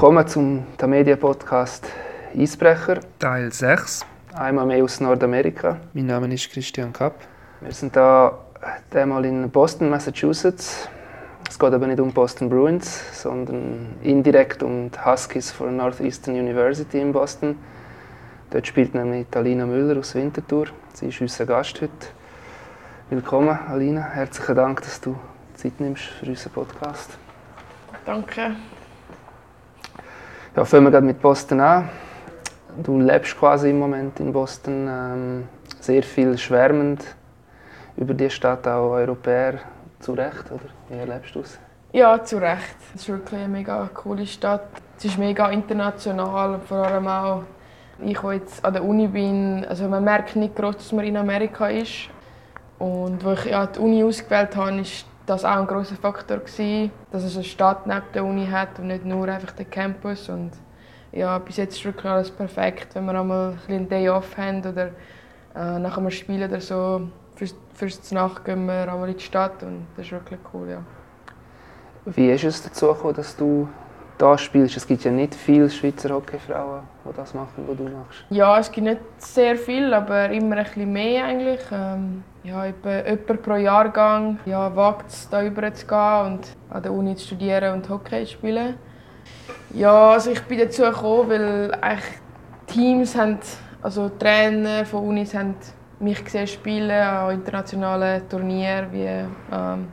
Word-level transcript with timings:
willkommen 0.00 0.26
zum 0.26 0.64
Tamedia 0.78 1.14
Podcast 1.14 1.86
Eisbrecher. 2.34 3.00
Teil 3.18 3.52
6. 3.52 4.06
Einmal 4.32 4.64
mehr 4.64 4.82
aus 4.82 4.98
Nordamerika. 4.98 5.76
Mein 5.92 6.06
Name 6.06 6.32
ist 6.32 6.50
Christian 6.50 6.90
Kapp. 6.90 7.16
Wir 7.60 7.70
sind 7.72 7.94
da 7.94 8.38
einmal 8.94 9.26
in 9.26 9.50
Boston, 9.50 9.90
Massachusetts. 9.90 10.88
Es 11.46 11.58
geht 11.58 11.74
aber 11.74 11.86
nicht 11.86 12.00
um 12.00 12.14
Boston 12.14 12.48
Bruins, 12.48 13.20
sondern 13.22 13.96
indirekt 14.02 14.62
um 14.62 14.90
die 14.90 15.04
Huskies 15.04 15.50
von 15.50 15.76
Northeastern 15.76 16.34
University 16.34 16.98
in 16.98 17.12
Boston. 17.12 17.58
Dort 18.48 18.66
spielt 18.66 18.94
nämlich 18.94 19.26
Alina 19.34 19.66
Müller 19.66 20.00
aus 20.00 20.14
Winterthur. 20.14 20.68
Sie 20.94 21.08
ist 21.08 21.20
unser 21.20 21.44
Gast 21.44 21.78
heute. 21.82 21.92
Willkommen, 23.10 23.58
Alina. 23.68 24.00
Herzlichen 24.00 24.56
Dank, 24.56 24.80
dass 24.80 24.98
du 24.98 25.14
Zeit 25.56 25.78
nimmst 25.78 26.04
für 26.04 26.24
unseren 26.24 26.52
Podcast. 26.54 27.18
Danke. 28.06 28.52
Ja, 30.56 30.64
fangen 30.64 30.86
wir 30.86 30.90
gerade 30.90 31.06
mit 31.06 31.22
Boston 31.22 31.60
an. 31.60 31.88
Du 32.82 32.98
lebst 32.98 33.38
quasi 33.38 33.70
im 33.70 33.78
Moment 33.78 34.18
in 34.18 34.32
Boston, 34.32 34.88
ähm, 34.88 35.48
sehr 35.78 36.02
viel 36.02 36.36
schwärmend 36.36 37.04
über 37.96 38.14
die 38.14 38.28
Stadt, 38.28 38.66
auch 38.66 38.90
Europäer, 38.90 39.60
zu 40.00 40.12
Recht, 40.12 40.50
oder? 40.50 40.64
Wie 40.88 40.98
erlebst 40.98 41.36
du 41.36 41.40
es? 41.40 41.56
Ja, 41.92 42.20
zu 42.24 42.38
Recht. 42.38 42.76
Es 42.96 43.02
ist 43.02 43.08
wirklich 43.08 43.38
eine 43.38 43.48
mega 43.48 43.88
coole 43.94 44.26
Stadt. 44.26 44.66
Es 44.98 45.04
ist 45.04 45.18
mega 45.18 45.50
international 45.50 46.58
vor 46.66 46.78
allem 46.78 47.06
auch, 47.06 47.44
ich, 48.04 48.18
der 48.18 48.32
jetzt 48.32 48.64
an 48.64 48.72
der 48.72 48.84
Uni 48.84 49.06
bin, 49.06 49.64
also 49.68 49.86
man 49.86 50.02
merkt 50.02 50.34
nicht 50.34 50.56
groß, 50.56 50.78
dass 50.78 50.90
man 50.90 51.04
in 51.04 51.16
Amerika 51.16 51.68
ist. 51.68 52.08
Und 52.80 53.24
als 53.24 53.44
ich 53.44 53.52
ja, 53.52 53.66
die 53.66 53.78
Uni 53.78 54.02
ausgewählt 54.02 54.56
habe, 54.56 54.80
ist 54.80 55.06
das 55.26 55.44
auch 55.44 55.56
ein 55.56 55.66
großer 55.66 55.96
Faktor 55.96 56.38
gewesen, 56.38 56.90
dass 57.10 57.22
es 57.22 57.34
eine 57.36 57.44
Stadt 57.44 57.86
neben 57.86 58.02
der 58.14 58.24
Uni 58.24 58.46
hat 58.46 58.78
und 58.78 58.88
nicht 58.88 59.04
nur 59.04 59.28
einfach 59.28 59.52
den 59.52 59.70
Campus. 59.70 60.28
Und 60.28 60.52
ja, 61.12 61.38
bis 61.38 61.56
jetzt 61.56 61.76
ist 61.76 61.84
wirklich 61.84 62.10
alles 62.10 62.30
perfekt, 62.30 62.94
wenn 62.94 63.04
wir 63.06 63.18
einmal 63.18 63.54
ein 63.68 63.88
Day 63.88 64.08
off 64.08 64.36
haben 64.36 64.60
oder 64.60 64.90
äh, 65.54 65.78
nach 65.78 65.98
einem 65.98 66.10
Spiel 66.10 66.44
oder 66.44 66.60
so. 66.60 67.08
Fürs, 67.36 67.54
fürs 67.74 68.12
Nacht 68.12 68.44
gehen 68.44 68.66
wir 68.66 68.92
einmal 68.92 69.08
in 69.08 69.16
die 69.16 69.22
Stadt 69.22 69.62
und 69.62 69.86
das 69.96 70.06
ist 70.06 70.12
wirklich 70.12 70.40
cool, 70.52 70.68
ja. 70.68 70.82
Wie 72.06 72.30
ist 72.30 72.44
es 72.44 72.62
dazu 72.62 72.88
gekommen, 72.88 73.14
dass 73.14 73.36
du 73.36 73.68
da 74.20 74.36
spielst? 74.36 74.76
Es 74.76 74.86
gibt 74.86 75.04
ja 75.04 75.10
nicht 75.10 75.34
viele 75.34 75.70
Schweizer 75.70 76.10
Hockeyfrauen, 76.10 76.82
die 77.04 77.16
das 77.16 77.34
machen, 77.34 77.64
was 77.66 77.76
du 77.76 77.84
machst. 77.84 78.24
Ja, 78.30 78.58
es 78.58 78.70
gibt 78.70 78.86
nicht 78.86 79.00
sehr 79.18 79.56
viel, 79.56 79.92
aber 79.94 80.30
immer 80.30 80.56
ein 80.56 80.64
bisschen 80.64 80.92
mehr 80.92 81.24
eigentlich. 81.24 81.60
Ähm, 81.72 82.22
ja, 82.42 82.66
etwa 82.66 83.34
pro 83.34 83.56
Jahrgang 83.56 84.38
ja, 84.46 84.74
wagt 84.74 85.10
es, 85.10 85.28
da 85.28 85.40
rüber 85.40 85.72
zu 85.74 85.86
gehen 85.86 86.26
und 86.26 86.40
an 86.70 86.82
der 86.82 86.92
Uni 86.92 87.14
zu 87.16 87.26
studieren 87.26 87.74
und 87.74 87.88
Hockey 87.88 88.24
zu 88.24 88.32
spielen. 88.32 88.74
Ja, 89.74 90.10
also 90.12 90.30
ich 90.30 90.42
bin 90.42 90.58
dazu 90.58 90.82
gekommen, 90.82 91.30
weil 91.30 91.74
eigentlich 91.80 92.20
Teams 92.66 93.16
haben, 93.16 93.38
also 93.82 94.08
Trainer 94.08 94.84
von 94.84 95.06
Unis 95.06 95.34
haben 95.34 95.54
mich 95.98 96.24
gesehen 96.24 96.46
spielen 96.46 96.90
an 96.90 97.34
internationalen 97.34 98.26
Turnieren 98.28 98.92
wie 98.92 99.06
ähm, 99.52 99.88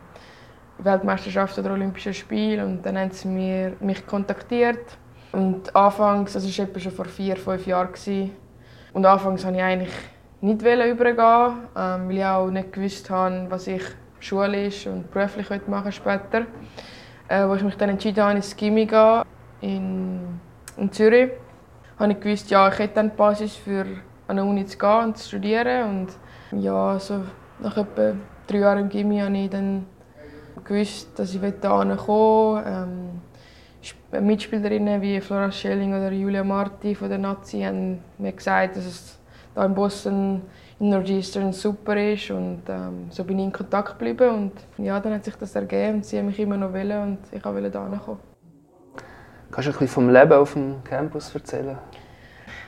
Weltmeisterschaft 0.79 1.57
oder 1.59 1.71
Olympische 1.71 2.13
Spiele 2.13 2.65
und 2.65 2.85
dann 2.85 2.97
haben 2.97 3.11
sie 3.11 3.27
mir, 3.27 3.73
mich 3.79 4.05
kontaktiert. 4.05 4.97
Und 5.31 5.75
anfangs, 5.75 6.33
das 6.33 6.45
war 6.45 6.79
schon 6.79 6.91
vor 6.91 7.05
vier, 7.05 7.35
fünf 7.35 7.65
Jahren 7.67 7.89
und 8.93 9.05
anfangs 9.05 9.45
wollte 9.45 9.57
ich 9.57 9.63
eigentlich 9.63 9.93
nicht 10.41 10.61
übergehen, 10.61 11.53
ähm, 11.75 12.09
weil 12.09 12.17
ich 12.17 12.25
auch 12.25 12.49
nicht 12.49 12.71
gewusst 12.71 13.09
habe, 13.09 13.45
was 13.49 13.67
ich 13.67 13.83
schulisch 14.19 14.87
und 14.87 15.11
beruflich 15.11 15.67
machen 15.67 15.91
später. 15.91 16.45
Äh, 17.29 17.47
wo 17.47 17.55
ich 17.55 17.63
mich 17.63 17.75
dann 17.75 17.89
entschieden 17.89 18.23
habe, 18.23 18.35
ins 18.37 18.55
Gimmi 18.55 18.85
gehen 18.85 19.23
in, 19.59 20.39
in 20.77 20.91
Zürich, 20.91 21.31
habe 21.99 22.13
ich 22.13 22.19
gewusst, 22.21 22.49
ja, 22.49 22.69
ich 22.69 22.79
hätte 22.79 23.03
die 23.03 23.09
Basis 23.09 23.55
für 23.55 23.85
an 24.27 24.37
der 24.37 24.45
Uni 24.45 24.65
zu 24.65 24.77
gehen 24.77 25.03
und 25.03 25.17
zu 25.17 25.27
studieren. 25.27 26.07
Und 26.51 26.61
ja, 26.63 26.97
so 26.99 27.21
nach 27.59 27.75
etwa 27.75 28.13
drei 28.47 28.59
Jahren 28.59 28.79
im 28.79 28.89
Gimmi 28.89 29.19
habe 29.19 29.37
ich 29.37 29.49
dann 29.49 29.85
gewusst, 30.67 31.17
dass 31.17 31.33
ich 31.33 31.39
hierher 31.39 31.97
kommen 31.97 32.63
ähm, 32.65 33.21
Mitspielerinnen 34.11 35.01
wie 35.01 35.19
Flora 35.21 35.51
Schelling 35.51 35.93
oder 35.93 36.11
Julia 36.11 36.43
Marti 36.43 36.95
von 36.95 37.09
der 37.09 37.17
Nazi 37.17 37.61
haben 37.61 37.99
mir 38.17 38.31
gesagt, 38.31 38.77
dass 38.77 38.85
es 38.85 39.19
hier 39.53 39.63
in 39.63 39.73
Boston 39.73 40.41
in 40.79 40.89
Northeastern 40.89 41.51
super 41.53 41.95
ist 41.97 42.29
und 42.31 42.61
ähm, 42.69 43.07
so 43.09 43.23
bin 43.23 43.39
ich 43.39 43.45
in 43.45 43.51
Kontakt 43.51 43.97
geblieben 43.99 44.29
und 44.29 44.85
ja, 44.85 44.99
dann 44.99 45.13
hat 45.13 45.25
sich 45.25 45.35
das 45.35 45.55
ergeben 45.55 45.95
und 45.95 46.05
sie 46.05 46.19
haben 46.19 46.27
mich 46.27 46.39
immer 46.39 46.57
noch 46.57 46.71
wollen 46.71 47.01
und 47.01 47.19
ich 47.31 47.43
wollte 47.43 47.71
hierher 47.71 47.99
kommen. 47.99 48.19
Kannst 49.51 49.67
du 49.67 49.71
ein 49.71 49.73
bisschen 49.73 49.87
vom 49.87 50.09
Leben 50.09 50.33
auf 50.33 50.53
dem 50.53 50.83
Campus 50.83 51.33
erzählen? 51.33 51.77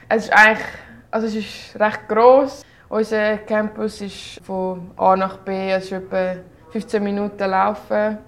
Es 0.07 0.25
ist 0.25 0.33
eigentlich, 0.33 0.65
also 1.11 1.27
es 1.27 1.35
ist 1.35 1.79
recht 1.79 2.07
groß. 2.07 2.63
Unser 2.89 3.37
Campus 3.39 4.01
ist 4.01 4.39
von 4.43 4.89
A 4.97 5.15
nach 5.15 5.37
B, 5.37 5.71
es 5.71 5.85
ist 5.85 5.91
etwa 5.91 6.37
15 6.71 7.03
Minuten 7.03 7.49
laufen. 7.49 8.19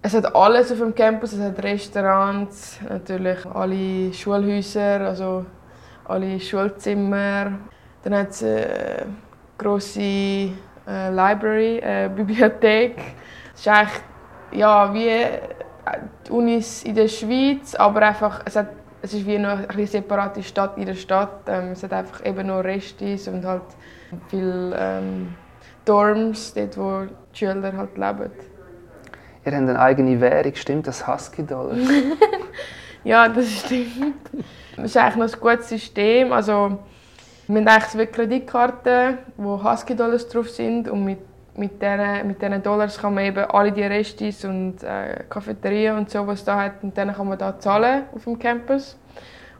Es 0.00 0.14
hat 0.14 0.34
alles 0.34 0.70
auf 0.70 0.78
dem 0.78 0.94
Campus, 0.94 1.32
es 1.32 1.40
hat 1.40 1.62
Restaurants, 1.62 2.78
natürlich 2.88 3.44
alle 3.46 4.12
Schulhäuser, 4.12 5.00
also 5.00 5.44
alle 6.04 6.38
Schulzimmer. 6.38 7.58
Dann 8.04 8.14
hat 8.14 8.30
es 8.30 8.44
eine 8.44 9.06
grosse 9.58 10.00
äh, 10.00 11.10
Library, 11.10 11.82
eine 11.82 12.10
Bibliothek. 12.16 12.96
Es 13.54 13.60
ist 13.60 13.68
eigentlich 13.68 14.02
ja, 14.52 14.94
wie 14.94 15.12
die 16.26 16.30
Unis 16.30 16.84
in 16.84 16.94
der 16.94 17.08
Schweiz, 17.08 17.74
aber 17.74 18.02
einfach, 18.02 18.42
es, 18.44 18.56
hat, 18.56 18.68
es 19.02 19.14
ist 19.14 19.26
wie 19.26 19.38
noch 19.38 19.68
eine 19.68 19.86
separate 19.86 20.42
Stadt 20.42 20.78
in 20.78 20.86
der 20.86 20.94
Stadt. 20.94 21.40
Ähm, 21.48 21.72
es 21.72 21.82
hat 21.82 21.92
einfach 21.92 22.24
eben 22.24 22.46
noch 22.46 22.62
Restis 22.62 23.26
und 23.26 23.44
halt 23.44 23.62
viele 24.28 24.76
ähm, 24.78 25.34
Dorms, 25.88 26.52
dort 26.54 26.76
wo 26.76 27.06
die 27.32 27.38
Schüler 27.38 27.72
halt 27.76 27.96
leben. 27.96 28.30
Ihr 29.44 29.52
habt 29.52 29.54
eine 29.54 29.78
eigene 29.78 30.20
Währung, 30.20 30.54
stimmt 30.54 30.86
das? 30.86 31.06
Husky-Dollar? 31.06 31.76
ja, 33.04 33.28
das 33.28 33.60
stimmt. 33.60 34.30
Das 34.76 34.84
ist 34.84 34.96
eigentlich 34.96 35.16
noch 35.16 35.32
ein 35.32 35.40
gutes 35.40 35.68
System. 35.70 36.32
Also, 36.32 36.78
wir 37.46 37.60
haben 37.60 37.68
eigentlich 37.68 37.90
zwei 37.90 38.06
Kreditkarten, 38.06 39.18
wo 39.36 39.62
Husky-Dollars 39.62 40.28
drauf 40.28 40.50
sind 40.50 40.88
und 40.88 41.04
mit 41.04 41.18
mit 41.58 41.82
diesen, 41.82 42.26
mit 42.26 42.40
diesen 42.40 42.62
Dollars 42.62 42.98
kann 42.98 43.14
man 43.14 43.24
eben 43.24 43.44
alle 43.44 43.72
die 43.72 43.82
Restis 43.82 44.44
und 44.44 44.82
äh, 44.82 45.24
Cafeterien 45.28 45.98
und 45.98 46.08
so, 46.08 46.24
was 46.26 46.44
da 46.44 46.56
hat, 46.62 46.82
und 46.82 46.96
dann 46.96 47.12
kann 47.12 47.28
man 47.28 47.36
da 47.36 47.58
zahlen 47.58 48.04
auf 48.14 48.24
dem 48.24 48.38
Campus. 48.38 48.96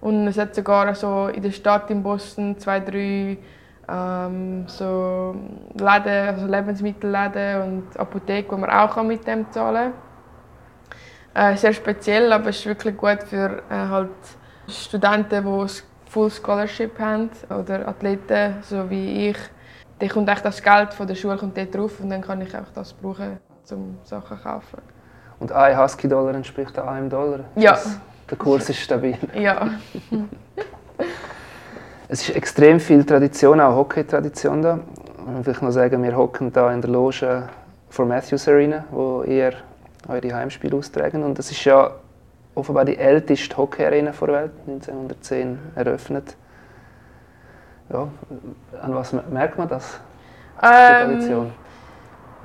Und 0.01 0.29
es 0.29 0.39
hat 0.39 0.55
sogar 0.55 0.95
so 0.95 1.27
in 1.27 1.43
der 1.43 1.51
Stadt 1.51 1.91
in 1.91 2.03
Boston 2.05 2.57
zwei, 2.57 2.79
drei 2.79 3.39
ähm, 3.89 4.65
so 4.67 5.35
Läden, 5.75 6.29
also 6.29 6.47
Lebensmittelläden 6.47 7.63
und 7.63 7.99
Apotheken, 7.99 8.53
wo 8.53 8.57
man 8.59 8.71
auch 8.71 9.03
mit 9.03 9.27
dem 9.27 9.51
zahlen 9.51 9.93
kann. 11.35 11.53
Äh, 11.53 11.57
sehr 11.57 11.73
speziell, 11.73 12.33
aber 12.33 12.49
es 12.51 12.59
ist 12.59 12.67
wirklich 12.67 12.97
gut 12.97 13.23
für 13.25 13.63
äh, 13.71 13.75
halt 13.75 14.11
Studenten, 14.69 15.45
die 15.45 15.49
ein 15.49 15.69
Full 16.07 16.31
Scholarship 16.31 16.99
haben 16.99 17.31
oder 17.51 17.87
Athleten, 17.87 18.57
so 18.63 18.89
wie 18.91 19.31
ich. 19.31 19.39
Dann 19.99 20.09
kommt 20.09 20.29
echt 20.29 20.45
das 20.45 20.63
Geld 20.63 20.95
von 20.95 21.07
der 21.07 21.15
Schule 21.15 21.37
kommt 21.37 21.57
dort 21.57 21.75
drauf 21.75 22.01
und 22.01 22.11
dann 22.11 22.23
kann 22.23 22.41
ich 22.41 22.55
einfach 22.55 22.73
das 22.73 22.93
brauchen, 22.93 23.39
um 23.71 23.99
Sachen 24.05 24.37
zu 24.37 24.43
kaufen. 24.43 24.83
Und 25.41 25.53
ein 25.53 25.79
Husky-Dollar 25.79 26.35
entspricht 26.35 26.79
einem 26.79 27.09
Dollar? 27.09 27.41
Ja. 27.57 27.73
Das, 27.73 28.01
der 28.29 28.39
Kurs 28.39 28.69
ist 28.69 28.81
stabil? 28.81 29.17
Ja. 29.35 29.71
Es 32.11 32.27
ist 32.27 32.35
extrem 32.35 32.81
viel 32.81 33.05
Tradition, 33.05 33.61
auch 33.61 33.77
Hockey-Tradition 33.77 34.63
da. 34.63 34.81
Ich 35.41 35.47
will 35.47 35.57
noch 35.61 35.71
sagen, 35.71 36.03
wir 36.03 36.17
hocken 36.17 36.51
da 36.51 36.73
in 36.73 36.81
der 36.81 36.91
Loge 36.91 37.47
vor 37.91 38.07
Matthews 38.07 38.49
Arena, 38.49 38.85
wo 38.91 39.23
ihr 39.25 39.53
eure 40.09 40.35
Heimspiele 40.35 40.75
austragen. 40.75 41.23
Und 41.23 41.39
das 41.39 41.51
ist 41.51 41.63
ja 41.65 41.91
offenbar 42.55 42.87
die 42.87 42.97
älteste 42.97 43.55
Hockey-Arena 43.55 44.13
der 44.13 44.29
Welt, 44.29 44.53
1910 44.67 45.59
eröffnet. 45.75 46.35
Ja, 47.93 48.09
an 48.81 48.95
was 48.95 49.13
merkt 49.13 49.59
man 49.59 49.69
das? 49.69 50.01
Ähm, 50.63 51.53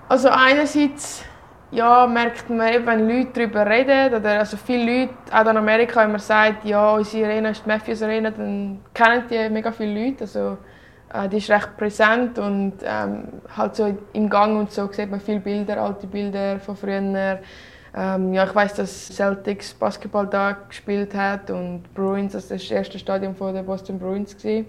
also 0.09 0.27
einerseits 0.27 1.23
ja, 1.73 2.05
merkt 2.05 2.49
man 2.49 2.71
eben, 2.71 2.85
wenn 2.85 3.09
Leute 3.09 3.31
darüber 3.33 3.65
reden, 3.65 4.13
oder 4.13 4.39
also 4.39 4.57
viele 4.57 5.01
Leute, 5.01 5.13
auch 5.31 5.41
in 5.41 5.57
Amerika, 5.57 6.01
wenn 6.01 6.11
man 6.11 6.19
sagt, 6.19 6.65
ja, 6.65 6.93
unsere 6.93 7.25
Arena 7.25 7.49
ist 7.49 7.65
die 7.65 7.69
Matthews 7.69 8.03
Arena, 8.03 8.29
dann 8.29 8.79
kennen 8.93 9.23
die 9.29 9.49
mega 9.49 9.71
viele 9.71 10.05
Leute. 10.05 10.21
Also, 10.21 10.57
äh, 11.11 11.27
die 11.27 11.37
ist 11.37 11.49
recht 11.49 11.75
präsent 11.75 12.37
und 12.37 12.73
ähm, 12.83 13.23
halt 13.57 13.75
so 13.75 13.97
im 14.13 14.29
Gang 14.29 14.57
und 14.57 14.71
so 14.71 14.91
sieht 14.91 15.09
man 15.09 15.19
viele 15.19 15.39
Bilder, 15.39 15.81
alte 15.81 16.05
Bilder 16.05 16.59
von 16.59 16.75
früher. 16.75 17.39
Ähm, 17.95 18.33
ja, 18.33 18.43
ich 18.43 18.55
weiß, 18.55 18.75
dass 18.75 19.07
Celtics 19.09 19.73
Basketball 19.73 20.27
da 20.27 20.57
gespielt 20.67 21.13
hat 21.13 21.51
und 21.51 21.83
Bruins, 21.93 22.33
das 22.33 22.49
war 22.49 22.57
das 22.57 22.71
erste 22.71 22.97
Stadion 22.97 23.35
der 23.39 23.61
Boston 23.61 23.99
Bruins 23.99 24.35
gewesen. 24.35 24.67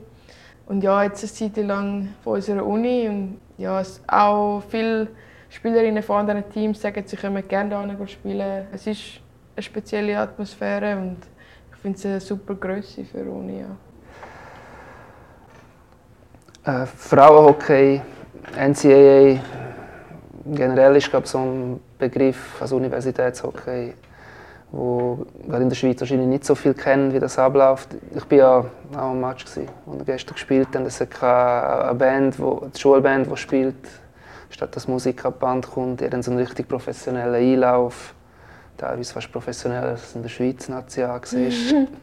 Und 0.67 0.83
ja, 0.83 1.03
jetzt 1.03 1.23
eine 1.23 1.53
Zeit 1.53 1.65
lang 1.65 2.09
von 2.23 2.35
unserer 2.35 2.65
Uni 2.65 3.09
und 3.09 3.41
ja, 3.57 3.81
es 3.81 4.03
auch 4.07 4.63
viel 4.69 5.09
Spielerinnen 5.55 6.03
von 6.03 6.17
anderen 6.17 6.51
Teams 6.51 6.81
sagen, 6.81 7.05
sie 7.07 7.17
können 7.17 7.47
gerne 7.47 7.97
hier 7.97 8.09
spielen. 8.09 8.67
Es 8.73 8.89
ist 8.89 9.21
eine 9.55 9.63
spezielle 9.63 10.19
Atmosphäre 10.19 10.97
und 10.97 11.19
ich 11.71 11.77
finde 11.81 11.97
es 11.97 12.05
eine 12.05 12.21
super 12.21 12.57
Größe 12.57 13.05
für 13.05 13.23
Uni. 13.23 13.61
Ja. 16.65 16.83
Äh, 16.83 16.87
Frauenhockey, 16.87 18.03
NCAA, 18.59 19.39
generell 20.45 20.97
ist 20.97 21.09
glaube 21.09 21.29
so 21.29 21.39
ein 21.39 21.81
Begriff 21.99 22.61
als 22.61 22.73
Universitätshockey, 22.73 23.95
wo 24.73 25.25
gerade 25.47 25.63
in 25.63 25.69
der 25.69 25.77
Schweiz 25.77 26.01
wahrscheinlich 26.01 26.27
nicht 26.27 26.45
so 26.45 26.57
viel 26.57 26.75
kennen, 26.75 27.13
wie 27.13 27.21
das 27.21 27.39
abläuft. 27.39 27.91
Ich 28.13 28.29
war 28.29 28.39
ja 28.39 28.65
auch 28.97 29.11
am 29.11 29.21
Match, 29.21 29.45
gewesen, 29.45 29.69
wo 29.87 30.03
gestern 30.05 30.35
gespielt 30.35 30.69
haben. 30.75 30.85
Es 30.87 31.01
ist 31.01 31.23
eine 31.23 31.95
Band, 31.95 32.41
wo, 32.41 32.67
die 32.75 32.81
Schulband, 32.81 33.31
die 33.31 33.37
spielt, 33.37 33.77
statt 34.55 34.75
dass 34.77 34.89
Musik 34.89 35.25
ab 35.25 35.41
Band 35.41 35.69
kommt. 35.71 36.01
Haben 36.01 36.23
so 36.23 36.31
einen 36.31 36.41
richtig 36.41 36.69
professionellen 36.69 37.35
Einlauf, 37.35 38.15
teilweise 38.77 39.13
fast 39.13 39.31
professioneller 39.33 39.89
als 39.89 40.15
in 40.15 40.23
der 40.23 40.29
Schweiz 40.31 40.69
Nazi 40.69 41.03
angesehen 41.03 41.89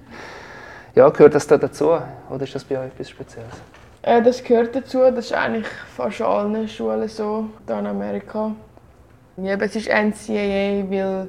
Ja, 0.93 1.07
gehört 1.09 1.35
das 1.35 1.47
da 1.47 1.57
dazu 1.57 1.97
oder 2.29 2.43
ist 2.43 2.53
das 2.53 2.65
bei 2.65 2.77
euch 2.77 2.87
etwas 2.87 3.09
Spezielles? 3.09 3.53
Äh, 4.01 4.21
das 4.21 4.43
gehört 4.43 4.75
dazu. 4.75 4.99
Das 4.99 5.25
ist 5.25 5.33
eigentlich 5.33 5.67
fast 5.95 6.21
allen 6.21 6.67
Schulen 6.67 7.07
so 7.07 7.45
hier 7.65 7.79
in 7.79 7.87
Amerika. 7.87 8.51
Ja, 9.37 9.55
es 9.55 9.75
ist 9.77 9.87
NCAA, 9.87 10.83
weil 10.89 11.27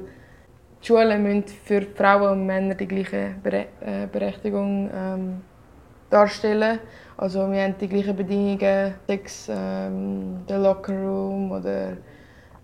die 0.81 0.85
Schulen 0.85 1.23
müssen 1.23 1.45
für 1.63 1.83
Frauen 1.95 2.31
und 2.31 2.45
Männer 2.45 2.75
die 2.75 2.87
gleiche 2.87 3.35
Bere 3.41 3.67
äh, 3.79 4.07
Berechtigung 4.11 4.89
ähm, 4.93 5.41
darstellen. 6.13 6.79
Also 7.17 7.51
wir 7.51 7.63
haben 7.63 7.75
die 7.79 7.87
gleichen 7.87 8.15
Bedingungen, 8.15 8.93
sechs, 9.07 9.47
ähm, 9.49 10.45
der 10.47 10.59
Lockerroom 10.59 11.51
oder 11.51 11.97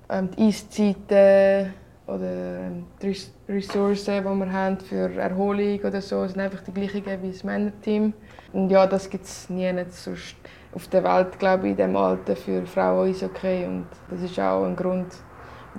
ähm, 0.09 0.29
die 0.31 0.47
Eiszeiten 0.47 1.73
oder 2.07 2.59
ähm, 2.59 2.85
die 3.01 3.15
Ressourcen, 3.47 4.17
die 4.17 4.23
wir 4.23 4.51
haben 4.51 4.79
für 4.79 5.15
Erholung 5.15 5.79
oder 5.79 6.01
so, 6.01 6.25
sind 6.27 6.39
einfach 6.39 6.61
die 6.61 6.73
gleichen 6.73 7.03
wie 7.21 7.31
das 7.31 7.43
Männerteam. 7.43 8.13
Und 8.53 8.69
ja, 8.69 8.87
das 8.87 9.09
gibt 9.09 9.25
es 9.25 9.49
nie 9.49 9.71
sonst 9.89 10.35
auf 10.73 10.87
der 10.87 11.03
Welt, 11.03 11.37
glaube 11.39 11.65
ich, 11.65 11.71
in 11.71 11.77
diesem 11.77 11.95
Alter 11.95 12.35
für 12.35 12.65
Frauen 12.65 13.11
ist 13.11 13.23
okay. 13.23 13.65
Und 13.65 13.87
das 14.09 14.21
ist 14.21 14.39
auch 14.39 14.63
ein 14.63 14.75
Grund, 14.75 15.13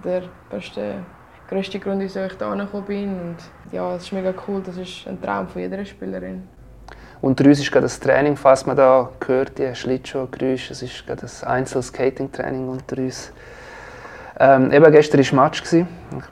der 0.05 0.23
beste, 0.49 1.05
größte 1.49 1.79
Grund, 1.79 2.01
wieso 2.01 2.21
ich 2.25 2.33
hier 2.39 2.57
gekommen 2.57 2.85
bin. 2.87 3.21
Und 3.21 3.37
ja, 3.73 3.95
es 3.95 4.05
ist 4.05 4.13
mega 4.13 4.33
cool, 4.47 4.63
das 4.65 4.77
ist 4.77 5.07
ein 5.07 5.21
Traum 5.21 5.49
von 5.49 5.63
jeder 5.63 5.85
Spielerin. 5.85 6.45
Unter 7.23 7.45
uns 7.45 7.61
ist 7.61 7.71
gerade 7.71 7.85
das 7.85 8.01
Training, 8.01 8.35
falls 8.35 8.65
man 8.65 8.77
da 8.77 9.11
hört, 9.27 9.59
die 9.59 9.75
Schlittschuhgeräusche, 9.75 10.73
es 10.73 10.81
ist 10.81 11.07
gerade 11.07 11.21
das 11.21 11.45
Einzel-Skating-Training 11.45 12.67
unter 12.67 12.97
uns. 12.97 13.31
Ähm, 14.39 14.73
eben 14.73 14.91
gestern 14.91 15.21
war 15.21 15.45
Match, 15.45 15.63
ich 15.71 15.85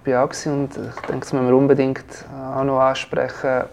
war 0.07 0.25
auch 0.25 0.47
und 0.47 0.71
ich 0.71 1.01
denke, 1.07 1.21
das 1.21 1.33
müssen 1.35 1.47
wir 1.47 1.55
unbedingt 1.55 2.25
auch 2.55 2.65
noch 2.65 2.81
ansprechen. 2.81 3.65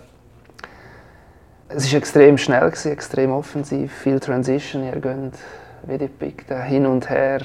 Es 1.69 1.89
war 1.89 1.97
extrem 1.97 2.37
schnell, 2.37 2.69
extrem 2.83 3.31
offensiv, 3.31 3.93
viel 3.93 4.19
Transition, 4.19 4.83
ihr 4.83 4.99
geht 4.99 5.39
wie 5.83 5.97
die 5.97 6.07
Pickten 6.09 6.61
hin 6.63 6.85
und 6.85 7.09
her, 7.09 7.41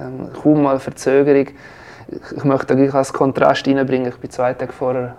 ähm, 0.00 0.28
kaum 0.40 0.62
mal 0.62 0.78
Verzögerung. 0.78 1.48
Ich, 2.36 2.44
möchte 2.44 2.76
da 2.76 2.98
als 2.98 3.12
Kontrast 3.12 3.66
reinbringen, 3.66 4.12
ich 4.12 4.22
war 4.22 4.30
zwei 4.30 4.54
Tage 4.54 4.72
vorher 4.72 5.16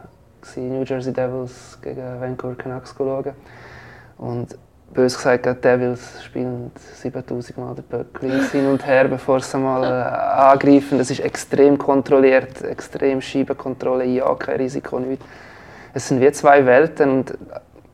in 0.55 0.69
New 0.69 0.85
Jersey 0.85 1.11
Devils 1.11 1.77
gegen 1.81 2.21
Vancouver 2.21 2.55
Canucks 2.55 2.95
schauen. 2.97 3.33
Und 4.19 4.57
bös 4.93 5.15
gesagt, 5.15 5.45
die 5.45 5.53
Devils 5.53 6.23
spielen 6.23 6.71
7000 6.75 7.57
Mal 7.57 7.75
den 7.75 7.83
Puck 7.85 8.19
hin 8.51 8.67
und 8.67 8.85
her, 8.85 9.07
bevor 9.07 9.39
sie 9.39 9.57
mal 9.57 9.83
äh, 9.83 10.51
angreifen. 10.51 10.97
Das 10.97 11.09
ist 11.09 11.21
extrem 11.21 11.77
kontrolliert, 11.77 12.61
extrem 12.61 13.21
Scheibenkontrolle, 13.21 14.05
ja, 14.05 14.33
kein 14.35 14.57
Risiko, 14.57 14.99
nichts. 14.99 15.25
Es 15.93 16.07
sind 16.07 16.21
wie 16.21 16.31
zwei 16.31 16.65
Welten 16.65 17.09
und 17.09 17.37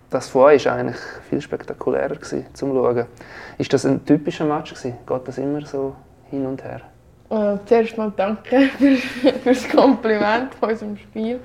das 0.09 0.35
euch 0.35 0.65
war 0.65 0.73
eigentlich 0.73 0.97
viel 1.29 1.41
spektakulärer 1.41 2.15
gewesen, 2.15 2.45
zum 2.53 2.73
Schauen. 2.73 3.05
Ist 3.57 3.71
das 3.71 3.85
ein 3.85 4.03
typischer 4.05 4.45
Match 4.45 4.73
gewesen? 4.73 4.97
Geht 5.05 5.27
das 5.27 5.37
immer 5.37 5.65
so 5.65 5.95
hin 6.29 6.45
und 6.45 6.63
her? 6.63 6.81
Äh, 7.29 7.57
zuerst 7.65 7.97
mal 7.97 8.11
danke 8.15 8.61
für, 8.77 8.97
für 8.97 9.49
das 9.49 9.67
Kompliment 9.69 10.55
von 10.55 10.69
unserem 10.69 10.97
Spiel. 10.97 11.39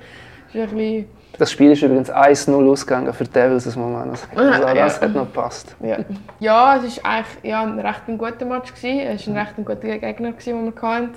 ist 0.53 0.55
ein 0.55 0.69
bisschen 0.75 1.07
das 1.37 1.51
Spiel 1.51 1.71
ist 1.71 1.81
übrigens 1.81 2.11
1-0 2.11 2.69
ausgegangen 2.69 3.13
für 3.13 3.23
Devils, 3.23 3.63
das 3.63 3.75
muss 3.75 3.91
man 3.91 4.09
noch 4.09 4.15
sagen. 4.15 4.37
Also 4.37 4.75
das 4.75 5.01
hat 5.01 5.13
noch 5.13 5.25
gepasst. 5.25 5.75
Ja, 5.81 5.97
ja 6.39 6.75
es 6.77 7.03
war 7.03 7.11
eigentlich 7.11 7.43
ja, 7.43 7.61
ein 7.63 7.79
recht 7.79 8.01
guter 8.05 8.45
Match. 8.45 8.73
Gewesen. 8.73 8.99
Es 8.99 9.27
war 9.27 9.35
ein 9.35 9.39
recht 9.39 9.55
guter 9.57 9.97
Gegner, 9.97 10.31
den 10.31 10.65
wir 10.65 10.81
hatten. 10.81 11.11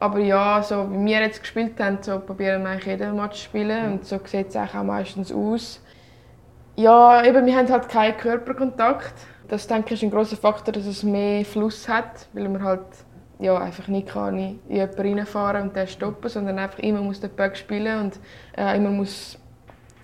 Aber 0.00 0.18
ja, 0.18 0.62
so 0.62 0.90
wie 0.90 1.04
wir 1.04 1.20
jetzt 1.20 1.40
gespielt 1.40 1.80
haben, 1.80 1.98
so 2.00 2.18
probieren 2.18 2.62
wir 2.62 2.70
eigentlich 2.70 2.86
jeden 2.86 3.16
Match 3.16 3.38
zu 3.38 3.44
spielen. 3.44 3.92
Und 3.92 4.04
so 4.04 4.18
sieht 4.24 4.48
es 4.48 4.56
auch 4.56 4.82
meistens 4.82 5.32
aus. 5.32 5.80
Ja, 6.76 7.24
eben, 7.24 7.46
wir 7.46 7.56
haben 7.56 7.68
halt 7.68 7.88
keinen 7.88 8.16
Körperkontakt. 8.16 9.14
Das 9.48 9.66
denke 9.66 9.94
ich, 9.94 10.02
ist 10.02 10.06
ein 10.06 10.10
großer 10.10 10.36
Faktor, 10.36 10.72
dass 10.72 10.86
es 10.86 11.02
mehr 11.04 11.44
Fluss 11.44 11.88
hat, 11.88 12.26
weil 12.32 12.48
man 12.48 12.62
halt 12.62 12.80
ja, 13.38 13.56
einfach 13.58 13.88
nicht 13.88 14.08
kann 14.08 14.38
in 14.38 14.60
jemanden 14.68 15.18
reinfahren 15.18 15.62
und 15.62 15.76
den 15.76 15.86
stoppen, 15.86 16.28
sondern 16.28 16.58
einfach 16.58 16.78
immer 16.78 17.00
muss 17.00 17.20
den 17.20 17.30
Bug 17.30 17.56
spielen 17.56 18.00
und 18.00 18.20
äh, 18.56 18.76
immer 18.76 18.90
muss 18.90 19.38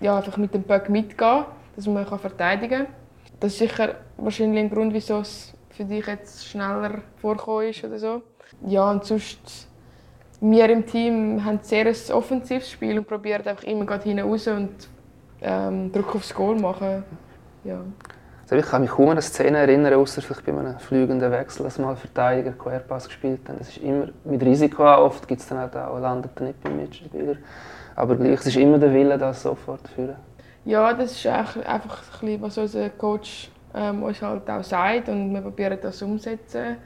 ja, 0.01 0.17
einfach 0.17 0.37
mit 0.37 0.53
dem 0.53 0.63
Bug 0.63 0.89
mitgehen, 0.89 1.45
dass 1.75 1.87
man 1.87 2.05
kann 2.05 2.19
verteidigen 2.19 2.85
kann. 2.85 2.93
Das 3.39 3.53
ist 3.53 3.59
sicher 3.59 3.95
wahrscheinlich 4.17 4.59
ein 4.59 4.69
Grund, 4.69 4.93
wieso 4.93 5.19
es 5.19 5.53
für 5.69 5.85
dich 5.85 6.05
jetzt 6.05 6.47
schneller 6.47 6.99
vorgekommen 7.17 7.69
ist 7.69 7.83
oder 7.83 7.97
so. 7.97 8.21
Ja, 8.67 8.91
und 8.91 9.05
sonst, 9.05 9.67
wir 10.41 10.69
im 10.69 10.85
Team 10.85 11.43
haben 11.43 11.59
sehr 11.61 11.85
ein 11.85 11.95
offensives 12.13 12.69
Spiel 12.69 12.99
und 12.99 13.07
probieren 13.07 13.45
einfach 13.45 13.63
immer 13.63 13.99
hinaus 13.99 14.47
und 14.47 14.69
ähm, 15.41 15.91
Druck 15.91 16.15
aufs 16.15 16.33
Goal 16.33 16.59
machen. 16.59 17.03
Ja. 17.63 17.79
Also 18.43 18.55
ich 18.65 18.69
kann 18.69 18.81
mich 18.81 18.91
kaum 18.91 19.05
an 19.05 19.11
eine 19.11 19.21
Szene 19.21 19.59
erinnern, 19.59 19.93
außer 19.93 20.21
vielleicht 20.21 20.45
bei 20.45 20.51
einem 20.51 20.77
fliegenden 20.77 21.31
Wechsel, 21.31 21.63
dass 21.63 21.79
mal 21.79 21.95
Verteidiger 21.95 22.51
Querpass 22.51 23.07
gespielt 23.07 23.39
haben. 23.47 23.59
Das 23.59 23.69
ist 23.69 23.77
immer 23.77 24.09
mit 24.25 24.43
Risiko. 24.43 24.83
Oft 24.83 25.27
gibt 25.27 25.39
es 25.39 25.47
dann 25.47 25.69
auch, 25.73 25.99
landet 25.99 26.39
nicht 26.41 26.61
beim 26.61 26.75
Mitspieler. 26.75 27.37
Aber 27.95 28.15
gleich, 28.15 28.39
es 28.39 28.47
ist 28.47 28.57
immer 28.57 28.77
der 28.77 28.93
Wille, 28.93 29.17
das 29.17 29.43
sofort 29.43 29.85
zu 29.87 29.93
führen. 29.93 30.15
Ja, 30.65 30.93
das 30.93 31.11
ist 31.13 31.25
einfach 31.25 31.63
ein 31.65 32.19
bisschen, 32.19 32.41
was 32.41 32.57
unser 32.57 32.89
Coach 32.89 33.49
ähm, 33.73 34.03
uns 34.03 34.21
halt 34.21 34.49
auch 34.49 34.63
sagt 34.63 35.09
und 35.09 35.33
wir 35.33 35.41
probieren 35.41 35.77
das 35.81 36.01
umzusetzen. 36.01 36.77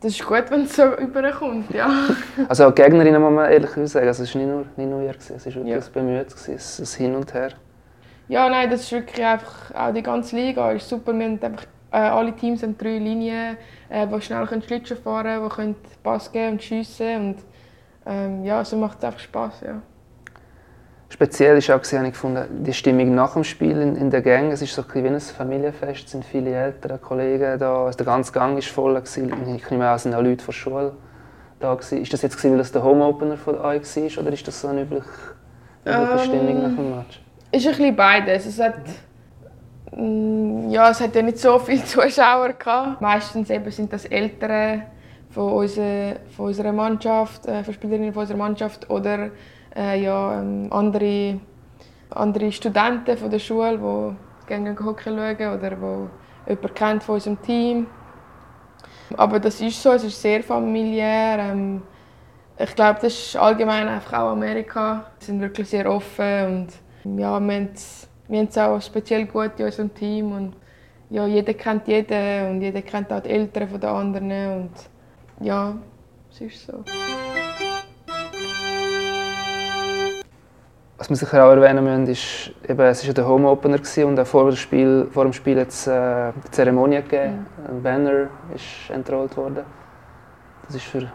Das 0.00 0.12
ist 0.12 0.26
gut, 0.26 0.44
wenn 0.50 0.62
es 0.62 0.76
so 0.76 0.96
überkommt, 0.96 1.74
ja. 1.74 1.90
also 2.48 2.66
auch 2.66 2.74
Gegnerinnen 2.74 3.20
muss 3.20 3.32
man 3.32 3.50
ehrlich 3.50 3.70
sagen, 3.90 4.06
also 4.06 4.22
es 4.22 4.34
war 4.34 4.40
nicht 4.40 4.50
nur, 4.50 4.64
nicht 4.76 4.90
nur 4.90 5.02
ihr, 5.02 5.14
es 5.18 5.30
war 5.30 5.54
wirklich 5.54 5.66
ja. 5.66 5.80
bemüht, 5.92 6.26
es 6.32 6.78
ist 6.80 6.94
Hin 6.94 7.14
und 7.14 7.32
Her. 7.34 7.50
Ja, 8.28 8.48
nein, 8.48 8.70
das 8.70 8.82
ist 8.82 8.92
wirklich 8.92 9.24
einfach, 9.24 9.74
auch 9.74 9.92
die 9.92 10.02
ganze 10.02 10.36
Liga 10.36 10.72
ist 10.72 10.88
super. 10.88 11.12
Wir 11.12 11.26
haben 11.26 11.42
einfach, 11.42 11.64
äh, 11.90 11.96
alle 11.96 12.32
Teams 12.32 12.62
haben 12.62 12.78
drei 12.78 12.96
Linien, 12.96 13.56
äh, 13.88 14.06
die 14.06 14.20
schnell 14.22 14.46
können 14.46 14.62
Schlittschuh 14.62 14.94
fahren 14.94 15.24
können, 15.24 15.48
die 15.48 15.54
können 15.54 15.76
Pass 16.02 16.32
geben 16.32 16.52
und 16.52 16.62
schiessen 16.62 17.16
und 17.16 17.36
ähm, 18.06 18.44
ja, 18.44 18.64
so 18.64 18.76
macht 18.76 18.98
es 18.98 19.04
einfach 19.04 19.18
Spass, 19.18 19.60
ja. 19.60 19.82
Speziell 21.12 21.58
ist 21.58 21.68
auch, 21.70 21.82
habe 21.82 22.06
ich 22.06 22.12
gefunden, 22.12 22.62
die 22.62 22.72
Stimmung 22.72 23.16
nach 23.16 23.32
dem 23.32 23.42
Spiel 23.42 23.80
in, 23.80 23.96
in 23.96 24.10
der 24.10 24.22
Gang. 24.22 24.52
Es 24.52 24.62
ist 24.62 24.72
so 24.72 24.82
ein 24.82 25.04
wie 25.04 25.08
ein 25.08 25.20
Familienfest, 25.20 26.06
es 26.06 26.12
sind 26.12 26.24
viele 26.24 26.54
ältere 26.54 26.98
Kollegen 26.98 27.58
da. 27.58 27.86
Also 27.86 27.98
der 27.98 28.06
ganze 28.06 28.32
Gang 28.32 28.54
war 28.54 28.62
voll. 28.62 29.02
Ich 29.04 29.16
nehme 29.70 29.88
an, 29.88 29.96
es 29.96 30.04
sind 30.04 30.14
auch 30.14 30.22
Leute 30.22 30.44
von 30.44 30.52
der 30.52 30.58
Schule 30.58 30.92
da. 31.58 31.74
Gewesen. 31.74 32.00
Ist 32.00 32.12
das 32.12 32.22
jetzt, 32.22 32.42
weil 32.44 32.56
das 32.56 32.70
der 32.70 32.84
Home-Opener 32.84 33.36
von 33.36 33.58
euch 33.58 33.82
war 33.96 34.22
oder 34.22 34.32
ist 34.32 34.46
das 34.46 34.60
so 34.60 34.68
eine 34.68 34.82
übliche, 34.82 35.04
übliche 35.84 36.12
ähm, 36.12 36.18
Stimmung 36.20 36.62
nach 36.62 36.76
dem 36.76 36.96
Match? 36.96 37.20
Ist 37.50 37.66
ein 37.66 37.72
bisschen 37.72 37.96
beides. 37.96 38.46
Es 38.46 38.60
hat, 38.60 38.74
mm, 39.90 40.70
ja, 40.70 40.90
es 40.90 41.00
hat 41.00 41.12
ja 41.16 41.22
nicht 41.22 41.38
so 41.38 41.58
viele 41.58 41.84
Zuschauer 41.84 42.52
gehabt. 42.52 43.00
Meistens 43.00 43.50
eben 43.50 43.68
sind 43.72 43.92
das 43.92 44.04
Ältere 44.04 44.82
von 45.30 45.54
unserer, 45.54 46.16
von 46.36 46.46
unserer 46.46 46.72
Mannschaft, 46.72 47.46
äh, 47.46 47.64
von 47.64 47.74
Spielerinnen 47.74 48.12
von 48.12 48.20
unserer 48.20 48.38
Mannschaft 48.38 48.88
oder 48.88 49.30
äh, 49.76 50.02
ja, 50.02 50.40
ähm, 50.40 50.68
andere, 50.70 51.40
andere 52.10 52.52
Studenten 52.52 53.16
von 53.16 53.30
der 53.30 53.38
Schule, 53.38 53.78
die 53.78 54.46
gerne 54.48 54.76
Hockey 54.84 55.10
schauen 55.10 55.58
oder 55.58 55.70
die 55.70 56.50
jemanden 56.50 56.74
kennt 56.74 57.02
von 57.02 57.14
unserem 57.16 57.40
Team. 57.42 57.86
Aber 59.16 59.40
das 59.40 59.60
ist 59.60 59.82
so, 59.82 59.92
es 59.92 60.04
ist 60.04 60.20
sehr 60.20 60.42
familiär. 60.42 61.38
Ähm, 61.38 61.82
ich 62.58 62.74
glaube, 62.74 63.00
das 63.00 63.14
ist 63.14 63.36
allgemein 63.36 63.88
einfach 63.88 64.18
auch 64.18 64.30
Amerika. 64.32 65.06
Sie 65.18 65.26
sind 65.26 65.40
wirklich 65.40 65.68
sehr 65.68 65.90
offen 65.90 66.68
und 67.04 67.18
ja, 67.18 67.18
wir 67.18 67.26
haben 67.28 67.70
es, 67.72 68.08
wir 68.28 68.48
auch 68.58 68.80
speziell 68.80 69.26
gut 69.26 69.52
in 69.56 69.64
unserem 69.64 69.94
Team 69.94 70.32
und 70.32 70.56
ja, 71.08 71.26
jeder 71.26 71.54
kennt 71.54 71.88
jeden 71.88 72.50
und 72.50 72.60
jeder 72.60 72.82
kennt 72.82 73.12
auch 73.12 73.20
die 73.20 73.30
Eltern 73.30 73.68
den 73.80 73.88
anderen 73.88 74.62
und 74.62 74.72
ja, 75.40 75.74
es 76.30 76.40
ist 76.40 76.66
so. 76.66 76.84
Was 81.00 81.08
wir 81.08 81.16
sicher 81.16 81.46
auch 81.46 81.52
erwähnen 81.52 81.82
müssen, 81.82 82.06
ist, 82.08 82.52
eben, 82.68 82.78
es 82.80 83.00
war 83.00 83.06
ja 83.06 83.12
der 83.14 83.26
Home 83.26 83.48
Opener 83.48 83.78
und 84.04 84.20
auch 84.20 84.26
vor 84.26 84.50
dem 84.50 84.54
Spiel, 84.54 85.08
vor 85.10 85.24
dem 85.24 85.32
Spiel 85.32 85.56
es 85.56 85.86
äh, 85.86 85.92
eine 85.92 86.34
Zeremonie 86.50 86.96
gegeben. 86.96 87.46
Mhm. 87.56 87.70
Ein 87.70 87.82
Banner 87.82 88.28
ist 88.54 88.90
entrollt 88.94 89.34
worden. 89.34 89.64
Das 90.66 90.76
ist 90.76 90.84
für 90.84 91.00
die 91.00 91.08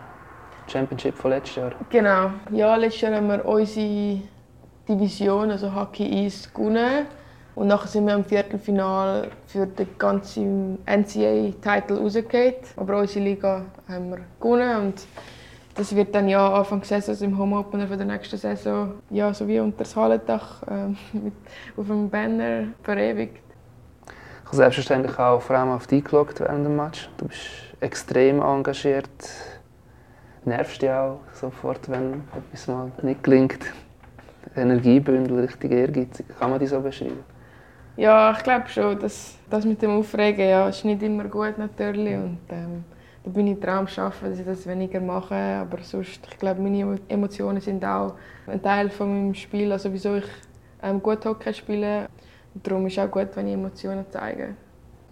Championship 0.66 1.16
von 1.16 1.30
letztes 1.30 1.58
Jahr. 1.58 1.72
Genau. 1.92 2.32
Ja, 2.50 2.76
letztes 2.78 3.02
Jahr 3.02 3.14
haben 3.14 3.28
wir 3.28 3.46
unsere, 3.46 4.22
Division, 4.90 5.52
also 5.52 5.76
Hockey 5.76 6.24
East, 6.24 6.52
gewonnen. 6.56 7.06
Und 7.54 7.68
nachher 7.68 7.88
sind 7.88 8.08
wir 8.08 8.16
im 8.16 8.26
Viertelfinal 8.26 9.30
für 9.46 9.68
den 9.68 9.88
ganzen 10.00 10.80
NCAA-Titel 10.88 11.98
rausgekommen. 12.00 12.56
Aber 12.76 12.98
unsere 13.02 13.24
Liga 13.24 13.62
haben 13.88 14.10
wir 14.10 14.22
gewonnen. 14.40 14.78
Und 14.78 14.96
das 15.76 15.96
wird 15.96 16.16
dann 16.16 16.28
ja 16.28 16.54
Anfang 16.54 16.80
der 16.80 16.88
Saison, 17.02 17.12
also 17.12 17.26
im 17.26 17.38
Home-Opener 17.38 17.86
der 17.86 18.06
nächsten 18.06 18.38
Saison, 18.38 18.94
ja, 19.10 19.34
so 19.34 19.48
wie 19.48 19.60
unter 19.60 19.80
das 19.80 19.96
Hallendach 19.96 20.64
äh, 20.64 20.88
mit, 21.18 21.34
auf 21.78 21.88
dem 21.88 22.10
Banner 22.10 22.68
verewigt. 22.82 23.42
Ich 24.08 24.48
habe 24.48 24.56
selbstverständlich 24.58 25.20
auch 25.20 25.42
vor 25.42 25.58
allem 25.58 25.72
auf 25.72 25.88
dich 25.88 26.04
geschaut 26.04 26.40
während 26.40 26.66
dem 26.66 26.76
Match. 26.76 27.10
Du 27.18 27.28
bist 27.28 27.42
extrem 27.82 28.42
engagiert. 28.42 29.10
Nervst 30.46 30.82
dich 30.82 30.90
auch 30.90 31.20
sofort, 31.34 31.90
wenn 31.90 32.24
etwas 32.36 32.68
mal 32.68 32.92
nicht 33.02 33.24
gelingt. 33.24 33.66
Energiebündel, 34.56 35.40
richtig 35.42 35.72
ehrgeizig. 35.72 36.28
Kann 36.40 36.52
man 36.52 36.60
die 36.60 36.68
so 36.68 36.80
beschreiben? 36.80 37.24
Ja, 37.98 38.32
ich 38.32 38.44
glaube 38.44 38.70
schon. 38.70 39.00
Das, 39.00 39.36
das 39.50 39.66
mit 39.66 39.82
dem 39.82 39.92
Aufregen 39.98 40.48
ja, 40.48 40.70
ist 40.70 40.86
nicht 40.86 41.02
immer 41.02 41.26
gut 41.26 41.58
natürlich. 41.58 42.16
Und, 42.16 42.40
ähm, 42.50 42.84
da 43.26 43.32
bin 43.32 43.48
ich 43.48 43.60
dran 43.60 43.80
am 43.80 44.04
Arbeiten, 44.04 44.30
dass 44.30 44.40
ich 44.40 44.46
das 44.46 44.68
weniger 44.68 45.02
mache. 45.02 45.36
Aber 45.36 45.80
sonst, 45.82 46.20
ich 46.30 46.38
glaube, 46.38 46.62
meine 46.62 47.00
Emotionen 47.10 47.60
sind 47.60 47.84
auch 47.84 48.14
ein 48.46 48.62
Teil 48.62 48.90
von 48.90 49.10
meinem 49.10 49.34
Spiel. 49.34 49.72
Also 49.72 49.92
wieso 49.92 50.16
ich 50.16 50.26
ähm, 50.84 51.02
gut 51.02 51.26
Hockey 51.26 51.54
spiele. 51.54 52.08
Und 52.54 52.66
darum 52.66 52.86
ist 52.86 52.98
es 52.98 53.04
auch 53.04 53.10
gut, 53.10 53.30
wenn 53.36 53.48
ich 53.48 53.54
Emotionen 53.56 54.06
zeige. 54.12 54.56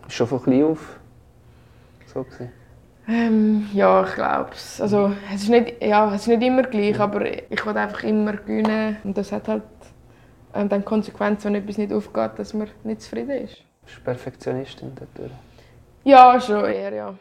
Schon 0.07 0.27
von 0.27 0.43
klein 0.43 0.63
auf 0.63 0.99
so 2.05 2.23
gewesen? 2.23 2.51
Ähm, 3.07 3.67
ja, 3.73 4.05
ich 4.05 4.13
glaube 4.13 4.51
es. 4.53 4.79
Also, 4.79 5.11
es 5.33 5.43
ist 5.43 5.49
nicht, 5.49 5.83
ja, 5.83 6.13
es 6.13 6.21
ist 6.21 6.27
nicht 6.27 6.43
immer 6.43 6.63
gleich, 6.63 6.97
aber 6.99 7.25
ich 7.25 7.65
will 7.65 7.77
einfach 7.77 8.03
immer 8.03 8.33
gewinnen. 8.33 8.97
Und 9.03 9.17
das 9.17 9.31
hat 9.31 9.47
halt 9.47 9.63
ähm, 10.53 10.69
dann 10.69 10.85
Konsequenzen, 10.85 11.47
wenn 11.53 11.61
etwas 11.61 11.77
nicht 11.77 11.91
aufgeht, 11.91 12.31
dass 12.37 12.53
man 12.53 12.69
nicht 12.83 13.01
zufrieden 13.01 13.31
ist. 13.31 13.57
Bist 13.83 13.97
du 13.97 14.01
Perfektionistin 14.03 14.93
dadurch? 14.95 15.33
Ja, 16.05 16.39
schon 16.39 16.63
eher, 16.65 16.93
ja. 16.93 17.13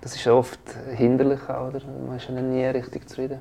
Das 0.00 0.16
ist 0.16 0.26
oft 0.26 0.60
hinderlich, 0.94 1.42
oder? 1.44 1.80
Man 2.06 2.16
ist 2.16 2.28
ja 2.28 2.40
nie 2.40 2.64
richtig 2.64 3.08
zufrieden. 3.08 3.40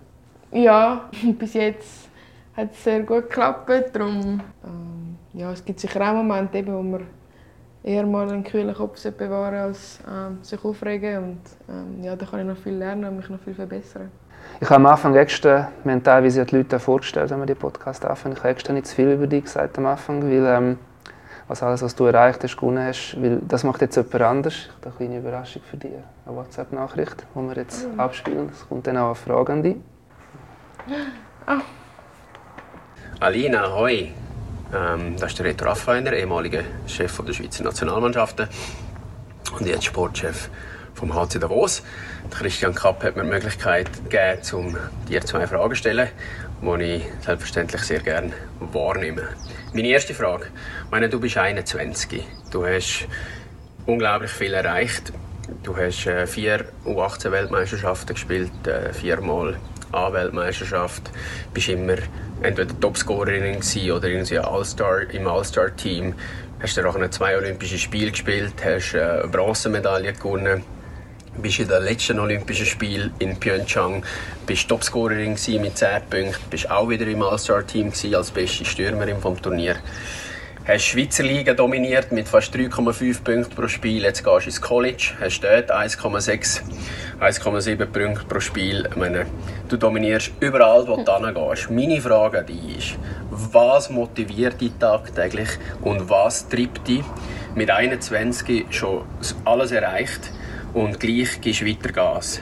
Ja, 0.51 1.09
bis 1.39 1.53
jetzt 1.53 2.09
hat 2.55 2.71
es 2.73 2.83
sehr 2.83 3.01
gut 3.01 3.29
geklappt. 3.29 3.69
Darum, 3.93 4.41
ähm, 4.65 5.17
ja, 5.33 5.51
es 5.51 5.63
gibt 5.63 5.79
sicher 5.79 6.01
auch 6.01 6.13
Momente, 6.15 6.57
eben, 6.57 6.73
wo 6.73 6.81
man 6.81 7.05
eher 7.83 8.05
mal 8.05 8.29
einen 8.29 8.43
kühlen 8.43 8.73
Kopf 8.73 9.01
bewahren 9.11 9.55
als 9.55 9.99
ähm, 10.09 10.39
sich 10.41 10.63
aufregen. 10.63 11.17
Und 11.17 11.41
ähm, 11.69 12.03
ja, 12.03 12.15
da 12.15 12.25
kann 12.25 12.41
ich 12.41 12.45
noch 12.45 12.57
viel 12.57 12.73
lernen 12.73 13.05
und 13.05 13.17
mich 13.17 13.29
noch 13.29 13.39
viel 13.39 13.53
verbessern. 13.53 14.11
Ich 14.59 14.69
habe 14.69 14.75
am 14.75 14.85
Anfang 14.87 15.15
extra, 15.15 15.71
wir 15.83 15.91
haben 15.91 16.03
teilweise 16.03 16.45
die 16.45 16.57
Leute 16.57 16.79
vorgestellt, 16.79 17.29
wenn 17.29 17.39
wir 17.39 17.45
den 17.45 17.57
Podcast 17.57 18.03
anfangen. 18.05 18.35
Ich 18.35 18.39
habe 18.39 18.49
extra 18.49 18.73
nicht 18.73 18.87
zu 18.87 18.95
viel 18.95 19.11
über 19.11 19.27
dich 19.27 19.43
gesagt 19.43 19.77
am 19.77 19.85
Anfang, 19.85 20.23
weil 20.23 20.45
ähm, 20.45 20.77
was 21.49 21.63
alles, 21.63 21.81
was 21.81 21.95
du 21.95 22.05
erreicht 22.05 22.43
hast, 22.43 22.55
gewonnen 22.55 22.85
hast, 22.85 23.17
weil 23.19 23.39
das 23.47 23.63
macht 23.63 23.81
jetzt 23.81 23.95
jemand 23.95 24.21
anders. 24.21 24.53
Ich 24.53 24.69
habe 24.69 24.85
eine 24.85 24.95
kleine 24.95 25.17
Überraschung 25.17 25.63
für 25.69 25.77
dich, 25.77 25.91
eine 26.25 26.35
WhatsApp-Nachricht, 26.35 27.25
die 27.33 27.39
wir 27.39 27.55
jetzt 27.55 27.91
mhm. 27.91 27.99
abspielen. 27.99 28.49
Es 28.53 28.69
kommt 28.69 28.85
dann 28.85 28.97
auch 28.97 29.07
eine 29.07 29.15
Frage 29.15 29.53
an 29.53 29.63
dich. 29.63 29.75
Ah. 31.47 31.61
Alina, 33.19 33.73
hoi. 33.73 34.11
Ähm, 34.71 35.15
das 35.19 35.31
ist 35.31 35.39
der 35.39 35.47
Reto 35.47 35.65
Raffiner, 35.65 36.13
ehemaliger 36.13 36.61
Chef 36.85 37.19
der 37.25 37.33
Schweizer 37.33 37.63
Nationalmannschaften 37.63 38.47
und 39.57 39.65
jetzt 39.65 39.85
Sportchef 39.85 40.51
vom 40.93 41.15
HC 41.15 41.39
Davos. 41.39 41.81
Christian 42.29 42.75
Kapp 42.75 43.03
hat 43.03 43.15
mir 43.15 43.23
die 43.23 43.29
Möglichkeit 43.29 43.89
gegeben, 44.07 44.41
um 44.53 44.77
dir 45.07 45.21
zwei 45.21 45.47
Fragen 45.47 45.71
zu 45.71 45.75
stellen, 45.77 46.09
die 46.61 46.83
ich 46.83 47.03
selbstverständlich 47.21 47.81
sehr 47.81 47.99
gerne 47.99 48.33
wahrnehme. 48.59 49.23
Meine 49.73 49.87
erste 49.87 50.13
Frage. 50.13 50.47
Ich 50.85 50.91
meine, 50.91 51.09
du 51.09 51.19
bist 51.19 51.37
21. 51.37 52.23
Du 52.51 52.65
hast 52.65 53.07
unglaublich 53.85 54.31
viel 54.31 54.53
erreicht. 54.53 55.13
Du 55.63 55.75
hast 55.75 56.05
äh, 56.05 56.27
vier 56.27 56.65
U18-Weltmeisterschaften 56.85 58.13
gespielt, 58.13 58.67
äh, 58.67 58.93
viermal 58.93 59.57
A-Weltmeisterschaft. 59.91 61.09
Bist 61.53 61.69
immer 61.69 61.97
entweder 62.41 62.79
Topscorerin 62.79 63.61
oder 63.91 64.07
irgendwie 64.07 64.37
All-Star 64.37 65.09
im 65.11 65.27
All-Star-Team. 65.27 66.13
Hast 66.61 66.77
du 66.77 66.87
auch 66.87 67.09
zwei 67.09 67.37
Olympische 67.37 67.77
Spiele 67.77 68.11
gespielt, 68.11 68.53
hast 68.63 68.93
eine 68.95 69.27
Bronzemedaille 69.27 70.13
gewonnen 70.13 70.63
bist 71.41 71.59
in 71.59 71.67
den 71.67 71.83
letzten 71.83 72.19
Olympischen 72.19 72.65
Spielen 72.65 73.13
in 73.19 73.39
Pyeongchang 73.39 74.03
bist 74.45 74.67
Topscorerin 74.67 75.37
mit 75.61 75.77
10 75.77 75.87
Punkten, 76.09 76.49
bist 76.49 76.71
auch 76.71 76.89
wieder 76.89 77.05
im 77.05 77.21
All-Star-Team 77.21 77.91
als 78.13 78.31
beste 78.31 78.65
Stürmerin 78.65 79.19
vom 79.19 79.39
Turnier. 79.41 79.75
Hast 80.65 80.85
die 80.85 80.89
Schweizer 80.89 81.23
Liga 81.23 81.53
dominiert 81.53 82.11
mit 82.11 82.27
fast 82.27 82.53
3,5 82.53 83.23
Punkten 83.23 83.55
pro 83.55 83.67
Spiel. 83.67 84.03
Jetzt 84.03 84.23
gehst 84.23 84.45
du 84.45 84.49
ins 84.49 84.61
College, 84.61 85.13
hast 85.19 85.41
dort 85.41 85.71
1,6, 85.71 86.61
1,7 87.19 87.85
Punkte 87.85 88.25
pro 88.25 88.39
Spiel. 88.39 88.87
Ich 88.89 88.95
meine, 88.95 89.25
du 89.67 89.77
dominierst 89.77 90.31
überall, 90.39 90.87
wo 90.87 90.97
du 90.97 91.25
hingehst. 91.25 91.71
Meine 91.71 92.01
Frage 92.01 92.39
an 92.39 92.45
dich 92.45 92.77
ist, 92.77 92.97
was 93.31 93.89
motiviert 93.89 94.61
dich 94.61 94.71
tagtäglich 94.79 95.49
und 95.81 96.09
was 96.09 96.47
treibt 96.49 96.87
dich 96.87 97.03
mit 97.55 97.71
21 97.71 98.65
schon 98.69 99.05
alles 99.45 99.71
erreicht? 99.71 100.31
Und 100.73 100.99
gleich 100.99 101.41
gibst 101.41 101.61
du 101.61 101.65
weiter 101.65 101.91
Gas. 101.91 102.41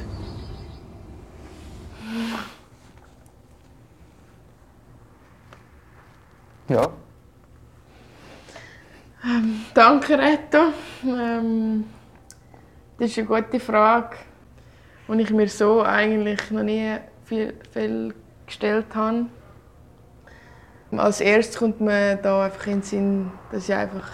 Ja. 6.70 6.90
Ähm, 9.24 9.62
danke, 9.74 10.18
Reto. 10.18 10.74
Ähm, 11.06 11.86
das 12.98 13.12
ist 13.12 13.18
eine 13.20 13.28
gute 13.28 13.60
Frage, 13.60 14.18
die 15.08 15.22
ich 15.22 15.30
mir 15.30 15.48
so 15.48 15.82
eigentlich 15.82 16.52
noch 16.52 16.64
nie 16.64 16.98
viel, 17.24 17.54
viel 17.72 18.14
gestellt 18.46 18.94
habe. 18.94 19.28
Als 20.92 21.22
erstes 21.22 21.58
kommt 21.58 21.82
mir 21.82 22.16
da 22.18 22.46
einfach 22.46 22.68
in 22.68 22.74
den 22.74 22.82
Sinn, 22.82 23.32
dass 23.52 23.70
ich 23.70 23.76
einfach 23.76 24.10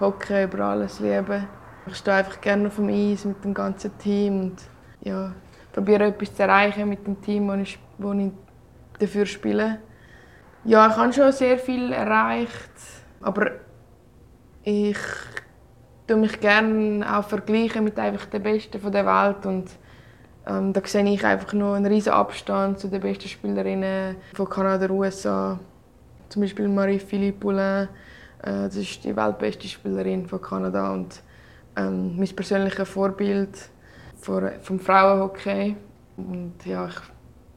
Hockey 0.00 0.44
über 0.44 0.60
alles 0.60 1.00
liebe. 1.00 1.46
Ich 1.90 1.96
stehe 1.96 2.16
einfach 2.16 2.40
gerne 2.40 2.68
auf 2.68 2.76
dem 2.76 2.88
Eis 2.88 3.24
mit 3.24 3.42
dem 3.44 3.54
ganzen 3.54 3.96
Team 3.98 4.40
und 4.40 4.56
ja, 5.00 5.32
probiere 5.72 6.06
etwas 6.06 6.34
zu 6.34 6.42
erreichen 6.42 6.88
mit 6.88 7.06
dem 7.06 7.20
Team, 7.20 7.48
wo 7.48 7.54
ich, 7.54 7.78
wo 7.98 8.12
ich 8.12 8.30
dafür 8.98 9.26
spiele. 9.26 9.78
Ja, 10.64 10.88
ich 10.88 10.96
habe 10.96 11.12
schon 11.12 11.32
sehr 11.32 11.58
viel 11.58 11.92
erreicht, 11.92 12.72
aber 13.20 13.52
ich 14.62 14.98
tue 16.06 16.16
mich 16.16 16.40
gerne 16.40 17.06
auch 17.16 17.24
vergleichen 17.24 17.84
mit 17.84 17.98
einfach 17.98 18.26
den 18.26 18.42
Besten 18.42 18.90
der 18.90 19.06
Welt 19.06 19.46
und 19.46 19.70
ähm, 20.46 20.72
da 20.72 20.80
sehe 20.84 21.04
ich 21.04 21.24
einfach 21.24 21.52
noch 21.52 21.74
einen 21.74 21.86
riesen 21.86 22.12
Abstand 22.12 22.78
zu 22.78 22.88
den 22.88 23.00
besten 23.00 23.28
Spielerinnen 23.28 24.16
von 24.34 24.48
Kanada 24.48 24.86
und 24.86 24.92
USA. 24.92 25.58
Zum 26.28 26.42
Beispiel 26.42 26.68
Marie-Philippe 26.68 27.38
Poulin, 27.38 27.88
äh, 28.42 28.64
das 28.64 28.76
ist 28.76 29.04
die 29.04 29.14
weltbeste 29.14 29.68
Spielerin 29.68 30.26
von 30.26 30.40
Kanada 30.40 30.90
und 30.90 31.22
ähm, 31.78 32.16
mein 32.16 32.28
persönliches 32.28 32.88
Vorbild 32.88 33.70
vom 34.20 34.80
Frauenhockey. 34.80 35.76
Und 36.16 36.54
ja, 36.64 36.88
ich 36.88 36.96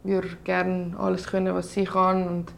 würde 0.04 0.30
gerne 0.44 0.96
alles 0.98 1.28
können, 1.28 1.54
was 1.54 1.74
sie 1.74 1.86
kann. 1.86 2.28
Und 2.28 2.54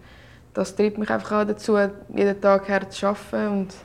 das 0.54 0.76
treibt 0.76 0.98
mich 0.98 1.10
einfach 1.10 1.42
auch 1.42 1.48
dazu, 1.48 1.78
jeden 2.14 2.42
Tag 2.42 2.70
hart 2.70 2.92
zu 2.92 3.08
arbeiten. 3.08 3.48
Und 3.48 3.76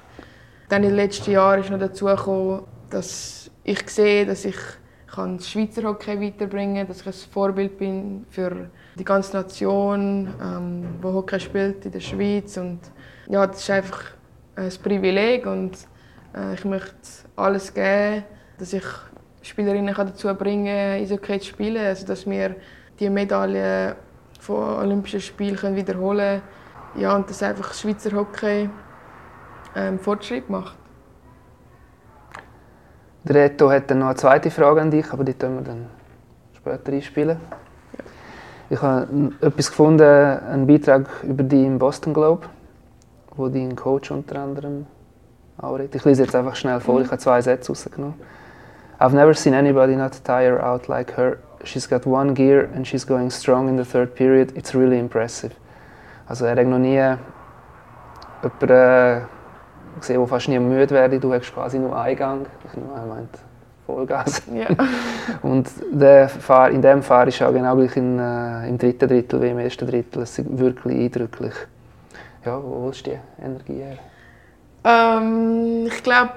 dann 0.69 0.83
in 0.83 0.91
den 0.91 0.97
letzten 0.97 1.31
Jahren 1.31 1.61
ist 1.61 1.71
noch 1.71 1.79
dazu 1.79 2.07
gekommen, 2.07 2.65
dass 2.91 3.51
ich 3.65 3.89
sehe, 3.89 4.27
dass 4.27 4.45
ich 4.45 4.57
das 5.17 5.51
Schweizer 5.51 5.83
Hockey 5.83 6.21
weiterbringen 6.21 6.77
kann, 6.77 6.89
dass 6.89 7.01
ich 7.01 7.07
ein 7.07 7.33
Vorbild 7.33 7.79
bin 7.79 8.25
für 8.31 8.71
die 8.95 9.05
ganze 9.05 9.37
Nation, 9.37 10.29
ähm, 10.41 10.85
die 11.03 11.07
Hockey 11.07 11.41
spielt 11.41 11.85
in 11.85 11.93
der 11.93 12.01
Schweiz. 12.01 12.57
Und 12.57 12.81
ja, 13.29 13.47
das 13.47 13.61
ist 13.61 13.71
einfach 13.71 14.03
ein 14.55 14.71
Privileg 14.83 15.47
und 15.47 15.77
ich 16.55 16.65
möchte 16.65 16.95
alles 17.37 17.73
geben, 17.73 18.25
dass 18.59 18.73
ich 18.73 18.85
Spielerinnen 19.43 19.95
dazu 19.95 20.33
bringen 20.35 20.67
kann, 20.67 21.03
Eishockey 21.03 21.41
zu 21.41 21.47
spielen. 21.47 21.85
Also, 21.85 22.07
dass 22.07 22.29
wir 22.29 22.57
die 22.99 23.09
Medaille 23.09 23.97
von 24.41 24.79
Olympischen 24.79 25.21
Spielen 25.21 25.77
wiederholen 25.77 26.41
können. 26.41 27.03
Ja, 27.03 27.15
und 27.15 27.29
dass 27.29 27.43
einfach 27.43 27.69
das 27.69 27.81
Schweizer 27.81 28.13
Hockey 28.13 28.69
ähm, 29.77 29.99
Fortschritt 29.99 30.49
macht. 30.49 30.77
Der 33.25 33.37
Reto 33.37 33.71
hat 33.71 33.91
dann 33.91 34.01
noch 34.01 34.07
eine 34.07 34.17
zweite 34.17 34.51
Frage 34.51 34.81
an 34.81 34.91
dich, 34.91 35.13
aber 35.13 35.25
die 35.25 35.35
können 35.35 35.57
wir 35.57 35.63
dann 35.63 35.87
später 36.57 36.93
einspielen. 36.93 37.39
Ja. 37.93 38.05
Ich 38.71 38.83
habe 38.83 39.33
etwas 39.41 39.69
gefunden, 39.69 40.03
einen 40.03 40.67
Beitrag 40.67 41.09
über 41.25 41.43
dich 41.43 41.65
im 41.65 41.79
Boston 41.79 42.15
Globe, 42.15 42.47
wo 43.37 43.49
dein 43.49 43.77
Coach 43.77 44.11
unter 44.11 44.41
anderem 44.41 44.87
Ich 45.93 46.05
lese 46.05 46.23
jetzt 46.23 46.35
einfach 46.35 46.55
schnell 46.55 46.81
vor, 46.81 47.01
ich 47.01 47.09
habe 47.09 47.19
zwei 47.19 47.43
Sätze 47.43 47.73
rausgenommen. 47.73 48.15
I've 49.01 49.15
never 49.15 49.35
seen 49.35 49.55
anybody 49.55 49.97
not 49.97 50.13
tire 50.25 50.61
out 50.61 50.89
like 50.89 51.17
her. 51.17 51.39
She's 51.65 51.89
got 51.89 52.07
one 52.07 52.35
gear 52.35 52.69
and 52.75 52.87
she's 52.87 53.05
going 53.05 53.31
strong 53.31 53.69
in 53.69 53.77
the 53.77 53.85
third 53.85 54.15
period. 54.15 54.57
It's 54.57 54.75
really 54.75 54.99
impressive. 54.99 55.53
Also 56.29 56.47
er 56.47 56.57
hat 56.57 56.67
noch 56.67 56.79
nie 56.79 56.95
jemanden 58.43 58.71
äh, 58.71 59.21
gesehen, 59.99 60.19
der 60.19 60.27
fast 60.27 60.49
nie 60.49 60.59
müde 60.59 60.91
werde. 60.91 61.19
Du 61.19 61.33
hast 61.33 61.53
quasi 61.53 61.79
nur 61.79 61.97
Eingang. 61.97 62.47
Ich 62.65 62.77
meine, 62.77 63.29
Vollgas. 63.87 64.43
Ja. 64.55 64.67
Und 65.43 65.69
der 65.91 66.29
Fahr, 66.29 66.71
in 66.71 66.83
dem 66.83 67.03
Fahr 67.03 67.27
ist 67.27 67.41
auch 67.43 67.53
genau 67.53 67.75
gleich 67.75 67.97
in, 67.97 68.19
äh, 68.19 68.69
im 68.69 68.79
dritten 68.79 69.09
Drittel 69.09 69.41
wie 69.41 69.49
im 69.49 69.59
ersten 69.59 69.87
Drittel. 69.87 70.23
Es 70.23 70.39
ist 70.39 70.59
wirklich 70.59 70.99
eindrücklich. 70.99 71.55
Ja, 72.45 72.63
wo 72.63 72.83
holst 72.83 73.07
du 73.07 73.11
die 73.11 73.19
Energie 73.43 73.83
her? 73.83 73.99
Ähm, 74.89 75.87
ich 75.87 76.03
glaube, 76.03 76.33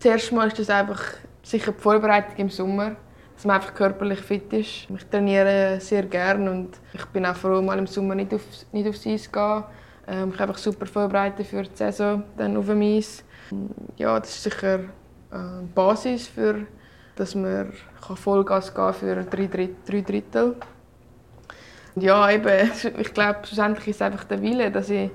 zuerst 0.00 0.32
mal 0.32 0.48
ist 0.48 0.58
das 0.58 0.68
einfach 0.68 1.00
sicher 1.44 1.70
die 1.70 1.80
Vorbereitung 1.80 2.34
im 2.38 2.50
Sommer, 2.50 2.96
dass 3.36 3.44
man 3.44 3.56
einfach 3.56 3.72
körperlich 3.72 4.20
fit 4.20 4.52
ist. 4.52 4.90
Ich 4.90 5.06
trainiere 5.08 5.78
sehr 5.78 6.02
gerne 6.06 6.50
und 6.50 6.70
ich 6.92 7.04
bin 7.06 7.24
auch 7.24 7.36
froh, 7.36 7.62
mal 7.62 7.78
im 7.78 7.86
Sommer 7.86 8.16
nicht, 8.16 8.34
auf, 8.34 8.42
nicht 8.72 8.88
aufs 8.88 9.06
Eis 9.06 9.24
zu 9.24 9.30
gehen. 9.30 9.64
Ähm, 10.08 10.32
ich 10.34 10.40
einfach 10.40 10.58
super 10.58 10.86
vorbereitet 10.86 11.46
für 11.46 11.62
die 11.62 11.76
Saison 11.76 12.24
dann 12.36 12.56
auf 12.56 12.66
dem 12.66 12.82
Eis. 12.82 13.22
Ja, 13.96 14.18
das 14.18 14.30
ist 14.30 14.42
sicher 14.42 14.80
äh, 15.30 15.62
Basis, 15.72 16.26
für, 16.26 16.66
dass 17.14 17.36
man 17.36 17.72
Vollgas 18.00 18.74
gehen 18.74 18.92
für 18.92 19.22
drei, 19.22 19.46
drei 19.46 20.00
Drittel. 20.00 20.56
Ja, 21.94 22.28
eben, 22.28 22.70
ich 22.98 23.14
glaube, 23.14 23.38
schlussendlich 23.44 23.88
ist 23.88 23.96
es 23.96 24.02
einfach 24.02 24.24
der 24.24 24.42
Wille, 24.42 24.72
dass 24.72 24.90
ich 24.90 25.10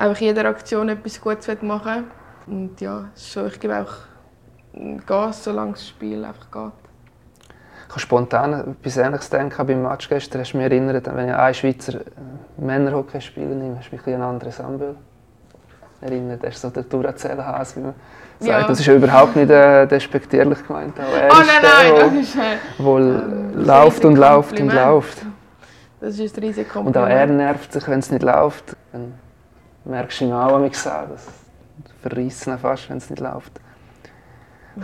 einfach 0.00 0.20
jeder 0.20 0.46
Aktion 0.46 0.88
etwas 0.88 1.20
Gutes 1.20 1.62
machen 1.62 2.04
will. 2.46 2.54
Und 2.54 2.80
ja, 2.80 3.08
so, 3.14 3.46
ich 3.46 3.60
gebe 3.60 3.78
auch 3.78 3.92
Gas, 5.06 5.44
solange 5.44 5.72
das 5.72 5.88
Spiel 5.88 6.24
einfach 6.24 6.50
geht. 6.50 6.72
Ich 7.86 7.92
habe 7.92 8.00
spontan 8.00 8.76
etwas 8.82 8.96
Ähnliches 8.96 9.30
denken 9.30 9.66
beim 9.66 9.82
Match 9.82 10.08
gestern. 10.08 10.40
Hast 10.40 10.52
du 10.52 10.58
mich 10.58 10.66
erinnert, 10.66 11.06
wenn 11.14 11.28
ich 11.28 11.34
einen 11.34 11.54
Schweizer 11.54 11.94
äh, 11.96 12.04
Männerhockeyspieler 12.56 13.54
nehme, 13.54 13.78
hast 13.78 13.90
du 13.90 13.96
mich 13.96 14.06
ein 14.06 14.22
anderes 14.22 14.60
Anbild 14.60 14.96
erinnert. 16.00 16.42
Das 16.42 16.54
ist 16.54 16.62
so 16.62 16.70
der 16.70 16.84
Duracell-Hase, 16.84 17.76
wie 17.76 17.80
man 17.80 17.94
ja. 18.42 18.66
Das 18.66 18.80
ist 18.80 18.86
ja 18.86 18.94
überhaupt 18.94 19.36
nicht 19.36 19.50
äh, 19.50 19.86
despektierlich 19.86 20.66
gemeint. 20.66 20.98
Er 20.98 21.28
oh 21.30 21.34
nein, 21.34 21.46
nein, 21.62 21.94
der, 21.94 22.04
das 22.04 22.14
ist 22.14 22.36
äh, 22.36 22.56
wo 22.78 22.98
ähm, 22.98 23.64
läuft 23.64 24.04
und 24.04 24.16
läuft 24.16 24.58
und 24.58 24.72
läuft. 24.72 25.18
Das 26.00 26.18
ist 26.18 26.38
ein 26.38 26.44
riesiges 26.44 26.74
Und 26.74 26.96
auch 26.96 27.06
er 27.06 27.26
nervt 27.26 27.72
sich, 27.72 27.86
wenn 27.86 27.98
es 27.98 28.10
nicht 28.10 28.22
läuft. 28.22 28.76
Dann 28.92 29.12
merkst 29.84 30.20
du 30.20 30.24
ihm 30.26 30.32
auch, 30.32 30.68
gesagt, 30.68 31.12
das 31.12 31.26
verreissen 32.02 32.58
fast, 32.58 32.90
wenn 32.90 32.98
es 32.98 33.10
nicht 33.10 33.20
läuft. 33.20 33.60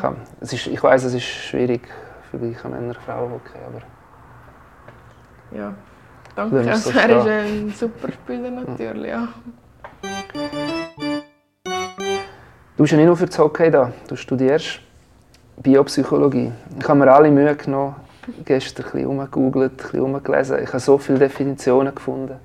Kann, 0.00 0.16
es 0.40 0.52
ist, 0.52 0.66
ich 0.66 0.82
weiß, 0.82 1.04
es 1.04 1.14
ist 1.14 1.24
schwierig 1.24 1.88
für 2.30 2.38
Männer 2.68 2.94
Frauen 2.94 3.32
Hockey, 3.32 3.58
aber 3.66 3.82
ja, 5.56 5.74
danke. 6.34 6.60
Er 6.60 6.74
ist 6.74 6.96
ein 6.96 7.70
super 7.70 8.12
Spieler 8.12 8.50
natürlich. 8.50 9.10
Ja. 9.10 9.28
Du 12.76 12.82
bist 12.82 12.92
ja 12.92 12.98
nicht 12.98 13.06
nur 13.06 13.16
für 13.16 13.26
das 13.26 13.38
Hockey 13.38 13.70
da, 13.70 13.92
du 14.08 14.16
studierst 14.16 14.80
Biopsychologie. 15.62 16.52
Ich 16.78 16.88
habe 16.88 16.98
mir 16.98 17.10
alle 17.10 17.30
Mühe 17.30 17.54
genommen, 17.56 17.96
gestern 18.44 18.84
ein 18.84 18.92
bisschen 18.92 19.06
umgegoogelt, 19.06 19.72
ein 19.72 19.76
bisschen 19.76 20.00
umgelesen. 20.00 20.58
Ich 20.62 20.68
habe 20.68 20.80
so 20.80 20.98
viele 20.98 21.20
Definitionen 21.20 21.94
gefunden. 21.94 22.36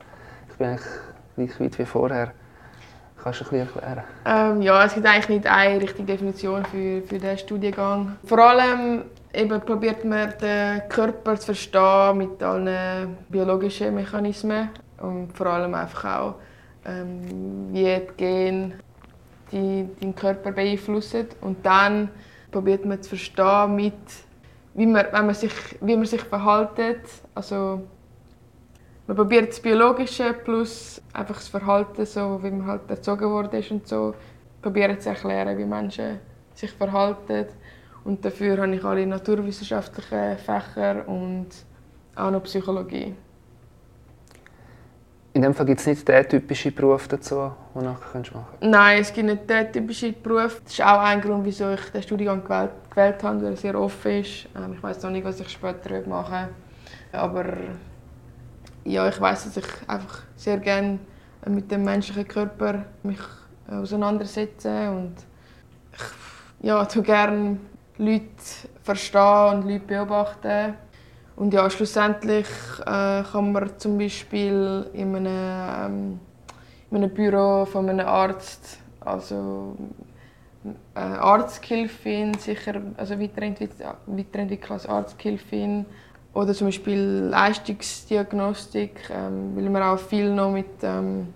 Ich 0.49 0.55
bin 0.55 0.67
eigentlich 0.67 0.87
gleich 1.35 1.59
weit 1.59 1.79
wie 1.79 1.85
vorher. 1.85 2.31
Kannst 3.23 3.41
du 3.41 3.45
ein 3.45 3.49
bisschen 3.49 3.81
erklären? 3.83 4.03
Ähm, 4.25 4.61
ja, 4.61 4.85
es 4.85 4.93
gibt 4.93 5.05
eigentlich 5.05 5.29
nicht 5.29 5.47
eine 5.47 5.81
richtige 5.81 6.05
Definition 6.05 6.65
für, 6.65 7.01
für 7.03 7.19
diesen 7.19 7.37
Studiengang. 7.37 8.15
Vor 8.25 8.39
allem 8.39 9.03
eben 9.33 9.61
probiert 9.61 10.03
man 10.05 10.33
den 10.41 10.81
Körper 10.89 11.35
zu 11.35 11.47
verstehen 11.47 12.17
mit 12.17 12.41
allen 12.41 13.17
biologischen 13.29 13.93
Mechanismen 13.93 14.69
und 14.99 15.35
vor 15.35 15.47
allem 15.47 15.73
einfach 15.75 16.19
auch 16.19 16.35
ähm, 16.85 17.69
wie 17.71 17.83
die 17.83 18.07
Gene 18.17 18.73
die 19.51 19.87
deinen 19.99 20.15
Körper 20.15 20.51
beeinflussen. 20.51 21.27
Und 21.41 21.65
dann 21.65 22.09
probiert 22.51 22.85
man 22.85 23.01
zu 23.01 23.09
verstehen, 23.09 23.75
mit, 23.75 23.93
wie, 24.73 24.85
man, 24.85 25.05
wenn 25.11 25.25
man 25.25 25.35
sich, 25.35 25.51
wie 25.81 25.95
man 25.95 26.05
sich 26.05 26.21
verhält. 26.21 27.01
Also, 27.35 27.81
man 29.11 29.17
probiert 29.17 29.49
das 29.49 29.59
Biologische 29.59 30.31
plus 30.31 31.01
einfach 31.11 31.35
das 31.35 31.49
Verhalten, 31.49 32.05
so 32.05 32.41
wie 32.41 32.49
man 32.49 32.65
halt 32.65 32.89
erzogen 32.89 33.29
worden 33.29 33.59
ist 33.59 33.69
und 33.69 33.85
so, 33.85 34.15
probieren 34.61 34.97
zu 35.01 35.09
erklären, 35.09 35.57
wie 35.57 35.65
Menschen 35.65 36.19
sich 36.53 36.71
verhalten. 36.71 37.47
Und 38.05 38.23
dafür 38.23 38.57
habe 38.57 38.73
ich 38.73 38.81
alle 38.85 39.05
naturwissenschaftlichen 39.05 40.37
Fächer 40.37 41.05
und 41.09 41.47
auch 42.15 42.31
noch 42.31 42.41
Psychologie. 42.43 43.13
In 45.33 45.41
dem 45.41 45.53
Fall 45.53 45.65
gibt 45.65 45.81
es 45.81 45.87
nicht 45.87 46.07
den 46.07 46.29
typischen 46.29 46.73
Beruf 46.73 47.09
dazu, 47.09 47.51
den 47.75 47.81
du 47.81 47.89
nachher 47.89 48.17
machen 48.17 48.23
kannst? 48.31 48.61
Nein, 48.61 49.01
es 49.01 49.11
gibt 49.11 49.27
nicht 49.27 49.49
den 49.49 49.73
typischen 49.73 50.15
Beruf. 50.23 50.61
Das 50.63 50.71
ist 50.71 50.81
auch 50.81 51.01
ein 51.01 51.19
Grund, 51.19 51.43
wieso 51.43 51.69
ich 51.71 51.81
den 51.89 52.01
Studiengang 52.01 52.45
gewählt, 52.45 52.71
gewählt 52.89 53.21
habe, 53.23 53.41
weil 53.41 53.51
er 53.51 53.57
sehr 53.57 53.77
offen 53.77 54.21
ist. 54.21 54.47
Ähm, 54.55 54.73
ich 54.73 54.81
weiß 54.81 55.03
noch 55.03 55.11
nicht, 55.11 55.25
was 55.25 55.37
ich 55.41 55.49
später 55.49 56.07
machen 56.07 56.47
will. 57.11 57.19
Aber 57.19 57.45
ja, 58.83 59.07
ich 59.07 59.19
weiß, 59.19 59.45
dass 59.45 59.57
ich 59.57 59.67
einfach 59.87 60.23
sehr 60.35 60.57
gerne 60.57 60.99
mit 61.45 61.71
dem 61.71 61.83
menschlichen 61.83 62.27
Körper 62.27 62.85
mich 63.03 63.19
auseinandersetze 63.67 64.91
und 64.91 65.15
ich 65.93 66.67
ja, 66.67 66.85
tue 66.85 67.03
gerne 67.03 67.57
Leute 67.97 68.25
verstehen 68.83 69.55
und 69.55 69.67
Leute 69.67 69.85
beobachten. 69.85 70.73
Und 71.35 71.53
ja, 71.53 71.69
schlussendlich 71.69 72.47
äh, 72.81 73.23
kann 73.23 73.51
man 73.51 73.71
zum 73.77 73.97
Beispiel 73.97 74.85
in 74.93 75.15
einem, 75.15 75.27
ähm, 75.27 76.19
in 76.91 76.97
einem 76.97 77.13
Büro 77.13 77.65
von 77.65 77.89
einem 77.89 78.05
Arzt, 78.05 78.79
also 78.99 79.75
äh, 80.93 80.99
Arzthilfin 80.99 82.35
sicher 82.35 82.81
also 82.97 83.19
weiterentwickeln 83.19 84.59
als 84.69 84.85
Arzthilfin 84.85 85.85
oder 86.33 86.53
zum 86.53 86.67
Beispiel 86.67 87.27
Leistungsdiagnostik, 87.29 89.09
ähm, 89.09 89.55
weil 89.55 89.69
wir 89.69 89.85
auch 89.85 89.99
viel 89.99 90.33
noch 90.33 90.51
mit 90.51 90.83
ähm, 90.83 91.33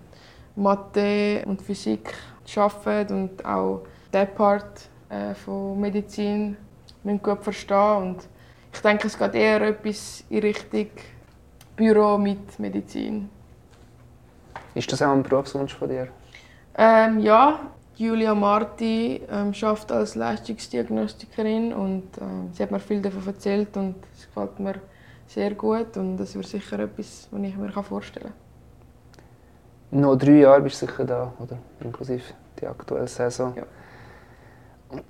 Mathe 0.55 1.43
und 1.45 1.61
Physik 1.61 2.13
arbeiten 2.55 3.23
und 3.23 3.45
auch 3.45 3.81
diesen 4.13 4.27
Part 4.35 4.89
äh, 5.09 5.33
von 5.33 5.79
Medizin 5.79 6.57
gut 7.21 7.43
verstehen 7.43 7.97
und 7.97 8.27
ich 8.73 8.81
denke, 8.81 9.07
es 9.07 9.17
geht 9.17 9.35
eher 9.35 9.61
etwas 9.61 10.23
in 10.29 10.39
Richtung 10.39 10.89
Büro 11.75 12.17
mit 12.17 12.59
Medizin. 12.59 13.29
Ist 14.73 14.91
das 14.91 15.01
auch 15.01 15.11
ein 15.11 15.23
Berufswunsch 15.23 15.73
von 15.73 15.87
dir? 15.87 16.09
Ähm, 16.77 17.19
ja, 17.19 17.59
Julia 17.95 18.35
Marti 18.35 19.21
ähm, 19.29 19.53
arbeitet 19.61 19.91
als 19.91 20.15
Leistungsdiagnostikerin 20.15 21.73
und 21.73 22.03
ähm, 22.19 22.49
sie 22.51 22.63
hat 22.63 22.71
mir 22.71 22.79
viel 22.79 23.01
davon 23.01 23.25
erzählt 23.25 23.77
und 23.77 23.95
gefällt 24.35 24.59
mir 24.59 24.75
sehr 25.27 25.51
gut 25.55 25.97
und 25.97 26.17
das 26.17 26.35
wäre 26.35 26.45
sicher 26.45 26.79
etwas, 26.79 27.27
was 27.31 27.41
ich 27.41 27.57
mir 27.57 27.71
vorstellen 27.71 28.33
kann. 29.91 30.01
Noch 30.01 30.15
drei 30.15 30.39
Jahre 30.39 30.61
bist 30.61 30.81
du 30.81 30.85
sicher 30.85 31.05
da, 31.05 31.33
oder? 31.39 31.57
Inklusive 31.79 32.23
die 32.59 32.67
aktuelle 32.67 33.07
Saison. 33.07 33.53
Ja. 33.55 33.63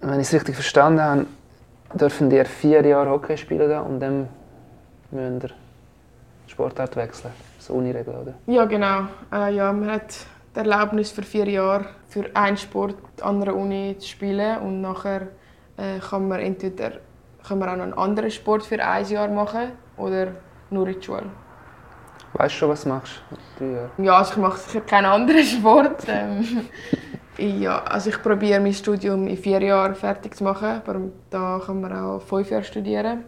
Wenn 0.01 0.19
ich 0.19 0.27
es 0.27 0.33
richtig 0.33 0.55
verstanden 0.55 1.01
habe, 1.01 1.25
dürfen 1.93 2.31
ihr 2.31 2.45
vier 2.45 2.85
Jahre 2.85 3.09
Hockey 3.09 3.37
spielen 3.37 3.69
da 3.69 3.81
und 3.81 3.99
dann 3.99 4.27
müsst 5.11 5.43
ihr 5.43 5.49
Sportart 6.47 6.95
wechseln. 6.95 7.33
So 7.59 7.73
Uniregel, 7.73 8.13
oder? 8.15 8.33
Ja, 8.47 8.65
genau. 8.65 9.07
Äh, 9.31 9.55
ja, 9.55 9.73
man 9.73 9.91
hat 9.91 10.15
die 10.55 10.59
Erlaubnis 10.59 11.11
für 11.11 11.23
vier 11.23 11.49
Jahre 11.49 11.85
für 12.07 12.25
einen 12.33 12.57
Sport 12.57 12.95
an 13.21 13.41
einer 13.41 13.55
Uni 13.55 13.95
zu 13.99 14.07
spielen 14.07 14.59
und 14.59 14.81
nachher 14.81 15.27
äh, 15.77 15.99
kann 15.99 16.27
man 16.27 16.39
entweder 16.39 16.93
kann 17.47 17.59
man 17.59 17.69
auch 17.69 17.75
noch 17.75 17.83
einen 17.83 17.93
anderen 17.93 18.31
Sport 18.31 18.63
für 18.63 18.83
ein 18.83 19.05
Jahr 19.07 19.27
machen 19.27 19.71
oder 19.97 20.27
nur 20.69 20.87
in 20.87 20.99
die 20.99 21.05
Schule. 21.05 21.29
Weißt 22.33 22.55
du 22.55 22.59
schon, 22.59 22.69
was 22.69 22.83
du 22.83 22.89
machst? 22.89 23.21
Jahre? 23.59 23.89
Ja, 23.97 24.17
also 24.17 24.31
ich 24.31 24.37
mache 24.37 24.57
sicher 24.57 24.81
keinen 24.81 25.05
anderen 25.05 25.43
Sport. 25.57 26.03
Ähm, 26.07 26.67
ja, 27.37 27.83
also 27.83 28.09
ich 28.09 28.21
probiere 28.21 28.59
mein 28.59 28.73
Studium 28.73 29.27
in 29.27 29.37
vier 29.37 29.61
Jahren 29.61 29.95
fertig 29.95 30.35
zu 30.35 30.43
machen, 30.43 30.81
aber 30.85 30.99
da 31.29 31.61
kann 31.65 31.81
man 31.81 31.93
auch 31.93 32.21
fünf 32.21 32.49
Jahre 32.49 32.63
studieren. 32.63 33.25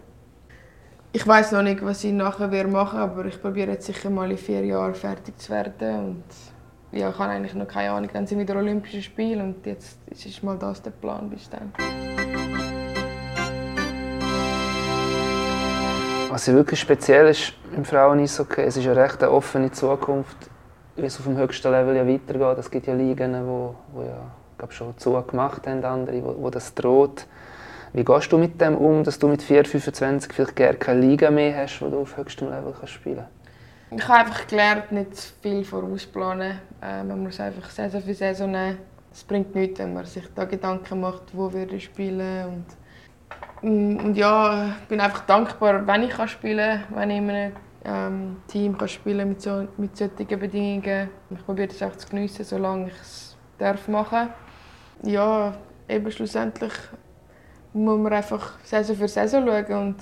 Ich 1.12 1.26
weiß 1.26 1.52
noch 1.52 1.62
nicht, 1.62 1.82
was 1.82 2.04
ich 2.04 2.12
nachher 2.12 2.48
machen 2.68 2.98
werde, 2.98 3.12
aber 3.12 3.24
ich 3.24 3.40
probiere 3.40 3.72
jetzt 3.72 3.86
sicher 3.86 4.10
mal 4.10 4.30
in 4.30 4.36
vier 4.36 4.64
Jahren 4.64 4.94
fertig 4.94 5.38
zu 5.38 5.50
werden 5.50 6.06
und 6.06 6.24
ja, 6.92 7.10
ich 7.10 7.18
habe 7.18 7.30
eigentlich 7.30 7.54
noch 7.54 7.68
keine 7.68 7.90
Ahnung, 7.92 8.10
dann 8.12 8.26
sind 8.26 8.38
wieder 8.38 8.56
Olympische 8.56 9.02
Spiele 9.02 9.42
und 9.42 9.64
jetzt 9.66 9.98
ist 10.10 10.42
mal 10.42 10.58
das 10.58 10.82
der 10.82 10.90
Plan 10.90 11.28
bis 11.30 11.48
dann. 11.48 11.72
Was 16.38 16.46
wirklich 16.46 16.78
speziell 16.78 17.26
ist 17.26 17.52
im 17.74 17.84
Frauen-Eishockey, 17.84 18.60
es 18.60 18.76
ist 18.76 18.86
eine 18.86 18.94
recht 18.94 19.20
offene 19.24 19.72
Zukunft 19.72 20.36
wie 20.94 21.04
es 21.04 21.18
auf 21.18 21.24
dem 21.24 21.36
höchsten 21.36 21.68
Level 21.72 21.96
ja 21.96 22.06
weitergeht. 22.06 22.58
Es 22.58 22.70
gibt 22.70 22.86
ja 22.86 22.94
Ligen, 22.94 23.32
die 23.32 23.40
wo, 23.40 23.74
wo 23.92 24.02
ja, 24.02 24.30
glaub, 24.56 24.72
schon 24.72 24.96
zugemacht 24.98 25.66
haben, 25.66 25.84
andere, 25.84 26.22
wo, 26.22 26.36
wo 26.38 26.48
das 26.48 26.72
droht. 26.74 27.26
Wie 27.92 28.04
gehst 28.04 28.30
du 28.30 28.38
mit 28.38 28.60
dem 28.60 28.76
um, 28.76 29.02
dass 29.02 29.18
du 29.18 29.26
mit 29.26 29.42
4, 29.42 29.64
25 29.64 30.32
vielleicht 30.32 30.54
gerne 30.54 30.78
keine 30.78 31.00
Liga 31.00 31.28
mehr 31.32 31.56
hast, 31.56 31.82
wo 31.82 31.88
du 31.88 32.02
auf 32.02 32.16
höchstem 32.16 32.50
Level 32.50 32.72
kannst 32.72 32.92
spielen 32.92 33.26
Ich 33.90 34.06
habe 34.06 34.20
einfach 34.20 34.46
gelernt, 34.46 34.92
nicht 34.92 35.18
viel 35.42 35.64
vorausplanen. 35.64 36.60
Äh, 36.80 37.02
man 37.02 37.20
muss 37.20 37.40
einfach 37.40 37.68
Saison 37.68 38.00
für 38.00 38.14
Saison 38.14 38.52
nehmen. 38.52 38.78
Es 39.12 39.24
bringt 39.24 39.56
nichts, 39.56 39.80
wenn 39.80 39.92
man 39.92 40.04
sich 40.04 40.32
da 40.36 40.44
Gedanken 40.44 41.00
macht, 41.00 41.22
wo 41.32 41.52
wir 41.52 41.80
spielen 41.80 42.46
und, 42.46 42.66
und 43.62 44.14
ja, 44.14 44.68
ich 44.80 44.88
bin 44.88 45.00
einfach 45.00 45.26
dankbar, 45.26 45.86
wenn 45.86 46.04
ich 46.04 46.30
spielen 46.30 46.84
kann, 46.88 46.96
wenn 46.96 47.10
ich 47.10 47.18
in 47.18 47.30
einem 47.30 47.52
ähm, 47.84 48.36
Team 48.46 48.76
kann 48.76 48.88
spielen 48.88 49.28
mit, 49.28 49.42
so, 49.42 49.66
mit 49.76 49.96
solchen 49.96 50.38
Bedingungen. 50.38 51.10
Ich 51.30 51.44
probiere 51.44 51.68
es 51.68 51.82
auch 51.82 51.96
zu 51.96 52.08
geniessen, 52.08 52.44
solange 52.44 52.88
ich 52.88 53.00
es 53.00 53.36
darf 53.58 53.88
machen 53.88 54.28
Ja, 55.02 55.54
eben 55.88 56.10
schlussendlich 56.10 56.72
muss 57.72 57.98
man 57.98 58.12
einfach 58.12 58.58
Saison 58.62 58.96
für 58.96 59.08
Saison 59.08 59.46
schauen 59.46 59.88
und 59.88 59.96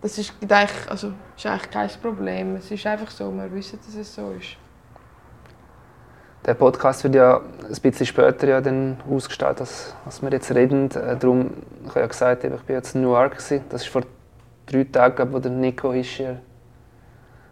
das 0.00 0.18
ist 0.18 0.32
eigentlich, 0.42 0.90
also, 0.90 1.12
ist 1.36 1.46
eigentlich 1.46 1.70
kein 1.70 1.90
Problem. 2.00 2.56
Es 2.56 2.70
ist 2.70 2.86
einfach 2.86 3.10
so, 3.10 3.30
wir 3.32 3.52
wissen, 3.52 3.78
dass 3.84 3.94
es 3.94 4.14
so 4.14 4.30
ist. 4.32 4.56
Der 6.46 6.54
Podcast 6.54 7.04
wird 7.04 7.16
ja 7.16 7.36
ein 7.36 7.80
bisschen 7.82 8.06
später 8.06 8.48
ja 8.48 8.60
dann 8.62 8.96
ausgestrahlt, 9.10 9.60
als, 9.60 9.94
als 10.06 10.22
wir 10.22 10.30
jetzt 10.30 10.54
reden. 10.54 10.90
Äh, 10.92 11.16
darum, 11.16 11.50
ich 11.84 11.90
habe 11.90 12.00
ja 12.00 12.06
gesagt, 12.06 12.44
ich 12.44 12.50
bin 12.50 12.76
jetzt 12.76 12.94
in 12.94 13.02
New 13.02 13.12
York. 13.12 13.36
Das 13.36 13.82
ist 13.82 13.88
vor 13.88 14.02
drei 14.64 14.84
Tagen, 14.84 15.32
wo 15.32 15.38
der 15.38 15.50
Nico 15.50 15.92
Hischier 15.92 16.40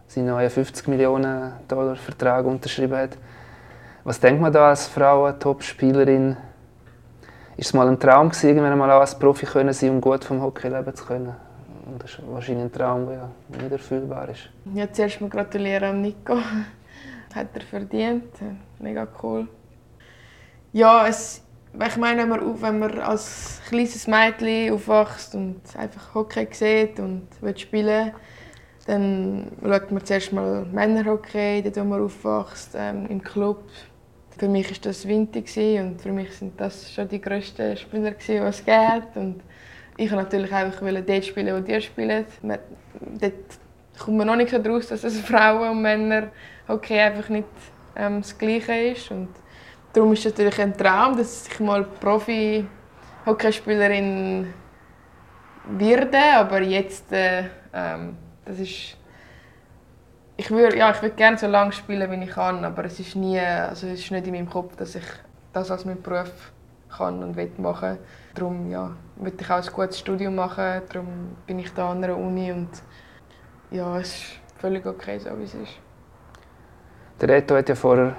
seinen 0.07 0.29
neuen 0.29 0.49
50 0.49 0.89
Millionen 0.89 1.53
Dollar 1.69 1.97
Vertrag 1.97 2.47
unterschrieben 2.47 2.97
hat. 2.97 3.19
Was 4.05 4.19
denkt 4.21 4.41
man 4.41 4.51
da 4.51 4.71
als 4.71 4.87
Frau, 4.87 5.31
Top-Spielerin? 5.33 6.39
Ist 7.59 7.67
es 7.67 7.75
mal 7.75 7.87
ein 7.89 8.01
Traum 8.01 8.31
gewesen, 8.31 8.49
irgendwann 8.49 8.79
mal 8.79 8.91
als 8.91 9.19
Profi 9.19 9.45
können 9.45 9.75
sein, 9.75 9.91
um 9.91 10.01
gut 10.01 10.25
vom 10.25 10.41
Hockey 10.41 10.69
leben 10.69 10.95
zu 10.95 11.05
können? 11.05 11.35
Und 11.85 12.03
das 12.03 12.13
ist 12.13 12.21
wahrscheinlich 12.27 12.65
ein 12.65 12.73
Traum, 12.73 13.07
der 13.07 13.17
ja 13.17 13.31
nicht 13.61 13.73
erfüllbar 13.73 14.31
ist. 14.31 14.49
Ja, 14.73 14.91
zuerst 14.91 15.21
mal 15.21 15.29
gratulieren 15.29 15.91
an 15.91 16.01
Nico. 16.01 16.39
Hat 17.35 17.49
er 17.55 17.63
verdient. 17.63 18.33
Mega 18.79 19.07
cool. 19.23 19.49
Ja, 20.73 21.07
es, 21.07 21.43
ich 21.87 21.97
meine, 21.97 22.23
wenn 22.23 22.29
man, 22.29 22.63
wenn 22.63 22.79
man 22.79 22.99
als 23.01 23.61
kleines 23.69 24.07
Mädchen 24.07 24.73
aufwächst 24.73 25.35
und 25.35 25.61
einfach 25.77 26.15
Hockey 26.15 26.47
sieht 26.53 27.01
und 27.01 27.27
will 27.41 27.57
spielen 27.57 28.13
dann 28.89 29.53
schaut 29.63 29.91
man 29.91 30.05
zuerst 30.05 30.33
mal 30.33 30.65
Männerhockey, 30.65 31.63
dort 31.63 31.77
wo 31.77 31.85
man 31.85 32.03
aufwächst, 32.03 32.75
ähm, 32.75 33.07
im 33.11 33.23
Club. 33.23 33.63
Für 34.39 34.49
mich 34.49 34.71
war 34.71 34.79
das 34.81 35.07
Winter 35.07 35.41
und 35.83 36.01
für 36.01 36.11
mich 36.11 36.33
sind 36.33 36.59
das 36.59 36.91
schon 36.91 37.07
die 37.07 37.21
grössten 37.21 37.77
Spieler, 37.77 38.13
die 38.13 38.33
es 38.33 38.65
gibt. 38.65 39.17
Und 39.17 39.43
ich 39.99 40.11
wollte 40.11 40.25
natürlich 40.25 40.53
einfach 40.55 40.81
dort 40.81 41.25
spielen, 41.25 41.55
wo 41.55 41.61
die 41.61 41.81
spielen. 41.83 42.25
Man, 42.41 42.61
dort 43.21 43.35
kommt 43.99 44.17
man 44.17 44.27
noch 44.29 44.37
nicht 44.37 44.51
so 44.51 44.59
daraus, 44.59 44.87
dass 44.89 45.05
es 45.05 45.21
Frauen 45.21 45.71
und 45.71 45.83
Männer 45.83 46.29
Hockey 46.69 46.99
einfach 46.99 47.29
nicht 47.29 47.49
ähm, 47.97 48.23
das 48.23 48.39
Gleiche 48.39 48.93
ist. 48.93 49.11
Und 49.11 49.29
darum 49.93 50.13
ist 50.13 50.25
es 50.27 50.33
natürlich 50.33 50.61
ein 50.61 50.77
Traum, 50.77 51.17
dass 51.17 51.49
ich 51.49 51.61
mal 51.61 51.85
Profi-Hockeyspielerin 51.85 54.53
werde. 55.71 56.19
Aber 56.37 56.63
jetzt, 56.63 57.13
äh, 57.13 57.45
ähm, 57.73 58.17
das 58.45 58.59
ist 58.61 58.99
ich 60.41 60.53
würde 60.53 60.79
ja, 60.79 60.95
würd 61.03 61.17
gerne 61.17 61.37
so 61.37 61.49
lange 61.49 61.73
spielen, 61.73 62.09
wie 62.13 62.25
ich 62.25 62.31
kann, 62.31 62.65
aber 62.65 62.85
es 62.85 63.01
ist 63.01 63.17
nie, 63.17 63.41
also 63.41 63.89
es 63.89 63.99
ist 63.99 64.13
nicht 64.13 64.25
in 64.25 64.35
meinem 64.35 64.49
Kopf, 64.49 64.77
dass 64.77 64.95
ich 64.95 65.03
das 65.53 65.69
als 65.69 65.85
meinen 65.85 66.01
Beruf 66.01 66.53
kann 66.97 67.25
und 67.25 67.35
will 67.35 67.51
machen. 67.59 67.99
Darum 68.35 68.71
ja, 68.71 68.93
will 69.17 69.33
ich 69.37 69.51
auch 69.51 69.57
ein 69.57 69.73
gutes 69.73 69.99
Studium 69.99 70.37
machen, 70.37 70.83
darum 70.93 71.37
bin 71.45 71.59
ich 71.59 71.75
da 71.75 71.91
an 71.91 72.05
einer 72.05 72.17
Uni 72.17 72.53
und 72.53 72.71
ja, 73.73 73.99
es 73.99 74.15
ist 74.15 74.25
völlig 74.59 74.87
okay, 74.87 75.19
so 75.19 75.37
wie 75.37 75.43
es 75.43 75.55
ist. 75.55 75.73
Der 77.21 77.29
Reto 77.29 77.57
hat 77.57 77.69
ja 77.69 77.75
vorher 77.75 78.15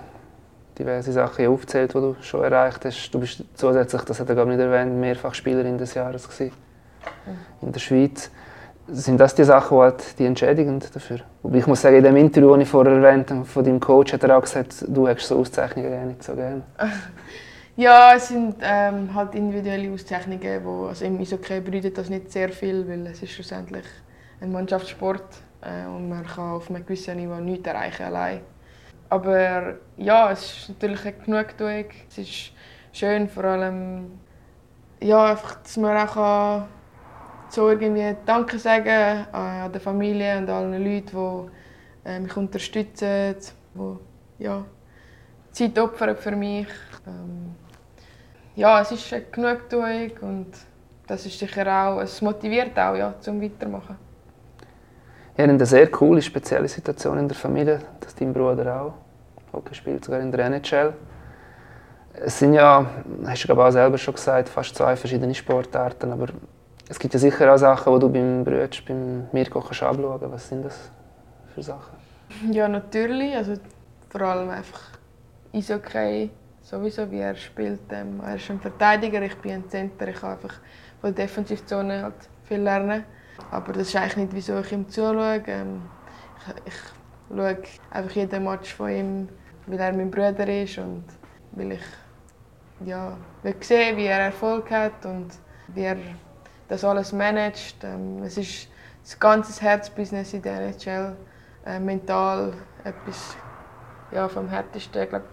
diverse 0.78 1.12
Sachen 1.12 1.48
aufgezählt, 1.48 1.94
die 1.94 2.00
du 2.00 2.16
schon 2.22 2.44
erreicht 2.44 2.84
hast. 2.86 3.12
Du 3.12 3.20
bist 3.20 3.44
zusätzlich, 3.54 4.02
das 4.04 4.20
hat 4.20 4.30
er 4.30 4.36
glaube 4.36 4.52
ich 4.52 4.58
nicht 4.58 4.66
erwähnt, 4.66 4.94
mehrfach 5.00 5.34
Spielerin 5.34 5.78
des 5.78 5.94
Jahres 5.94 6.28
gewesen, 6.28 6.54
in 7.62 7.72
der 7.72 7.80
Schweiz. 7.80 8.32
Sind 8.92 9.20
das 9.20 9.36
die 9.36 9.44
Sachen, 9.44 9.78
die, 9.78 9.82
halt 9.82 10.20
die 10.20 10.26
entschädigend 10.26 10.96
dafür? 10.96 11.20
ich 11.54 11.68
muss 11.68 11.82
sagen, 11.82 11.98
in 11.98 12.04
dem 12.04 12.16
Interview, 12.18 12.54
das 12.54 12.64
ich 12.64 12.70
vorher 12.70 12.94
erwähnt 12.94 13.30
habe, 13.30 13.46
von 13.46 13.64
deinem 13.64 13.80
Coach, 13.80 14.14
hat 14.14 14.24
er 14.24 14.38
auch 14.38 14.42
gesagt, 14.42 14.84
du 14.88 15.08
hättest 15.08 15.28
so 15.28 15.40
Auszeichnungen 15.40 16.08
nicht 16.08 16.24
so 16.24 16.36
gerne. 16.36 16.64
Ja, 17.76 18.14
es 18.14 18.28
sind 18.28 18.56
ähm, 18.62 19.16
halt 19.16 19.36
individuelle 19.36 19.90
Auszeichnungen, 19.94 20.66
wo, 20.66 20.88
also 20.88 21.06
im 21.06 21.18
Eishockey 21.18 21.62
bedeutet 21.62 21.98
das 21.98 22.10
nicht 22.10 22.30
sehr 22.30 22.50
viel, 22.50 22.86
weil 22.90 23.08
es 23.08 23.24
ist 23.24 23.32
schlussendlich 23.32 23.86
ein 24.42 24.52
Mannschaftssport 24.52 25.24
äh, 25.62 25.88
und 25.88 26.10
man 26.10 26.26
kann 26.26 26.56
auf 26.56 26.70
einem 26.70 26.86
gewissen 26.86 27.16
Niveau 27.16 27.36
nichts 27.36 27.66
erreichen 27.66 28.04
allein. 28.04 28.42
Aber 29.10 29.76
ja, 29.98 30.32
es 30.32 30.44
ist 30.44 30.70
natürlich 30.70 31.02
eine 31.02 31.14
Genugtuung. 31.14 31.86
Es 32.10 32.18
ist 32.18 32.52
schön, 32.94 33.28
vor 33.28 33.44
allem, 33.46 34.20
ja, 35.02 35.32
einfach, 35.32 35.56
dass 35.62 35.78
man 35.78 35.98
auch 35.98 36.14
kann 36.14 36.68
so 37.50 37.70
irgendwie 37.70 38.16
Danke 38.26 38.60
sagen 38.60 38.88
äh, 38.88 39.26
an 39.34 39.72
der 39.72 39.82
Familie 39.82 40.38
und 40.38 40.50
allen 40.50 40.84
Leuten, 40.84 41.50
die 42.06 42.10
äh, 42.10 42.20
mich 42.20 42.38
unterstützen, 42.38 43.36
die 43.74 44.44
ja, 44.44 44.64
Zeit 45.52 45.78
opfern 45.80 46.16
für 46.16 46.36
mich. 46.36 46.68
Ähm, 47.08 47.56
ja, 48.56 48.82
es 48.82 48.92
ist 48.92 49.12
eine 49.12 49.24
Genugtuung 49.24 50.12
und 50.22 50.52
das 51.08 51.26
ist 51.26 51.40
sicher 51.40 51.66
auch, 51.68 52.02
es 52.02 52.22
motiviert 52.22 52.78
auch, 52.78 52.96
ja, 52.96 53.16
zum 53.20 53.42
Weitermachen. 53.42 54.09
Ja, 55.40 55.46
eine 55.46 55.66
sehr 55.66 55.88
coole, 55.88 56.22
spezielle 56.22 56.68
Situation 56.68 57.18
in 57.18 57.30
der 57.30 57.38
Familie, 57.38 57.80
dass 58.02 58.14
dein 58.14 58.34
Bruder 58.34 58.82
auch 58.82 58.94
Hockey 59.54 59.74
spielt, 59.74 60.04
sogar 60.04 60.20
in 60.20 60.34
der 60.34 60.48
NHL. 60.48 60.94
Es 62.14 62.40
sind 62.40 62.56
ja, 62.56 62.86
hast 63.26 63.44
du 63.44 63.48
glaube 63.48 63.64
auch 63.64 63.72
selber 63.72 63.98
schon 63.98 64.16
gesagt, 64.16 64.50
fast 64.50 64.76
zwei 64.76 64.98
verschiedene 64.98 65.34
Sportarten, 65.34 66.12
aber 66.12 66.28
es 66.90 67.00
gibt 67.00 67.14
ja 67.14 67.20
sicher 67.22 67.54
auch 67.54 67.58
Sachen, 67.58 67.94
die 67.94 68.00
du 68.02 68.10
beim 68.10 68.44
Brütsch, 68.44 68.84
beim 68.86 69.30
Mirko 69.32 69.62
kannst 69.62 69.82
anschauen 69.82 70.20
kannst. 70.20 70.34
Was 70.34 70.50
sind 70.50 70.66
das 70.66 70.92
für 71.56 71.64
Sachen? 71.64 71.96
Ja, 72.52 72.68
natürlich. 72.68 73.34
Also, 73.34 73.54
vor 74.10 74.20
allem 74.20 74.50
einfach 74.50 74.82
Eishockey, 75.54 76.32
sowieso 76.64 77.10
wie 77.10 77.20
er 77.20 77.36
spielt. 77.36 77.80
Ähm, 77.92 78.20
er 78.26 78.36
ist 78.36 78.52
ein 78.52 78.60
Verteidiger, 78.60 79.22
ich 79.22 79.38
bin 79.38 79.54
ein 79.54 79.70
Center. 79.70 80.06
Ich 80.10 80.20
kann 80.20 80.34
einfach 80.34 80.56
von 81.00 81.16
der 81.16 81.26
Defensivzone 81.26 82.04
halt 82.04 82.28
viel 82.44 82.60
lernen. 82.60 83.06
Aber 83.52 83.74
das 83.74 83.90
ist 83.90 83.96
eigentlich 83.96 84.18
nicht, 84.18 84.34
wieso 84.34 84.60
ich 84.60 84.72
ihm 84.72 84.88
zuschaue. 84.90 85.44
Ähm, 85.48 85.82
ich, 86.66 86.74
ich 86.74 87.36
schaue 87.36 87.58
einfach 87.92 88.12
jeden 88.12 88.44
Match 88.44 88.74
von 88.74 88.90
ihm, 88.90 89.30
weil 89.68 89.80
er 89.80 89.94
mein 89.94 90.12
Bruder 90.12 90.48
ist 90.48 90.78
und 90.78 91.04
weil 91.52 91.74
ich 91.74 91.84
ja, 92.86 93.18
will 93.44 93.56
sehen, 93.62 93.98
wie 93.98 94.06
er 94.06 94.20
Erfolg 94.20 94.72
hat 94.72 95.06
und 95.06 95.30
wie 95.68 95.82
er 95.82 95.98
das 96.68 96.84
alles 96.84 97.12
managt. 97.12 97.84
Ähm, 97.84 98.24
es 98.24 98.38
ist 98.38 98.68
ein 99.14 99.20
ganzes 99.20 99.62
Herzbusiness 99.62 100.34
in 100.34 100.42
der 100.42 100.62
NHL. 100.62 101.16
Äh, 101.66 101.80
mental 101.80 102.54
etwas 102.84 103.36
ja, 104.12 104.28
vom 104.28 104.48
härtesten 104.48 105.10
glaub, 105.10 105.24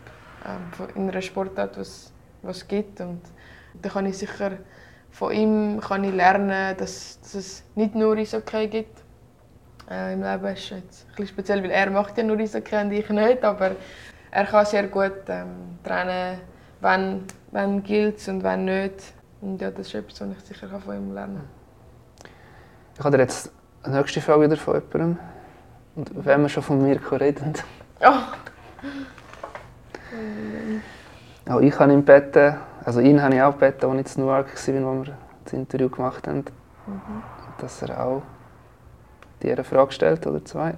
ähm, 0.44 0.88
in 0.94 1.08
einer 1.08 1.22
Sportart, 1.22 1.78
was 1.78 2.12
es 2.42 2.66
gibt. 2.66 3.00
Und 3.00 3.22
da 3.80 3.88
kann 3.88 4.06
ich 4.06 4.18
sicher 4.18 4.52
von 5.16 5.32
ihm 5.32 5.80
kann 5.80 6.04
ich 6.04 6.12
lernen, 6.12 6.76
dass, 6.76 7.18
dass 7.22 7.34
es 7.34 7.64
nicht 7.74 7.94
nur 7.94 8.18
Eishockey 8.18 8.68
gibt. 8.68 9.02
Äh, 9.90 10.12
Im 10.12 10.22
Leben 10.22 10.44
ist 10.48 10.64
es 10.64 10.70
jetzt 10.70 11.06
ein 11.18 11.26
speziell, 11.26 11.62
weil 11.62 11.70
er 11.70 11.88
macht 11.90 12.18
ja 12.18 12.24
nur 12.24 12.38
Eishockey 12.38 12.76
und 12.76 12.92
ich 12.92 13.08
nicht, 13.08 13.42
aber 13.42 13.70
er 14.30 14.44
kann 14.44 14.66
sehr 14.66 14.88
gut 14.88 15.22
ähm, 15.28 15.78
trennen, 15.82 16.40
wann, 16.82 17.24
wann 17.50 17.82
gilt 17.82 18.28
und 18.28 18.44
wann 18.44 18.66
nicht. 18.66 19.14
Und 19.40 19.58
ja, 19.58 19.70
das 19.70 19.86
ist 19.86 19.94
etwas, 19.94 20.20
was 20.20 20.28
ich 20.36 20.44
sicher 20.48 20.68
von 20.68 20.94
ihm 20.94 21.14
lernen 21.14 21.40
kann. 22.22 22.30
Ich 22.98 23.04
habe 23.04 23.16
jetzt 23.16 23.50
eine 23.84 23.96
nächste 23.96 24.20
Frage 24.20 24.42
wieder 24.42 24.56
von 24.58 24.74
jemandem. 24.74 25.18
Und 25.94 26.26
wenn 26.26 26.42
wir 26.42 26.50
schon 26.50 26.62
von 26.62 26.82
Mirko 26.82 27.16
reden. 27.16 27.54
Oh. 28.00 28.12
Auch 31.50 31.60
ich 31.60 31.78
habe 31.78 31.92
ihn 31.94 32.04
gebeten, 32.04 32.56
also 32.86 33.00
ihn 33.00 33.20
habe 33.20 33.34
ich 33.34 33.42
auch 33.42 33.52
gebeten, 33.52 33.90
als 33.90 34.12
ich 34.12 34.16
in 34.16 34.24
New 34.24 34.30
York 34.30 34.46
war, 34.46 34.52
als 34.52 34.68
wir 34.68 35.18
das 35.44 35.52
Interview 35.52 35.88
gemacht 35.88 36.26
haben, 36.28 36.44
mhm. 36.86 37.22
dass 37.58 37.82
er 37.82 38.00
auch 38.00 38.22
dir 39.42 39.52
eine 39.52 39.64
Frage 39.64 39.92
stellt 39.92 40.26
oder 40.26 40.44
zwei. 40.44 40.74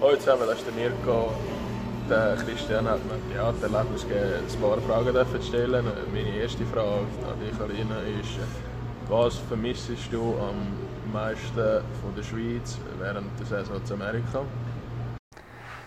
Hallo 0.00 0.16
zusammen, 0.16 0.44
das 0.46 0.58
ist 0.60 0.66
der 0.66 0.74
Mirko 0.74 1.30
der 2.08 2.36
Christian 2.44 2.88
hat 2.88 2.98
mir 3.06 3.36
ja, 3.36 3.52
die 3.52 3.62
Erlaubnis 3.62 4.02
gegeben, 4.02 4.32
ein 4.42 4.60
paar 4.60 4.78
Fragen 4.78 5.14
zu 5.30 5.42
stellen. 5.46 5.84
Meine 6.12 6.42
erste 6.42 6.64
Frage 6.64 7.06
an 7.30 7.38
dich, 7.40 7.60
Alina, 7.60 8.00
ist, 8.20 8.36
was 9.08 9.36
vermisst 9.48 9.90
du 10.10 10.34
am 10.38 11.12
meisten 11.12 11.54
von 11.54 12.14
der 12.16 12.24
Schweiz 12.24 12.78
während 12.98 13.26
der 13.38 13.46
Saison 13.46 13.84
zu 13.84 13.94
Amerika? 13.94 14.40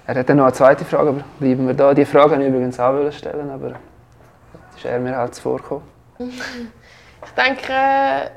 Er 0.06 0.24
dann 0.24 0.38
noch 0.38 0.46
eine 0.46 0.54
zweite 0.54 0.84
Frage, 0.84 1.10
aber 1.10 1.24
bleiben 1.40 1.66
wir 1.66 1.74
da. 1.74 1.94
Die 1.94 2.06
Frage 2.06 2.32
wollte 2.32 2.44
ich 2.44 2.50
übrigens 2.50 2.80
auch 2.80 3.12
stellen, 3.12 3.50
aber 3.50 3.74
ist 4.76 4.86
er 4.86 5.00
mir 5.00 5.16
halt 5.16 5.36
zuvorgekommen. 5.36 5.88
ich 6.20 7.32
denke, 7.38 8.32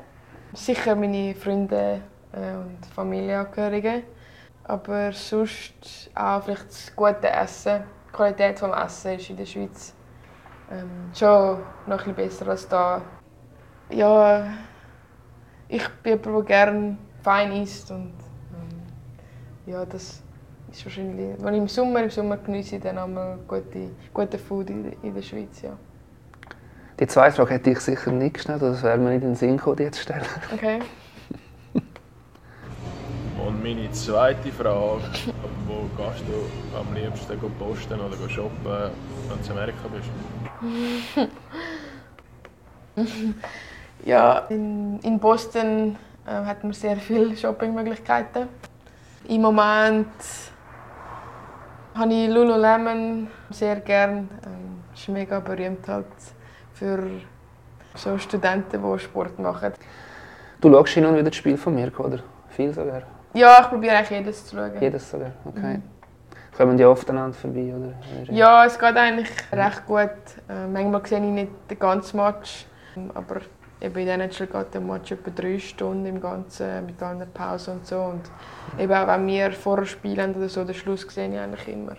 sicher 0.53 0.95
meine 0.95 1.35
Freunde, 1.35 2.01
äh, 2.31 2.55
und 2.55 2.85
Familienangehörigen. 2.93 4.03
Aber 4.63 5.11
sonst 5.11 6.09
auch 6.13 6.43
vielleicht 6.43 6.69
das 6.69 6.93
gute 6.95 7.29
Essen. 7.29 7.83
Die 8.07 8.11
Qualität 8.11 8.61
des 8.61 8.69
Essen 8.69 9.11
ist 9.13 9.29
in 9.29 9.37
der 9.37 9.45
Schweiz 9.45 9.93
ähm, 10.71 11.11
schon 11.13 11.59
noch 11.85 12.05
ein 12.05 12.13
besser 12.13 12.47
als 12.47 12.67
da. 12.67 13.01
Ja, 13.89 14.47
ich 15.69 15.87
bin 16.03 16.19
jemand, 16.21 16.25
der 16.25 16.43
gerne 16.43 16.97
fein 17.21 17.51
isst 17.53 17.91
und 17.91 18.13
ähm, 18.53 19.71
ja, 19.71 19.85
das 19.85 20.21
ist 20.77 20.85
wahrscheinlich, 20.85 21.35
wenn 21.39 21.53
ich 21.53 21.59
im 21.59 21.67
Sommer, 21.67 22.03
im 22.03 22.09
Sommer 22.09 22.37
genieße 22.37 22.75
ich 22.77 22.81
dann 22.81 22.97
einmal 22.97 23.37
gute, 23.47 23.89
gute 24.13 24.37
Food 24.37 24.69
in, 24.69 24.93
in 25.01 25.13
der 25.13 25.21
Schweiz, 25.21 25.61
ja. 25.61 25.71
Die 26.99 27.07
zweite 27.07 27.35
Frage 27.35 27.55
hätte 27.55 27.69
ich 27.71 27.79
sicher 27.79 28.11
nicht 28.11 28.35
gestellt, 28.35 28.61
das 28.61 28.81
wäre 28.83 28.97
mir 28.97 29.09
nicht 29.09 29.23
in 29.23 29.29
den 29.29 29.35
Sinn 29.35 29.57
gekommen, 29.57 29.77
die 29.77 29.91
zu 29.91 30.01
stellen. 30.01 30.25
Okay. 30.53 30.79
Und 33.45 33.63
meine 33.63 33.91
zweite 33.91 34.51
Frage, 34.51 35.01
wo 35.67 35.87
gehst 35.95 36.23
du 36.27 36.77
am 36.77 36.93
liebsten 36.93 37.39
go 37.39 37.49
posten 37.59 37.99
oder 37.99 38.15
go 38.15 38.27
shoppen, 38.27 38.51
wenn 38.65 38.91
du 39.39 39.45
in 39.45 39.51
Amerika 39.51 39.87
bist? 39.93 40.09
Ja, 44.05 44.45
in, 44.49 44.99
in 44.99 45.19
Boston 45.19 45.97
äh, 46.25 46.31
hat 46.31 46.63
man 46.63 46.71
sehr 46.73 46.97
viele 46.97 47.35
Shoppingmöglichkeiten. 47.35 48.47
Im 49.27 49.41
Moment 49.41 50.07
habe 51.97 52.13
ich 52.13 52.29
Lululemon 52.29 53.27
sehr 53.49 53.77
gern. 53.77 54.29
Ähm, 54.45 54.83
ist 54.93 55.09
mega 55.09 55.39
berühmt 55.39 55.87
halt 55.87 56.05
für 56.73 57.03
so 57.95 58.17
Studenten, 58.17 58.81
die 58.81 58.99
Sport 58.99 59.39
machen. 59.39 59.73
Du 60.61 60.71
schaust 60.71 60.93
hin 60.93 61.05
und 61.05 61.13
wieder 61.15 61.23
das 61.25 61.35
Spiel 61.35 61.57
von 61.57 61.75
Mirko, 61.75 62.05
oder? 62.05 62.19
Viel 62.49 62.73
sogar? 62.73 63.03
Ja, 63.33 63.59
ich 63.61 63.69
probiere 63.69 63.97
eigentlich 63.97 64.19
jedes 64.19 64.45
zu 64.45 64.55
schauen. 64.55 64.71
Jedes 64.79 65.09
sogar, 65.09 65.31
okay. 65.45 65.81
Kommen 66.55 66.77
die 66.77 66.85
oft 66.85 67.07
aneinander 67.09 67.37
vorbei, 67.37 67.71
oder? 67.75 67.93
Ja, 68.33 68.65
es 68.65 68.79
geht 68.79 68.97
eigentlich 68.97 69.29
recht 69.51 69.85
gut. 69.85 70.09
Äh, 70.49 70.67
manchmal 70.71 71.05
sehe 71.05 71.19
ich 71.19 71.23
nicht 71.23 71.51
den 71.69 71.77
ganzen 71.77 72.17
Match, 72.17 72.65
aber 73.13 73.41
eben 73.81 74.07
in 74.07 74.29
geht 74.29 74.73
der 74.73 74.81
Match 74.81 75.11
etwa 75.11 75.31
drei 75.31 75.59
Stunden 75.59 76.05
im 76.05 76.21
Ganzen 76.21 76.85
mit 76.85 77.01
allen 77.01 77.29
Pausen 77.31 77.75
und 77.75 77.87
so. 77.87 77.99
Und 77.99 78.21
eben 78.79 78.93
auch 78.93 79.07
wenn 79.07 79.27
wir 79.27 79.51
vorher 79.51 79.85
spielen 79.85 80.35
oder 80.35 80.49
so, 80.49 80.63
den 80.63 80.75
Schluss 80.75 81.01
sehe 81.01 81.31
ich 81.31 81.39
eigentlich 81.39 81.67
immer. 81.67 81.95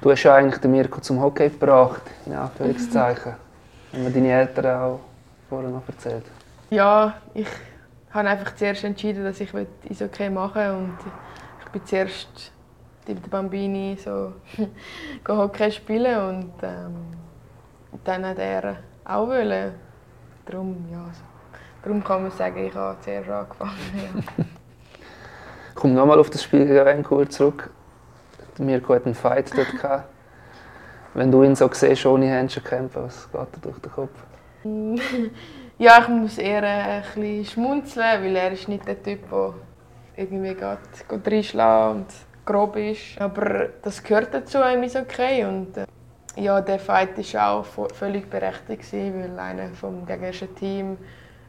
Du 0.00 0.10
hast 0.10 0.22
ja 0.22 0.34
eigentlich 0.34 0.60
den 0.60 0.70
Mirko 0.70 1.00
zum 1.00 1.20
Hockey 1.20 1.48
gebracht, 1.48 2.02
in 2.26 2.34
Anführungszeichen. 2.34 3.32
Haben 3.92 4.04
mir 4.04 4.10
deine 4.10 4.32
Eltern 4.32 4.80
auch 4.80 5.00
vorher 5.48 5.70
noch 5.70 5.86
erzählt. 5.86 6.24
Ja, 6.70 7.14
ich 7.32 7.46
habe 8.10 8.28
einfach 8.28 8.54
zuerst 8.54 8.84
entschieden, 8.84 9.24
dass 9.24 9.40
ich 9.40 9.50
Eishockey 9.54 10.30
machen 10.30 10.62
will. 10.62 10.70
Und 10.70 10.98
ich 11.64 11.70
bin 11.70 11.84
zuerst 11.84 12.52
mit 13.06 13.24
der 13.24 13.30
Bambini 13.30 13.96
so 14.02 14.32
Hockey 15.28 15.70
spielen 15.70 16.28
und 16.28 16.52
ähm, 16.62 16.96
dann 18.02 18.26
hat 18.26 18.38
er 18.38 18.76
auch 19.04 19.28
wollen. 19.28 19.83
Darum, 20.46 20.86
ja, 20.90 20.98
also, 20.98 21.22
darum 21.82 22.04
kann 22.04 22.22
man 22.22 22.30
sagen, 22.30 22.66
ich 22.66 22.74
habe 22.74 22.96
zuerst 23.00 23.30
angefangen. 23.30 23.72
Ja. 23.96 24.44
Ich 25.70 25.74
komme 25.74 25.94
nochmal 25.94 26.20
auf 26.20 26.30
das 26.30 26.42
Spiel 26.42 26.66
gegen 26.66 26.84
Vancouver 26.84 27.28
zurück. 27.28 27.70
Mirko 28.58 28.94
hat 28.94 29.06
einen 29.06 29.14
Fight 29.14 29.50
dort 29.56 29.72
gehabt. 29.80 30.08
Wenn 31.14 31.30
du 31.30 31.42
ihn 31.42 31.54
so 31.54 31.68
siehst, 31.72 32.06
ohne 32.06 32.26
Händchen 32.26 32.62
kämpfen, 32.62 33.04
was 33.04 33.30
geht 33.30 33.56
dir 33.56 33.60
durch 33.60 33.78
den 33.78 33.92
Kopf? 33.92 34.24
ja, 35.78 36.00
ich 36.00 36.08
muss 36.08 36.38
eher 36.38 36.62
ein 36.62 37.02
bisschen 37.02 37.44
schmunzeln, 37.44 38.22
weil 38.22 38.36
er 38.36 38.52
ist 38.52 38.68
nicht 38.68 38.86
der 38.86 39.02
Typ, 39.02 39.28
der 39.30 39.54
irgendwie 40.16 40.54
geht, 40.54 41.08
geht 41.08 41.32
reinschlagen 41.32 42.00
und 42.00 42.06
grob 42.44 42.76
ist. 42.76 43.20
Aber 43.20 43.68
das 43.82 44.02
gehört 44.02 44.34
dazu 44.34 44.58
im 44.58 44.82
Eishockey 44.82 45.44
und 45.44 45.76
äh, 45.76 45.86
ja, 46.36 46.60
der 46.60 46.78
Fight 46.78 47.16
war 47.34 47.50
auch 47.50 47.66
völlig 47.92 48.28
berechtigt, 48.28 48.92
weil 48.92 49.38
einer 49.38 49.68
vom 49.70 50.04
gegnerischen 50.06 50.54
Team, 50.56 50.98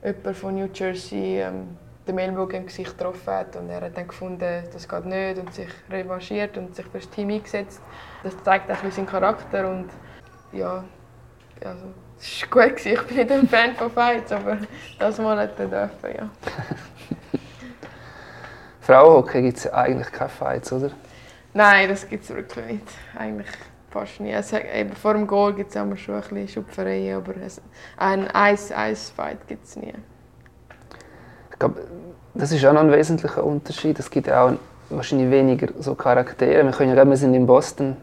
jemand 0.03 0.37
von 0.37 0.55
New 0.55 0.69
Jersey, 0.73 1.41
ähm, 1.41 1.77
den 2.07 2.19
Ellbogen 2.19 2.61
im 2.61 2.65
Gesicht 2.67 2.97
getroffen 2.97 3.33
hat 3.33 3.55
und 3.55 3.69
er 3.69 3.81
hat 3.81 3.97
dann 3.97 4.07
gefunden, 4.07 4.63
das 4.71 4.87
geht 4.87 5.05
nicht 5.05 5.39
und 5.39 5.53
sich 5.53 5.69
revanchiert 5.89 6.55
und 6.57 6.75
sich 6.75 6.85
für 6.85 6.99
das 6.99 7.09
Team 7.09 7.31
eingesetzt. 7.31 7.81
Das 8.23 8.35
zeigt 8.43 8.69
auch 8.71 8.91
seinen 8.91 9.07
Charakter 9.07 9.67
und 9.69 9.89
ja, 10.51 10.83
also, 11.63 11.85
es 12.19 12.41
war 12.51 12.67
gut. 12.67 12.85
Ich 12.85 13.01
bin 13.03 13.17
nicht 13.17 13.31
ein 13.31 13.47
Fan 13.47 13.75
von 13.75 13.89
Fights, 13.91 14.31
aber 14.31 14.57
das 14.99 15.17
mal 15.17 15.37
hat 15.37 15.59
er 15.59 15.67
dürfen, 15.67 16.15
ja. 16.15 16.29
Frauenhockey 18.81 19.41
gibt 19.41 19.57
es 19.57 19.73
eigentlich 19.73 20.11
keine 20.11 20.29
Fights, 20.29 20.71
oder? 20.71 20.91
Nein, 21.53 21.89
das 21.89 22.07
gibt 22.07 22.23
es 22.23 22.29
wirklich 22.29 22.65
nicht. 22.65 22.87
Eigentlich 23.17 23.47
nie. 24.19 24.33
Also, 24.33 24.57
eben 24.57 24.93
vor 24.93 25.13
dem 25.13 25.27
Goal 25.27 25.53
gibt 25.53 25.69
es 25.69 25.75
immer 25.75 25.97
schon 25.97 26.15
ein 26.15 26.21
bisschen 26.21 26.47
Schupfereien, 26.47 27.17
aber 27.17 27.33
ein 27.97 28.27
Eis-Eis-Fight 28.31 29.47
gibt 29.47 29.65
es 29.65 29.75
nie. 29.75 29.93
Ich 31.51 31.59
glaube, 31.59 31.81
das 32.33 32.51
ist 32.51 32.65
auch 32.65 32.73
noch 32.73 32.81
ein 32.81 32.91
wesentlicher 32.91 33.43
Unterschied. 33.43 33.97
Es 33.97 34.09
gibt 34.09 34.29
auch 34.29 34.53
wahrscheinlich 34.89 35.31
weniger 35.31 35.67
so 35.79 35.95
Charaktere. 35.95 36.63
Wir, 36.63 36.71
können 36.71 36.95
ja, 36.95 37.05
wir 37.05 37.17
sind 37.17 37.33
in 37.33 37.45
Boston. 37.45 37.97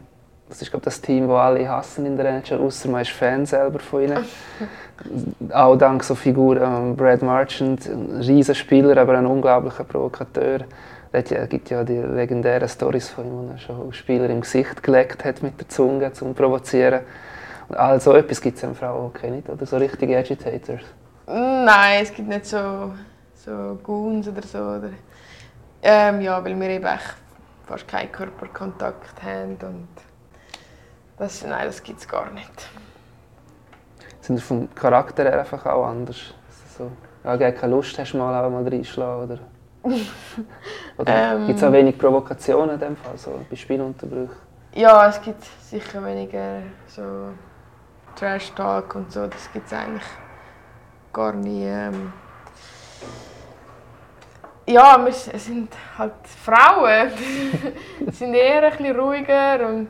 Das 0.49 0.61
ist 0.61 0.69
glaube 0.69 0.85
das 0.85 1.01
Team, 1.01 1.27
das 1.27 1.37
alle 1.37 1.67
hassen 1.67 2.05
in 2.05 2.17
der 2.17 2.27
NHL, 2.27 2.59
außer 2.59 2.89
man 2.89 3.01
ist 3.01 3.11
Fan 3.11 3.45
selber 3.45 3.79
von 3.79 4.03
ihnen. 4.03 4.25
auch 5.53 5.75
dank 5.75 6.03
so 6.03 6.15
Figuren, 6.15 6.95
Brad 6.95 7.21
Marchand, 7.21 7.87
ein 7.87 8.21
riesiger 8.21 8.53
Spieler, 8.53 8.97
aber 8.97 9.17
ein 9.17 9.25
unglaublicher 9.25 9.83
Provokateur. 9.83 10.59
Es 11.15 11.49
gibt 11.49 11.69
ja 11.69 11.83
die 11.83 11.97
legendären 11.97 12.67
Stories 12.67 13.09
von 13.09 13.25
ihm, 13.25 13.31
wo 13.31 13.51
er 13.51 13.57
schon 13.59 13.93
Spieler 13.93 14.29
im 14.29 14.41
Gesicht 14.41 14.81
gelegt 14.81 15.23
hat 15.23 15.43
mit 15.43 15.59
der 15.59 15.69
Zunge, 15.69 16.07
um 16.07 16.13
zu 16.13 16.33
provozieren. 16.33 17.01
Und 17.69 17.77
all 17.77 18.01
so 18.01 18.13
etwas 18.13 18.41
gibt 18.41 18.57
es 18.57 18.63
in 18.63 18.73
Frauenhockey 18.73 19.29
nicht, 19.29 19.47
oder? 19.47 19.65
So 19.65 19.77
richtige 19.77 20.17
Agitators. 20.17 20.81
Nein, 21.27 22.01
es 22.01 22.11
gibt 22.11 22.27
nicht 22.27 22.47
so 22.47 22.91
so 23.45 23.79
Goons 23.83 24.27
oder 24.27 24.41
so. 24.41 24.57
Oder, 24.57 24.89
ähm, 25.81 26.21
ja, 26.21 26.43
weil 26.43 26.59
wir 26.59 26.69
eben 26.69 26.99
fast 27.67 27.87
keinen 27.87 28.11
Körperkontakt 28.11 29.21
haben 29.21 29.57
und 29.61 29.87
das, 31.17 31.45
nein, 31.45 31.65
das 31.65 31.83
gibt 31.83 31.99
es 31.99 32.07
gar 32.07 32.31
nicht. 32.31 32.69
Sind 34.21 34.41
vom 34.41 34.73
Charakter 34.73 35.23
her 35.23 35.39
einfach 35.39 35.65
auch 35.65 35.85
anders? 35.85 36.33
So, 36.77 36.91
ja, 37.23 37.35
gar 37.35 37.51
keine 37.51 37.75
Lust 37.75 37.97
hast, 37.99 38.13
mal 38.13 38.43
auch 38.43 38.49
mal 38.49 38.67
reinschlagen, 38.67 39.23
oder? 39.23 39.39
ähm, 41.05 41.47
gibt 41.47 41.59
es 41.59 41.63
auch 41.63 41.71
wenig 41.71 41.97
Provokationen 41.97 42.75
in 42.75 42.79
dem 42.79 42.95
Fall, 42.95 43.17
so 43.17 43.39
bei 43.49 43.55
Spielunterbrüchen? 43.55 44.35
Ja, 44.73 45.07
es 45.07 45.21
gibt 45.21 45.43
sicher 45.61 46.03
weniger 46.03 46.63
so 46.87 47.29
Trash-Talk 48.15 48.95
und 48.95 49.11
so, 49.11 49.27
das 49.27 49.51
gibt 49.51 49.67
es 49.67 49.73
eigentlich 49.73 50.03
gar 51.11 51.33
nie. 51.33 51.65
Ähm, 51.65 52.13
ja, 54.65 55.03
wir 55.03 55.11
sind 55.11 55.75
halt 55.97 56.13
Frauen. 56.43 57.11
sind 58.11 58.33
eher 58.33 58.63
ein 58.63 58.77
bisschen 58.77 58.99
ruhiger 58.99 59.67
und 59.67 59.89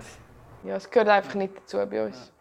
ja, 0.63 0.75
es 0.75 0.89
gehört 0.89 1.09
einfach 1.09 1.35
nicht 1.35 1.55
dazu 1.57 1.77
bei 1.89 2.05
uns. 2.05 2.32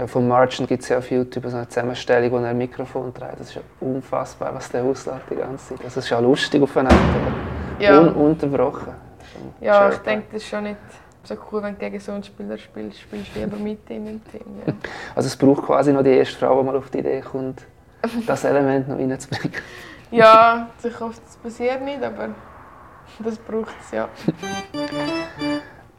Ja, 0.00 0.06
von 0.06 0.26
Marchen 0.26 0.66
gibt 0.66 0.82
es 0.82 0.88
ja 0.88 0.96
auf 0.96 1.10
YouTube 1.10 1.44
so 1.46 1.58
eine 1.58 1.68
Zusammenstellung, 1.68 2.30
wo 2.32 2.36
er 2.38 2.48
ein 2.48 2.56
Mikrofon 2.56 3.12
trägt. 3.12 3.38
Das 3.38 3.48
ist 3.48 3.56
ja 3.56 3.60
unfassbar, 3.80 4.54
was 4.54 4.70
der 4.70 4.82
auslässt 4.82 5.24
die 5.30 5.36
ganze 5.36 5.76
Zeit. 5.76 5.84
Das 5.84 5.94
ist 5.94 6.08
ja 6.08 6.18
lustig 6.20 6.62
aufeinander, 6.62 6.96
aber 6.96 7.84
ja. 7.84 7.98
ununterbrochen. 7.98 8.94
Ja, 9.60 9.90
ich 9.90 9.98
denke, 9.98 10.28
das 10.32 10.42
ist 10.42 10.48
schon 10.48 10.62
nicht 10.62 10.78
so 11.22 11.34
cool, 11.52 11.62
wenn 11.64 11.74
du 11.74 11.80
gegen 11.80 12.00
so 12.00 12.12
einen 12.12 12.24
Spieler 12.24 12.56
spielst. 12.56 12.98
Spielst 12.98 13.36
du 13.36 13.40
lieber 13.40 13.58
mit 13.58 13.90
ihm 13.90 14.06
im 14.06 14.24
Team. 14.24 14.62
Ja. 14.66 14.72
Also 15.14 15.26
es 15.26 15.36
braucht 15.36 15.66
quasi 15.66 15.92
noch 15.92 16.02
die 16.02 16.16
erste 16.16 16.38
Frau, 16.38 16.58
die 16.58 16.66
mal 16.66 16.76
auf 16.76 16.88
die 16.88 17.00
Idee 17.00 17.20
kommt, 17.20 17.60
das 18.26 18.44
Element 18.44 18.88
noch 18.88 18.96
reinzubringen. 18.96 19.52
Ja, 20.12 20.70
ich 20.82 20.98
hoffe, 20.98 21.20
das 21.24 21.36
passiert 21.36 21.82
nicht, 21.82 22.02
aber 22.02 22.30
das 23.18 23.36
braucht 23.36 23.74
es, 23.84 23.90
ja. 23.92 24.08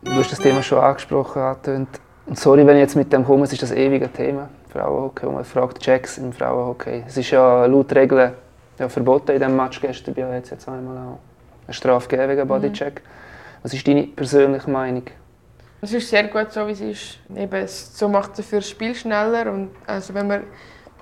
Du 0.01 0.11
hast 0.11 0.31
das 0.31 0.39
Thema 0.39 0.63
schon 0.63 0.79
angesprochen, 0.79 1.39
angetönt. 1.39 2.01
Und 2.25 2.37
sorry, 2.37 2.65
wenn 2.65 2.77
ich 2.77 2.81
jetzt 2.81 2.95
mit 2.95 3.11
dem 3.11 3.25
komme, 3.25 3.43
es 3.43 3.53
ist 3.53 3.63
das 3.63 3.71
ewige 3.71 4.11
Thema, 4.11 4.49
Frauenhockey, 4.69 5.25
wo 5.25 5.31
man 5.31 5.43
fragt, 5.43 5.79
Checks 5.79 6.17
im 6.17 6.31
Frauenhockey. 6.31 7.03
Es 7.07 7.17
ist 7.17 7.31
ja 7.31 7.65
laut 7.65 7.93
Regeln 7.93 8.33
ja, 8.79 8.89
verboten 8.89 9.31
in 9.31 9.39
diesem 9.39 9.55
Match 9.55 9.81
gestern 9.81 10.13
bei 10.13 10.25
euch 10.25 10.49
jetzt 10.49 10.67
einmal 10.67 10.97
auch 10.97 11.19
eine 11.67 11.73
Strafe 11.73 12.07
gegeben 12.07 12.31
wegen 12.31 12.47
Bodycheck. 12.47 13.01
Mhm. 13.01 13.07
Was 13.63 13.73
ist 13.73 13.87
deine 13.87 14.03
persönliche 14.03 14.69
Meinung? 14.69 15.03
Es 15.81 15.93
ist 15.93 16.09
sehr 16.09 16.27
gut 16.27 16.51
so, 16.51 16.67
wie 16.67 16.71
es 16.71 16.81
ist. 16.81 17.19
Eben, 17.35 17.67
so 17.67 18.07
macht 18.07 18.37
es 18.37 18.45
für 18.45 18.57
das 18.57 18.69
Spiel 18.69 18.93
schneller. 18.93 19.51
Und 19.51 19.71
also 19.87 20.13
wenn, 20.13 20.29
wir, 20.29 20.43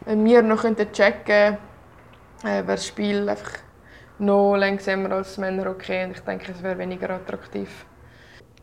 wenn 0.06 0.24
wir 0.24 0.42
noch 0.42 0.64
checken 0.64 1.24
könnten, 1.26 1.58
äh, 2.44 2.66
wäre 2.66 2.66
das 2.66 2.88
Spiel 2.88 3.28
einfach 3.28 3.52
noch 4.20 4.56
langsamer 4.56 5.12
als 5.12 5.38
Männer 5.38 5.70
okay 5.70 6.06
und 6.06 6.12
ich 6.12 6.20
denke, 6.22 6.52
es 6.52 6.64
wäre 6.64 6.78
weniger 6.78 7.10
attraktiv. 7.10 7.86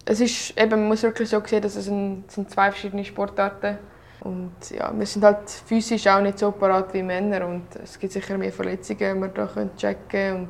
Es 0.09 0.21
ist 0.21 0.57
eben, 0.57 0.71
man 0.71 0.89
muss 0.89 1.03
wirklich 1.03 1.29
so 1.29 1.43
sehen, 1.45 1.61
dass 1.63 1.75
es, 1.75 1.89
ein, 1.89 2.25
sind 2.29 2.49
zwei 2.49 2.71
verschiedene 2.71 3.05
Sportarten 3.05 3.77
und 4.21 4.53
ja, 4.71 4.93
wir 4.97 5.05
sind 5.05 5.25
halt 5.25 5.51
physisch 5.51 6.07
auch 6.07 6.21
nicht 6.21 6.39
so 6.39 6.53
parat 6.53 6.95
wie 6.95 7.03
Männer 7.03 7.45
und 7.47 7.65
es 7.83 7.99
gibt 7.99 8.13
sicher 8.13 8.39
mehr 8.39 8.53
Verletzungen, 8.53 8.99
die 8.99 9.21
wir 9.21 9.29
da 9.29 9.49
checken 9.77 10.09
können 10.09 10.37
und 10.37 10.49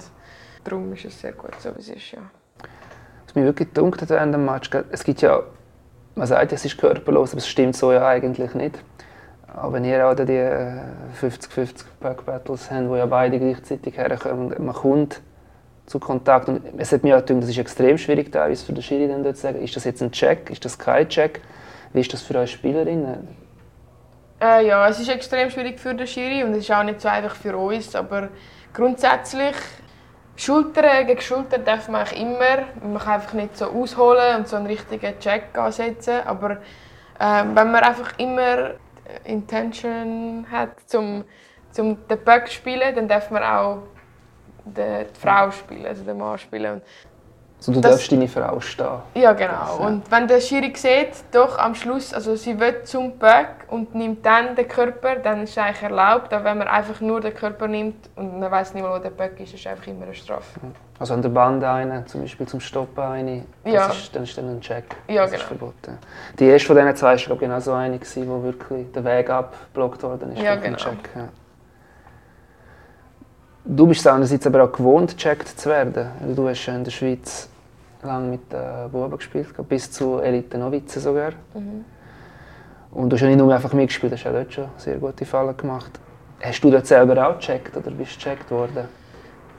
darum 0.62 0.92
ist 0.92 1.06
es 1.06 1.18
sehr 1.18 1.32
gut, 1.32 1.54
so 1.58 1.74
wie 1.74 1.80
es 1.80 1.88
ist. 1.88 2.12
Ja. 2.12 2.18
Was 3.24 3.34
mich 3.34 3.44
wirklich 3.44 3.72
dunkt 3.72 4.02
hat 4.02 4.10
während 4.10 4.34
dem 4.34 4.44
Match, 4.44 4.70
es 4.90 5.02
gibt 5.02 5.22
ja, 5.22 5.42
man 6.14 6.26
sagt, 6.26 6.52
es 6.52 6.64
ist 6.66 6.76
körperlos, 6.76 7.30
aber 7.30 7.38
es 7.38 7.48
stimmt 7.48 7.76
so 7.76 7.92
ja 7.92 8.06
eigentlich 8.06 8.52
nicht. 8.54 8.78
Aber 9.46 9.72
wenn 9.72 9.84
ihr 9.86 10.06
auch 10.06 10.14
die 10.14 10.22
50-50 10.22 11.84
Back-Battles 12.00 12.70
habt, 12.70 12.88
wo 12.90 12.96
ja 12.96 13.06
beide 13.06 13.38
gleichzeitig 13.38 13.96
herkommen, 13.96 14.54
man 14.58 14.74
kommt 14.74 15.22
zu 15.86 15.98
Kontakt. 15.98 16.48
Und 16.48 16.62
es 16.76 16.92
hat 16.92 17.02
mir 17.02 17.16
auch 17.16 17.24
gedacht, 17.24 17.42
das 17.42 17.50
ist 17.50 17.58
extrem 17.58 17.96
schwierig 17.96 18.32
teilweise 18.32 18.64
für 18.64 18.72
den 18.72 18.82
Schiri 18.82 19.08
dann 19.08 19.22
dort 19.22 19.36
zu 19.36 19.42
sagen, 19.42 19.62
ist 19.62 19.74
das 19.76 19.84
jetzt 19.84 20.02
ein 20.02 20.12
Check, 20.12 20.50
ist 20.50 20.64
das 20.64 20.78
kein 20.78 21.08
Check? 21.08 21.40
Wie 21.92 22.00
ist 22.00 22.12
das 22.12 22.22
für 22.22 22.34
eure 22.34 22.46
Spielerinnen? 22.46 23.28
Äh, 24.40 24.66
ja, 24.66 24.86
es 24.88 25.00
ist 25.00 25.08
extrem 25.08 25.48
schwierig 25.50 25.80
für 25.80 25.94
den 25.94 26.06
Schiri 26.06 26.44
und 26.44 26.52
es 26.52 26.58
ist 26.58 26.70
auch 26.70 26.82
nicht 26.82 27.00
so 27.00 27.08
einfach 27.08 27.34
für 27.34 27.56
uns, 27.56 27.94
aber 27.94 28.28
grundsätzlich 28.74 29.54
Schulter 30.36 31.04
gegen 31.04 31.20
Schulter 31.22 31.58
darf 31.58 31.88
man 31.88 32.02
eigentlich 32.02 32.20
immer. 32.20 32.64
Man 32.82 32.98
kann 32.98 33.14
einfach 33.14 33.32
nicht 33.32 33.56
so 33.56 33.66
ausholen 33.66 34.36
und 34.36 34.48
so 34.48 34.56
einen 34.56 34.66
richtigen 34.66 35.18
Check 35.18 35.56
ansetzen, 35.56 36.20
aber 36.26 36.58
äh, 37.18 37.44
wenn 37.54 37.72
man 37.72 37.76
einfach 37.76 38.18
immer 38.18 38.72
Intention 39.24 40.46
hat, 40.50 40.80
zum, 40.86 41.24
zum 41.70 42.06
den 42.08 42.18
Böck 42.18 42.48
zu 42.48 42.54
spielen, 42.54 42.94
dann 42.94 43.08
darf 43.08 43.30
man 43.30 43.42
auch 43.42 43.82
die 44.66 45.06
Frau 45.18 45.50
spielen, 45.50 45.86
also 45.86 46.02
den 46.02 46.18
Mann 46.18 46.38
spielen. 46.38 46.82
Also 47.58 47.72
du 47.72 47.80
das, 47.80 47.92
darfst 47.92 48.12
deine 48.12 48.28
Frau 48.28 48.60
stehen. 48.60 48.98
Ja, 49.14 49.32
genau. 49.32 49.78
Und 49.78 50.10
wenn 50.10 50.28
der 50.28 50.40
Schiri 50.40 50.72
sieht, 50.76 51.24
doch 51.32 51.58
am 51.58 51.74
Schluss, 51.74 52.12
also 52.12 52.36
sie 52.36 52.58
will 52.60 52.82
zum 52.84 53.18
Böck 53.18 53.64
und 53.68 53.94
nimmt 53.94 54.24
dann 54.26 54.54
den 54.54 54.68
Körper, 54.68 55.16
dann 55.16 55.42
ist 55.42 55.50
es 55.50 55.58
eigentlich 55.58 55.82
erlaubt. 55.82 56.32
Aber 56.34 56.44
wenn 56.44 56.58
man 56.58 56.68
einfach 56.68 57.00
nur 57.00 57.20
den 57.20 57.34
Körper 57.34 57.66
nimmt 57.66 58.10
und 58.14 58.38
man 58.38 58.50
weiß 58.50 58.74
nicht 58.74 58.82
mehr, 58.82 58.92
wo 58.92 58.98
der 58.98 59.10
Böck 59.10 59.40
ist, 59.40 59.54
ist 59.54 59.60
es 59.60 59.66
einfach 59.66 59.86
immer 59.86 60.04
eine 60.04 60.14
Strafe. 60.14 60.60
Also 60.98 61.14
an 61.14 61.22
der 61.22 61.30
Band 61.30 61.64
eine, 61.64 62.04
zum 62.04 62.22
Beispiel 62.22 62.46
zum 62.46 62.60
Stoppen 62.60 63.02
eine, 63.02 63.44
das 63.64 63.72
ja. 63.72 63.86
ist, 63.86 64.14
dann 64.14 64.22
ist 64.24 64.36
dann 64.36 64.48
ein 64.50 64.60
Check. 64.60 64.84
Ja, 65.08 65.22
das 65.22 65.30
genau. 65.30 65.42
Ist 65.42 65.48
verboten. 65.48 65.98
Die 66.38 66.44
erste 66.44 66.66
von 66.66 66.76
diesen 66.76 66.96
zwei 66.96 67.28
war 67.28 67.36
genau 67.36 67.60
so 67.60 67.72
eine, 67.72 67.98
die 67.98 68.26
wirklich 68.26 68.92
der 68.92 69.04
Weg 69.04 69.30
abblockt 69.30 70.02
worden 70.02 70.32
ist. 70.32 70.42
Ja, 70.42 70.56
genau. 70.56 70.76
Check. 70.76 71.10
Ja. 71.14 71.28
Du 73.68 73.84
bist 73.88 74.00
es 74.00 74.06
einerseits 74.06 74.46
aber 74.46 74.62
auch 74.62 74.70
gewohnt, 74.70 75.16
gecheckt 75.16 75.48
zu 75.48 75.68
werden. 75.68 76.06
Du 76.36 76.48
hast 76.48 76.68
in 76.68 76.84
der 76.84 76.90
Schweiz 76.92 77.48
lange 78.02 78.28
mit 78.28 78.52
den 78.52 78.90
Buben 78.92 79.16
gespielt, 79.16 79.48
bis 79.68 79.90
zu 79.90 80.20
Elite 80.20 80.56
Novizen 80.56 81.02
sogar. 81.02 81.32
Mhm. 81.52 81.84
Und 82.92 83.10
du 83.10 83.16
hast 83.16 83.22
ja 83.22 83.26
nicht 83.26 83.38
nur 83.38 83.52
einfach 83.52 83.72
mitgespielt, 83.72 84.12
du 84.12 84.16
hast 84.16 84.26
auch 84.26 84.32
dort 84.32 84.52
schon 84.52 84.68
sehr 84.76 84.98
gute 84.98 85.26
Fallen 85.26 85.56
gemacht. 85.56 85.98
Hast 86.40 86.62
du 86.62 86.70
dort 86.70 86.86
selber 86.86 87.28
auch 87.28 87.38
gecheckt 87.38 87.76
oder 87.76 87.90
bist 87.90 88.12
du 88.12 88.18
gecheckt 88.18 88.48
worden? 88.52 88.88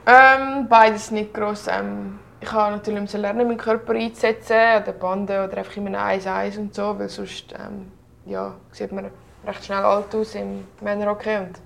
Ähm, 0.06 0.68
beides 0.70 1.12
nicht 1.12 1.34
gross. 1.34 1.68
Ähm, 1.68 2.20
ich 2.40 2.50
habe 2.50 2.78
natürlich 2.78 3.12
lernen, 3.12 3.46
meinen 3.46 3.58
Körper 3.58 3.94
einzusetzen, 3.94 4.54
an 4.54 4.86
den 4.86 4.98
Banden 4.98 5.44
oder 5.44 5.58
einfach 5.58 5.76
in 5.76 5.94
einem 5.94 6.22
1-1 6.22 6.58
und 6.60 6.74
so, 6.74 6.98
weil 6.98 7.10
sonst 7.10 7.52
ähm, 7.54 7.92
ja, 8.26 8.54
sieht 8.72 8.94
man 8.94 9.12
recht 9.46 9.66
schnell 9.66 9.80
alt 9.80 10.16
aus 10.16 10.34
im 10.36 10.66
Männerhockey 10.80 11.38
und, 11.40 11.60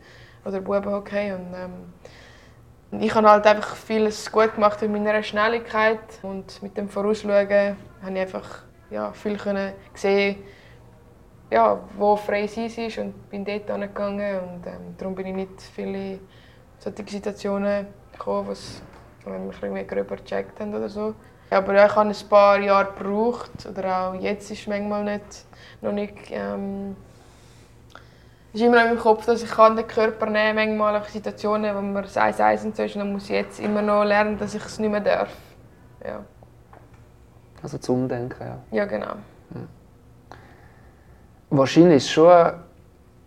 oder 0.44 0.60
Bubenhockey. 0.60 1.34
Und, 1.34 1.54
ähm, 1.54 1.94
ich 3.00 3.16
habe 3.16 3.30
halt 3.30 3.48
einfach 3.48 3.76
vieles 3.76 4.30
gut 4.32 4.56
gemacht 4.56 4.82
mit 4.82 4.92
meiner 4.92 5.24
Schnelligkeit 5.24 6.00
und 6.24 6.62
mit 6.62 6.76
dem 6.76 6.90
Vorausschauen 6.90 7.32
habe 7.32 7.78
ich 8.14 8.20
einfach 8.20 8.64
ja, 8.90 9.14
viel 9.14 9.38
können 9.38 9.74
sehen, 9.94 10.38
ja, 11.50 11.80
wo 11.98 12.16
frei 12.16 12.48
sein 12.48 12.66
ist 12.66 12.98
und 12.98 13.30
bin 13.30 13.46
dort 13.46 13.70
angegangen 13.72 14.40
und 14.40 14.68
ähm, 14.68 14.96
darum 14.98 15.16
bin 15.16 15.28
ich 15.28 15.36
nicht 15.36 15.62
viele 15.74 16.20
solche 16.80 17.04
Situationen 17.08 17.88
gekommen, 18.12 18.50
was 18.50 18.82
wenn 19.26 19.48
mich 19.48 19.64
ein 19.64 19.88
gröber 19.88 20.18
gecheckt 20.18 20.60
haben 20.60 20.74
oder 20.74 20.90
so. 20.90 21.14
Aber 21.50 21.74
ja, 21.74 21.86
ich 21.86 21.96
habe 21.96 22.10
ein 22.10 22.30
paar 22.30 22.60
Jahre 22.60 22.94
gebraucht 22.94 23.66
oder 23.70 23.98
auch 23.98 24.14
jetzt 24.16 24.50
ist 24.52 24.62
es 24.62 24.68
manchmal 24.68 25.04
nicht, 25.04 25.46
noch 25.82 25.92
nicht 25.92 26.16
ähm, 26.32 26.96
ist 28.54 28.62
immer 28.62 28.82
in 28.82 28.90
meinem 28.90 29.00
Kopf, 29.00 29.26
dass 29.26 29.44
ich 29.44 29.50
den 29.50 29.88
Körper 29.88 30.26
nehmen 30.26 30.58
kann, 30.58 30.78
manchmal 30.78 31.10
Situationen, 31.10 31.76
wo 31.76 31.82
man 31.82 32.04
Eis 32.04 32.40
Eis 32.40 32.66
und 32.66 32.76
so 32.76 32.84
ist. 32.84 32.96
Und 32.96 33.02
dann 33.02 33.12
muss 33.14 33.24
ich 33.26 33.32
jetzt 33.32 33.60
immer 33.60 33.82
noch 33.82 34.04
lernen, 34.04 34.38
dass 34.38 34.54
ich 34.54 34.66
es 34.66 34.80
nicht 34.80 34.92
mehr 34.92 35.00
darf. 35.00 35.30
Ja. 36.06 36.24
Also 37.64 37.78
zum 37.78 38.04
Umdenken, 38.04 38.44
ja. 38.44 38.58
Ja, 38.72 38.86
genau. 38.86 39.14
Hm. 39.54 39.68
Wahrscheinlich 41.50 41.92
war 41.92 41.98
es 41.98 42.10
schon 42.10 42.62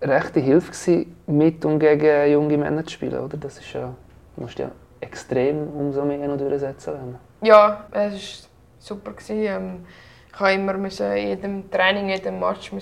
eine 0.01 0.13
rechte 0.15 0.41
Hilfe, 0.41 0.73
gewesen, 0.73 1.17
mit 1.27 1.65
und 1.65 1.79
gegen 1.79 2.31
junge 2.31 2.59
Männer 2.59 2.85
zu 2.85 2.93
spielen, 2.93 3.19
oder? 3.19 3.37
Das 3.37 3.59
ist 3.59 3.73
ja, 3.73 3.95
du 4.37 4.43
musst 4.43 4.59
ja 4.59 4.71
extrem 5.01 5.69
umso 5.69 6.05
mehr 6.05 6.27
noch 6.27 6.37
durchsetzen 6.37 6.95
lernen. 6.95 7.19
Ja, 7.43 7.85
es 7.93 8.13
war 8.13 8.51
super. 8.79 9.13
Ähm, 9.29 9.87
ich 10.33 10.41
musste 10.41 11.05
immer 11.05 11.15
in 11.15 11.29
jedem 11.29 11.71
Training, 11.71 12.05
in 12.05 12.11
jedem 12.11 12.41
Match 12.41 12.73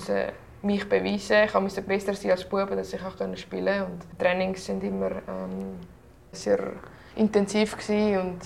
mich 0.62 0.88
beweisen. 0.88 1.44
Ich 1.44 1.54
musste 1.54 1.82
besser 1.82 2.14
sein 2.14 2.30
als 2.30 2.44
Buben, 2.44 2.76
dass 2.76 2.92
ich 2.92 3.00
auch 3.02 3.36
spielen 3.36 3.66
konnte. 3.66 3.84
Und 3.84 4.04
die 4.12 4.24
Trainings 4.24 4.68
waren 4.68 4.80
immer 4.80 5.10
ähm, 5.10 5.78
sehr 6.32 6.58
intensiv 7.16 7.76
gewesen 7.76 8.20
und 8.20 8.40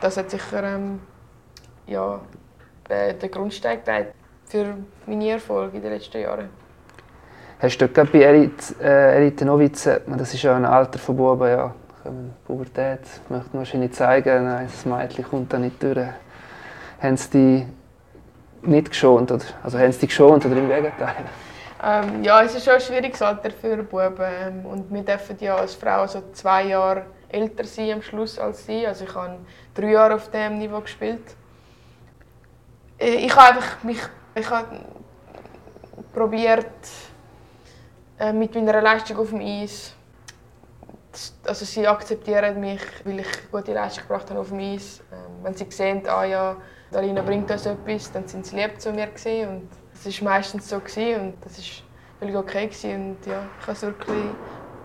das 0.00 0.16
hat 0.16 0.30
sicher 0.30 0.62
ähm, 0.62 1.00
ja, 1.86 2.20
den 2.88 3.30
Grundstein 3.30 3.80
gelegt 3.84 4.14
für 4.46 4.76
meine 5.06 5.30
Erfolge 5.30 5.76
in 5.76 5.82
den 5.82 5.92
letzten 5.92 6.20
Jahren. 6.20 6.48
Hast 7.60 7.78
du 7.78 7.88
dort 7.88 8.12
bei 8.12 8.22
Elite, 8.22 8.74
äh, 8.80 9.16
Elite 9.16 9.44
Novizen, 9.44 9.98
das 10.16 10.32
ist 10.32 10.42
ja 10.42 10.56
ein 10.56 10.64
Alter 10.64 10.98
von 10.98 11.16
Buben, 11.16 11.48
ja, 11.48 11.74
Pubertät, 12.46 13.00
möchte 13.28 13.48
man 13.52 13.58
wahrscheinlich 13.58 13.92
zeigen, 13.92 14.44
nein, 14.44 14.66
das 14.66 14.86
Mädchen 14.86 15.24
kommt 15.24 15.52
da 15.52 15.58
nicht 15.58 15.82
durch. 15.82 15.98
Haben 17.02 17.16
sie 17.16 17.30
dich 17.30 17.66
nicht 18.62 18.90
geschont, 18.90 19.30
oder, 19.30 19.44
also 19.62 19.78
haben 19.78 19.92
sie 19.92 20.00
dich 20.00 20.08
geschont 20.10 20.46
oder 20.46 20.56
im 20.56 20.68
Gegenteil? 20.68 21.14
Ähm, 21.80 22.24
ja, 22.24 22.42
es 22.42 22.54
ist 22.56 22.64
schon 22.64 22.74
ein 22.74 22.80
schwieriges 22.80 23.22
Alter 23.22 23.50
für 23.50 23.76
Buben. 23.82 24.16
Ähm, 24.20 24.66
und 24.66 24.92
wir 24.92 25.02
dürfen 25.02 25.36
ja 25.40 25.56
als 25.56 25.74
Frau 25.74 26.06
so 26.06 26.22
zwei 26.32 26.64
Jahre 26.64 27.06
älter 27.28 27.64
sein 27.64 27.92
am 27.92 28.02
Schluss 28.02 28.38
als 28.38 28.66
sie. 28.66 28.86
Also 28.86 29.04
ich 29.04 29.14
habe 29.14 29.38
drei 29.74 29.90
Jahre 29.92 30.14
auf 30.16 30.28
diesem 30.30 30.58
Niveau 30.58 30.80
gespielt. 30.80 31.22
Äh, 32.98 33.26
ich 33.26 33.36
habe 33.36 33.56
einfach 33.56 33.82
mich, 33.84 34.00
ich 34.34 34.50
habe 34.50 34.80
probiert 36.12 36.66
äh, 38.18 38.32
mit 38.32 38.54
meiner 38.56 38.82
Leistung 38.82 39.18
auf 39.18 39.30
dem 39.30 39.40
Eis. 39.40 39.94
Also 41.44 41.64
sie 41.64 41.86
akzeptieren 41.86 42.60
mich, 42.60 42.82
weil 43.04 43.20
ich 43.20 43.50
gute 43.50 43.72
Leistung 43.72 44.02
gebracht 44.02 44.28
habe 44.30 44.40
auf 44.40 44.48
dem 44.48 44.58
Eis. 44.58 45.00
Ähm, 45.12 45.44
wenn 45.44 45.54
sie 45.54 45.66
sehen, 45.70 46.02
ah 46.08 46.24
ja, 46.24 46.56
Darina 46.90 47.22
bringt 47.22 47.48
uns 47.50 47.66
etwas, 47.66 48.10
dann 48.10 48.26
sind 48.26 48.46
sie 48.46 48.56
lieb 48.56 48.80
zu 48.80 48.92
mir 48.92 49.06
gewesen. 49.06 49.68
Das 50.04 50.22
war 50.22 50.30
meistens 50.30 50.68
so 50.68 50.76
und 50.76 51.34
das 51.44 51.58
war 51.58 51.64
völlig 52.18 52.36
okay. 52.36 52.66
Gewesen. 52.66 53.10
Und 53.10 53.26
ja, 53.26 53.42
ich 53.60 53.62
habe 53.62 53.72
es 53.72 53.82
wirklich 53.82 54.24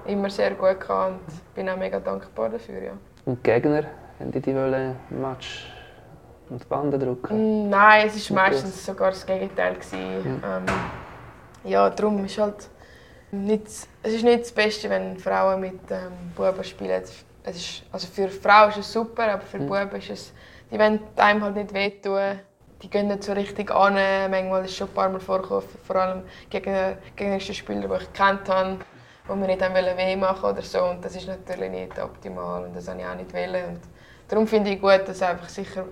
immer 0.05 0.29
sehr 0.29 0.51
gut 0.51 0.79
gehabt 0.79 1.11
und 1.11 1.55
bin 1.55 1.69
auch 1.69 1.77
mega 1.77 1.99
dankbar 1.99 2.49
dafür. 2.49 2.81
Ja. 2.81 2.91
Und 3.25 3.45
die 3.45 3.51
Gegner, 3.51 3.83
haben 4.19 4.31
die 4.31 4.39
die 4.39 4.55
wollen 4.55 4.95
Match 5.09 5.71
und 6.49 6.67
Bande 6.67 6.99
drücken? 6.99 7.67
Mm, 7.67 7.69
nein, 7.69 8.07
es 8.07 8.29
war 8.31 8.49
meistens 8.49 8.85
sogar 8.85 9.11
das 9.11 9.25
Gegenteil. 9.25 9.75
Gewesen. 9.75 10.41
Ja. 10.41 10.57
Ähm, 10.57 10.65
ja, 11.65 11.89
darum 11.89 12.23
ist 12.25 12.37
halt 12.37 12.69
nicht, 13.31 13.67
es 13.67 14.13
ist 14.13 14.23
nicht 14.23 14.41
das 14.41 14.51
Beste, 14.51 14.89
wenn 14.89 15.17
Frauen 15.17 15.61
mit 15.61 15.79
ähm, 15.89 16.31
Buben 16.35 16.63
spielen. 16.63 17.01
Es 17.43 17.55
ist, 17.55 17.83
also 17.91 18.07
für 18.07 18.29
Frauen 18.29 18.69
ist 18.69 18.77
es 18.77 18.93
super, 18.93 19.33
aber 19.33 19.41
für 19.41 19.59
mhm. 19.59 19.67
Buben 19.67 19.95
ist 19.97 20.09
es, 20.09 20.33
die 20.71 20.77
wollen 20.77 20.99
einem 21.15 21.43
halt 21.43 21.55
nicht 21.55 21.73
wehtun 21.73 22.39
die 22.83 22.89
gehen 22.89 23.07
nicht 23.07 23.23
so 23.23 23.31
richtig 23.31 23.71
an. 23.71 23.93
Manchmal 24.29 24.65
ist 24.65 24.71
es 24.71 24.77
schon 24.77 24.89
ein 24.89 24.93
paar 24.93 25.09
Mal 25.09 25.19
vorgekommen, 25.19 25.63
vor 25.83 25.95
allem 25.95 26.23
gegen 26.49 26.97
gegnerische 27.15 27.53
Spieler, 27.53 27.87
die 27.87 28.03
ich 28.03 28.13
kennt 28.13 28.49
habe, 28.49 28.77
die 29.27 29.33
mir 29.33 29.47
nicht 29.47 29.61
weh 29.61 30.15
machen 30.17 30.49
oder 30.49 30.61
so. 30.61 30.83
Und 30.83 31.03
das 31.03 31.15
ist 31.15 31.27
natürlich 31.27 31.71
nicht 31.71 31.97
optimal 31.97 32.65
und 32.65 32.75
das 32.75 32.87
wollte 32.87 33.01
ich 33.01 33.07
auch 33.07 33.15
nicht. 33.15 33.33
Wollen. 33.33 33.65
Und 33.65 33.79
darum 34.27 34.45
finde 34.45 34.71
ich 34.71 34.81
gut, 34.81 35.01
dass 35.07 35.21
einfach 35.21 35.47
sicher 35.47 35.85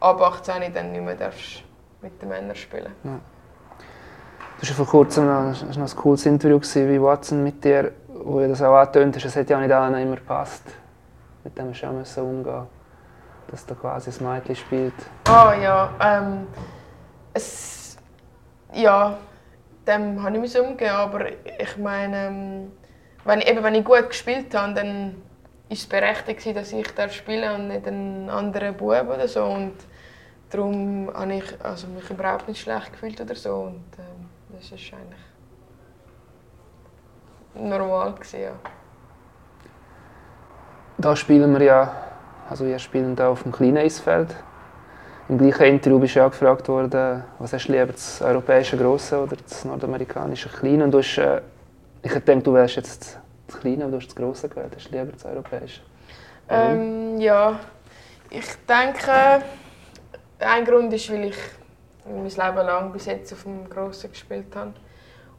ab 0.00 0.20
18 0.20 0.72
dann 0.72 0.92
nicht 0.92 1.04
mehr 1.04 1.16
darfst 1.16 1.64
mit 2.00 2.22
den 2.22 2.28
Männern 2.28 2.54
spielen 2.54 2.92
ja. 3.02 3.18
Das 4.60 4.70
war 4.70 4.76
vor 4.76 4.86
kurzem 4.86 5.26
noch, 5.26 5.62
noch 5.62 5.76
ein 5.76 5.96
cooles 5.96 6.26
Interview 6.26 6.60
wie 6.60 7.00
Watson 7.00 7.44
mit 7.44 7.64
dir, 7.64 7.92
wo 8.08 8.40
du 8.40 8.48
das 8.48 8.62
auch 8.62 8.74
angetönt 8.74 9.14
hast, 9.16 9.24
es 9.24 9.36
hat 9.36 9.50
ja 9.50 9.60
nicht 9.60 9.72
allen 9.72 9.94
immer 9.94 10.16
gepasst. 10.16 10.64
Mit 11.44 11.56
dem 11.56 11.68
musst 11.68 11.82
du 11.82 11.86
auch 12.20 12.24
umgehen 12.24 12.66
dass 13.50 13.66
da 13.66 13.74
quasi 13.74 14.06
das 14.06 14.20
Mädchen 14.20 14.56
spielt? 14.56 14.94
Oh 15.28 15.52
ja, 15.60 15.90
ähm, 16.00 16.46
es, 17.32 17.96
ja, 18.72 19.18
dem 19.86 20.22
habe 20.22 20.38
ich 20.38 20.58
umgehen, 20.58 20.90
aber 20.90 21.30
ich 21.30 21.76
meine, 21.78 22.26
ähm, 22.26 22.72
wenn, 23.24 23.40
eben, 23.40 23.62
wenn 23.62 23.74
ich 23.74 23.84
gut 23.84 24.08
gespielt 24.08 24.54
habe, 24.54 24.74
dann 24.74 25.14
war 25.14 25.70
es 25.70 25.86
berechtigt, 25.86 26.56
dass 26.56 26.72
ich 26.72 26.94
da 26.94 27.08
spielen 27.08 27.54
und 27.54 27.68
nicht 27.68 27.86
ein 27.86 28.30
anderer 28.30 28.72
Bub 28.72 29.08
oder 29.08 29.28
so 29.28 29.44
und 29.44 29.74
darum 30.50 31.10
habe 31.14 31.34
ich 31.34 31.64
also 31.64 31.86
mich 31.88 32.08
überhaupt 32.10 32.48
nicht 32.48 32.60
schlecht 32.60 32.92
gefühlt 32.92 33.20
oder 33.20 33.34
so 33.34 33.54
und 33.54 33.84
ähm, 33.98 34.28
das 34.52 34.64
ist 34.72 34.92
eigentlich 34.92 35.20
normal 37.54 38.14
gewesen, 38.14 38.40
ja. 38.40 38.52
Da 40.96 41.14
spielen 41.14 41.52
wir 41.52 41.64
ja 41.64 42.07
Also 42.48 42.64
wir 42.64 42.78
spielen 42.78 43.14
da 43.14 43.28
auf 43.28 43.42
dem 43.42 43.52
kleinen 43.52 43.78
Eisfeld. 43.78 44.34
Im 45.28 45.36
gleichen 45.36 45.64
Interview 45.64 45.98
bist 45.98 46.16
du 46.16 46.24
auch 46.24 46.30
gefragt 46.30 46.66
worden, 46.68 47.22
was 47.38 47.52
hast 47.52 47.68
du 47.68 47.72
lieber, 47.72 47.92
das 47.92 48.22
europäische 48.22 48.78
Grosse 48.78 49.22
oder 49.22 49.36
das 49.36 49.64
nordamerikanische 49.66 50.48
Kleine? 50.48 50.84
Und 50.84 50.92
du 50.92 50.98
hast, 50.98 51.18
äh, 51.18 51.42
ich 52.02 52.12
denke, 52.12 52.44
du 52.44 52.54
wärst 52.54 52.76
jetzt 52.76 53.18
das 53.46 53.60
Kleine, 53.60 53.84
aber 53.84 53.92
du 53.92 53.96
hast 53.98 54.06
das 54.06 54.16
Grosse 54.16 54.48
gewählt. 54.48 54.72
Hast 54.74 54.88
du 54.88 54.96
lieber 54.96 55.12
das 55.12 55.26
europäische? 55.26 55.82
Ähm, 56.48 57.20
ja, 57.20 57.60
ich 58.30 58.46
denke, 58.66 59.42
ein 60.38 60.64
Grund 60.64 60.90
ist, 60.94 61.12
weil 61.12 61.24
ich 61.24 61.36
mein 62.06 62.24
Leben 62.24 62.66
lang 62.66 62.92
bis 62.92 63.04
jetzt 63.04 63.30
auf 63.34 63.42
dem 63.42 63.68
Grossen 63.68 64.10
gespielt 64.10 64.56
habe. 64.56 64.72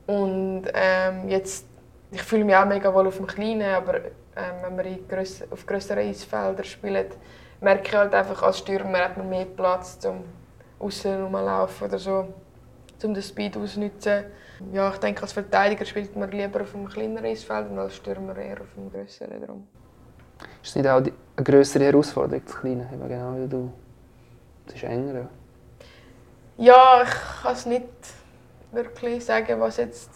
Und 0.05 0.66
ähm, 0.72 1.28
jetzt, 1.28 1.66
ich 2.12 2.22
fühle 2.22 2.43
mich 2.43 2.55
auch 2.55 2.66
mega 2.66 2.93
wohl 2.93 3.07
auf 3.07 3.18
dem 3.18 3.26
Kleinen, 3.26 3.74
aber 3.74 4.01
ähm, 4.39 4.77
wenn 4.77 4.85
wir 4.85 4.99
gröss 5.07 5.43
auf 5.51 5.65
größeren 5.65 5.99
Eisfeldern 5.99 6.63
spielen, 6.63 7.07
merke 7.61 7.87
ich 7.87 7.95
halt 7.95 8.13
einfach, 8.13 8.41
als 8.43 8.59
Stürmer 8.59 8.99
hat 8.99 9.17
man 9.17 9.29
mehr 9.29 9.45
Platz 9.45 9.99
zum 9.99 10.23
außen 10.79 11.23
rumlaufen 11.23 11.87
oder 11.87 11.99
so, 11.99 12.33
um 13.03 13.13
den 13.13 13.23
Speed 13.23 13.57
auszunutzen. 13.57 14.25
Ja, 14.71 14.89
ich 14.89 14.97
denke, 14.97 15.21
als 15.21 15.33
Verteidiger 15.33 15.85
spielt 15.85 16.15
man 16.15 16.31
lieber 16.31 16.61
auf 16.61 16.75
einem 16.75 16.87
kleineren 16.87 17.25
Eisfeld 17.25 17.69
und 17.69 17.79
als 17.79 17.95
Stürmer 17.95 18.37
eher 18.37 18.61
auf 18.61 18.67
einem 18.77 18.91
größeren. 18.91 19.41
Darum. 19.41 19.67
Ist 20.61 20.69
es 20.69 20.75
nicht 20.75 20.87
auch 20.87 20.97
eine 20.97 21.13
größere 21.43 21.85
Herausforderung, 21.85 22.41
das 22.45 22.55
Kleine, 22.55 22.89
eben 22.93 23.07
genau 23.07 23.35
wie 23.37 23.47
du? 23.47 23.71
Es 24.67 24.75
ist 24.75 24.83
enger, 24.83 25.13
ja. 25.13 25.29
Ja, 26.57 27.03
ich 27.03 27.41
kann 27.41 27.53
es 27.53 27.65
nicht 27.65 27.87
wirklich 28.71 29.23
sagen, 29.23 29.59
was 29.59 29.77
jetzt 29.77 30.11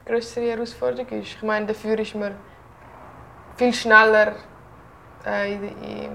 die 0.00 0.10
größere 0.10 0.50
Herausforderung 0.50 1.20
ist. 1.20 1.34
Ich 1.34 1.42
meine, 1.42 1.66
dafür 1.66 1.98
ist 1.98 2.14
man 2.14 2.34
viel 3.58 3.74
schneller 3.74 4.32
äh, 5.26 5.52
in, 5.52 5.62
in, 5.82 6.10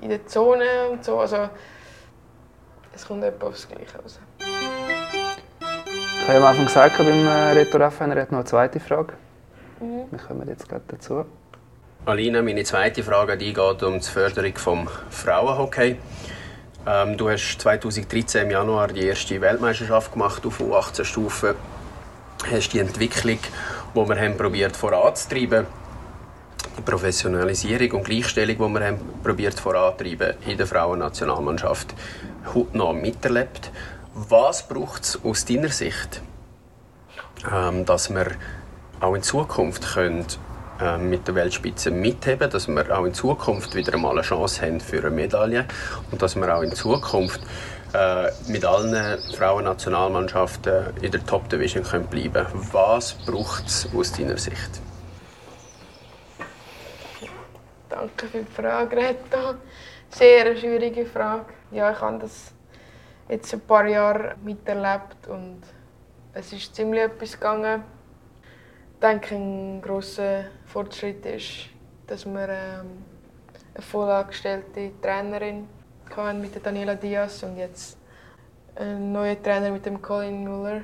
in, 0.00 0.08
der 0.08 0.26
Zone 0.26 0.88
und 0.90 1.04
so. 1.04 1.20
Also, 1.20 1.48
es 2.94 3.06
kommt 3.06 3.22
etwa 3.22 3.48
aufs 3.48 3.68
Gleiche 3.68 3.98
raus. 4.02 4.18
Ich 4.38 6.28
habe 6.28 6.38
am 6.38 6.44
Anfang 6.44 6.66
gesagt, 6.66 6.98
beim 6.98 7.26
äh, 7.26 7.52
Reto 7.52 7.76
Raffin, 7.78 8.10
er 8.10 8.22
hat 8.22 8.32
noch 8.32 8.38
eine 8.38 8.46
zweite 8.46 8.80
Frage. 8.80 9.12
Mhm. 9.80 10.06
Wir 10.10 10.18
kommen 10.18 10.48
jetzt 10.48 10.68
gerade 10.68 10.84
dazu. 10.88 11.26
Alina, 12.06 12.40
meine 12.42 12.64
zweite 12.64 13.02
Frage 13.02 13.36
die 13.36 13.52
geht 13.52 13.82
um 13.82 13.98
die 13.98 14.08
Förderung 14.08 14.52
des 14.54 14.62
Frauenhockey. 15.10 15.96
Ähm, 16.86 17.16
du 17.16 17.28
hast 17.28 17.58
2013 17.60 18.44
im 18.44 18.50
Januar 18.52 18.88
die 18.88 19.06
erste 19.06 19.40
Weltmeisterschaft 19.40 20.12
gemacht 20.12 20.46
auf 20.46 20.60
U18-Stufe. 20.60 21.56
Hast 22.50 22.72
die 22.72 22.78
Entwicklung, 22.78 23.38
die 23.94 24.08
wir 24.08 24.20
haben 24.20 24.36
probiert 24.36 24.76
voranzutreiben, 24.76 25.66
die 26.76 26.82
Professionalisierung 26.82 27.98
und 27.98 28.04
Gleichstellung, 28.04 28.56
die 28.56 28.80
wir 28.80 28.86
haben 28.86 28.98
probiert 29.22 29.58
voranzutreiben 29.58 30.34
in 30.46 30.58
der 30.58 30.66
Frauennationalmannschaft, 30.66 31.94
heute 32.54 32.76
noch 32.76 32.92
miterlebt. 32.92 33.70
Was 34.14 34.66
braucht 34.66 35.04
es 35.04 35.20
aus 35.24 35.44
deiner 35.44 35.68
Sicht, 35.68 36.22
ähm, 37.52 37.84
dass 37.84 38.10
wir 38.10 38.26
auch 39.00 39.14
in 39.14 39.22
Zukunft 39.22 39.94
können 39.94 40.26
ähm, 40.80 41.10
mit 41.10 41.26
der 41.26 41.34
Weltspitze 41.34 41.90
mitheben, 41.90 42.50
dass 42.50 42.68
wir 42.68 42.98
auch 42.98 43.04
in 43.04 43.14
Zukunft 43.14 43.74
wieder 43.74 43.94
einmal 43.94 44.12
eine 44.12 44.22
Chance 44.22 44.62
haben 44.62 44.80
für 44.80 44.98
eine 44.98 45.10
Medaille 45.10 45.66
und 46.10 46.20
dass 46.22 46.36
wir 46.36 46.54
auch 46.54 46.62
in 46.62 46.72
Zukunft 46.74 47.40
äh, 47.92 48.30
mit 48.48 48.64
allen 48.64 49.18
Frauennationalmannschaften 49.34 50.94
in 51.00 51.10
der 51.10 51.24
Top 51.24 51.48
Division 51.48 51.84
können 51.84 52.06
bleiben 52.06 52.46
Was 52.72 53.14
braucht 53.14 53.66
es 53.66 53.88
aus 53.94 54.12
deiner 54.12 54.38
Sicht? 54.38 54.85
Danke 57.88 58.26
für 58.26 58.38
die 58.38 58.52
Frage, 58.52 58.96
Reto. 58.96 59.54
Sehr 60.10 60.46
eine 60.46 60.56
schwierige 60.56 61.06
Frage. 61.06 61.52
Ja, 61.70 61.92
ich 61.92 62.00
habe 62.00 62.18
das 62.18 62.52
jetzt 63.28 63.54
ein 63.54 63.60
paar 63.60 63.86
Jahre 63.86 64.34
miterlebt 64.42 65.28
und 65.28 65.62
es 66.32 66.52
ist 66.52 66.74
ziemlich 66.74 67.02
etwas 67.02 67.32
gegangen. 67.34 67.84
Ich 68.94 69.00
denke, 69.00 69.36
ein 69.36 69.80
grosser 69.80 70.46
Fortschritt 70.64 71.24
ist, 71.26 71.68
dass 72.08 72.26
wir 72.26 72.48
ähm, 72.48 73.04
eine 73.74 73.82
vollangestellte 73.82 74.90
Trainerin 75.00 75.68
hatten 76.16 76.40
mit 76.40 76.64
Daniela 76.66 76.96
Diaz 76.96 77.44
und 77.44 77.56
jetzt 77.56 77.98
einen 78.74 79.12
neuen 79.12 79.40
Trainer 79.42 79.70
mit 79.70 79.86
dem 79.86 80.02
Colin 80.02 80.42
Müller. 80.42 80.82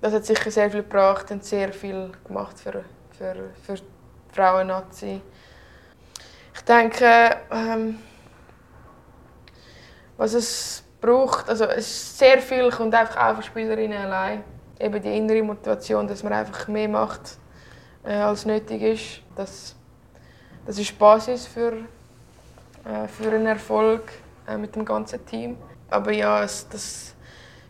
Das 0.00 0.14
hat 0.14 0.24
sicher 0.24 0.50
sehr 0.50 0.70
viel 0.70 0.82
gebracht 0.82 1.30
und 1.30 1.44
sehr 1.44 1.72
viel 1.74 2.10
gemacht 2.26 2.58
für, 2.58 2.84
für, 3.10 3.50
für 3.62 3.74
die 3.74 3.82
Frauen-Nazi. 4.32 5.20
Ich 6.56 6.64
denke, 6.64 7.36
ähm, 7.50 7.98
was 10.16 10.34
es 10.34 10.82
braucht, 11.00 11.48
also 11.48 11.64
es 11.66 12.18
sehr 12.18 12.38
viel 12.38 12.70
kommt 12.70 12.94
einfach 12.94 13.16
auch 13.16 13.34
von 13.34 13.42
Spielerinnen 13.42 13.98
allein 13.98 14.42
eben 14.78 15.02
die 15.02 15.16
innere 15.16 15.42
Motivation, 15.42 16.06
dass 16.06 16.22
man 16.22 16.32
einfach 16.32 16.68
mehr 16.68 16.88
macht, 16.88 17.38
äh, 18.04 18.14
als 18.14 18.44
nötig 18.44 18.82
ist. 18.82 19.22
Das, 19.34 19.74
das 20.66 20.78
ist 20.78 20.90
die 20.90 20.94
Basis 20.94 21.46
für, 21.46 21.72
äh, 22.84 23.08
für 23.08 23.30
einen 23.30 23.46
Erfolg 23.46 24.12
äh, 24.46 24.56
mit 24.56 24.74
dem 24.74 24.84
ganzen 24.84 25.24
Team. 25.26 25.56
Aber 25.88 26.12
ja, 26.12 26.42
es, 26.42 26.68
das, 26.68 27.14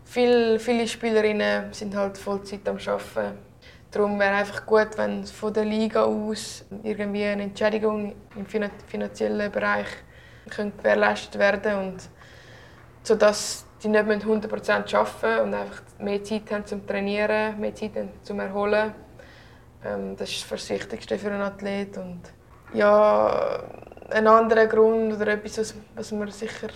viel, 0.04 0.58
viele 0.58 0.86
Spielerinnen 0.88 1.72
sind 1.72 1.94
halt 1.94 2.16
Vollzeit 2.16 2.66
am 2.68 2.78
Arbeiten. 2.78 3.45
Darum 3.96 4.20
wäre 4.20 4.34
einfach 4.34 4.66
gut, 4.66 4.88
wenn 4.96 5.24
von 5.24 5.54
der 5.54 5.64
Liga 5.64 6.04
aus 6.04 6.66
irgendwie 6.82 7.24
eine 7.24 7.44
Entschädigung 7.44 8.14
im 8.34 8.44
finanziellen 8.44 9.50
Bereich 9.50 9.86
gewährleistet 10.44 11.38
werden 11.38 11.78
und 11.78 11.96
sodass 13.02 13.64
die 13.82 13.88
nicht 13.88 14.04
100% 14.04 14.94
arbeiten 14.94 15.44
und 15.44 15.54
einfach 15.54 15.80
mehr 15.98 16.22
Zeit 16.22 16.50
haben 16.50 16.66
zum 16.66 16.86
Trainieren, 16.86 17.58
mehr 17.58 17.74
Zeit 17.74 17.96
haben 17.96 18.10
zum 18.22 18.38
Erholen. 18.38 18.92
Ähm, 19.82 20.14
das 20.14 20.30
ist 20.30 20.52
das 20.52 20.68
Wichtigste 20.68 21.18
für 21.18 21.28
einen 21.28 21.40
Athlet. 21.40 21.96
Und 21.96 22.20
ja, 22.74 23.62
ein 24.10 24.26
anderer 24.26 24.66
Grund 24.66 25.14
oder 25.14 25.28
etwas, 25.28 25.74
was 25.94 26.12
wir 26.12 26.30
sicher 26.32 26.68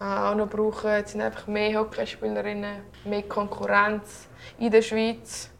auch 0.00 0.34
noch 0.34 0.48
brauchen, 0.48 1.04
sind 1.04 1.20
einfach 1.20 1.48
mehr 1.48 1.80
Hockeyspielerinnen, 1.80 2.78
mehr 3.04 3.24
Konkurrenz 3.24 4.28
in 4.58 4.70
der 4.70 4.80
Schweiz. 4.80 5.50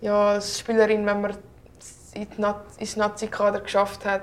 Ja, 0.00 0.30
als 0.32 0.58
Spielerin, 0.58 1.06
wenn 1.06 1.20
man 1.20 1.36
ins 2.78 2.96
Nazi-Kader 2.96 3.60
geschafft 3.60 4.04
hat, 4.04 4.22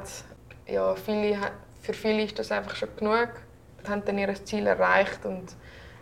ja, 0.67 0.95
viele, 0.95 1.37
für 1.81 1.93
viele 1.93 2.23
ist 2.23 2.37
das 2.37 2.51
einfach 2.51 2.75
schon 2.75 2.89
genug. 2.95 3.29
Sie 3.83 3.91
haben 3.91 4.03
dann 4.05 4.17
ihr 4.17 4.33
Ziel 4.45 4.67
erreicht 4.67 5.25
und 5.25 5.55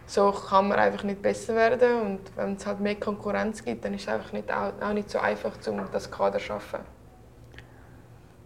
so 0.05 0.31
kann 0.31 0.67
man 0.67 0.77
einfach 0.77 1.03
nicht 1.03 1.21
besser 1.21 1.55
werden. 1.55 2.01
Und 2.01 2.19
wenn 2.35 2.55
es 2.55 2.65
halt 2.65 2.79
mehr 2.79 2.95
Konkurrenz 2.95 3.63
gibt, 3.63 3.85
dann 3.85 3.93
ist 3.93 4.03
es 4.03 4.07
einfach 4.09 4.33
nicht, 4.33 4.51
auch, 4.51 4.93
nicht 4.93 5.09
so 5.09 5.19
einfach, 5.19 5.53
um 5.67 5.81
das 5.91 6.11
Kader 6.11 6.37
zu 6.37 6.45
schaffen. 6.45 6.79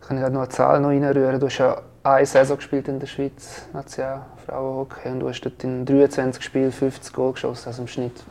Kann 0.01 0.17
ich 0.17 0.23
halt 0.23 0.34
noch 0.34 0.41
eine 0.41 0.49
Zahl 0.49 0.80
noch 0.80 0.89
reinrühren? 0.89 1.39
Du 1.39 1.47
hast 1.47 1.57
ja 1.57 1.82
eine 2.03 2.26
Saison 2.26 2.57
gespielt 2.57 2.88
in 2.88 2.99
der 2.99 3.07
Schweiz, 3.07 3.67
National 3.73 4.28
Frauenhockey, 4.45 5.09
und 5.09 5.19
du 5.21 5.30
hast 5.30 5.41
dort 5.41 5.63
in 5.63 5.84
23 5.86 6.43
Spielen 6.43 6.71
50 6.71 7.11
Goal 7.11 7.34
geschossen, 7.34 7.67
also 7.67 7.82
im 7.82 7.88
Schnitt 7.88 8.23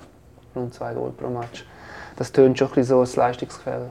rund 0.55 0.73
zwei 0.73 0.95
Goal 0.95 1.11
pro 1.11 1.29
Match. 1.29 1.67
Das 2.17 2.31
tönt 2.31 2.59
schon 2.59 2.69
ein 2.69 2.75
bisschen 2.75 2.97
so, 2.97 3.01
das 3.01 3.17
Leistungsgefälle 3.17 3.91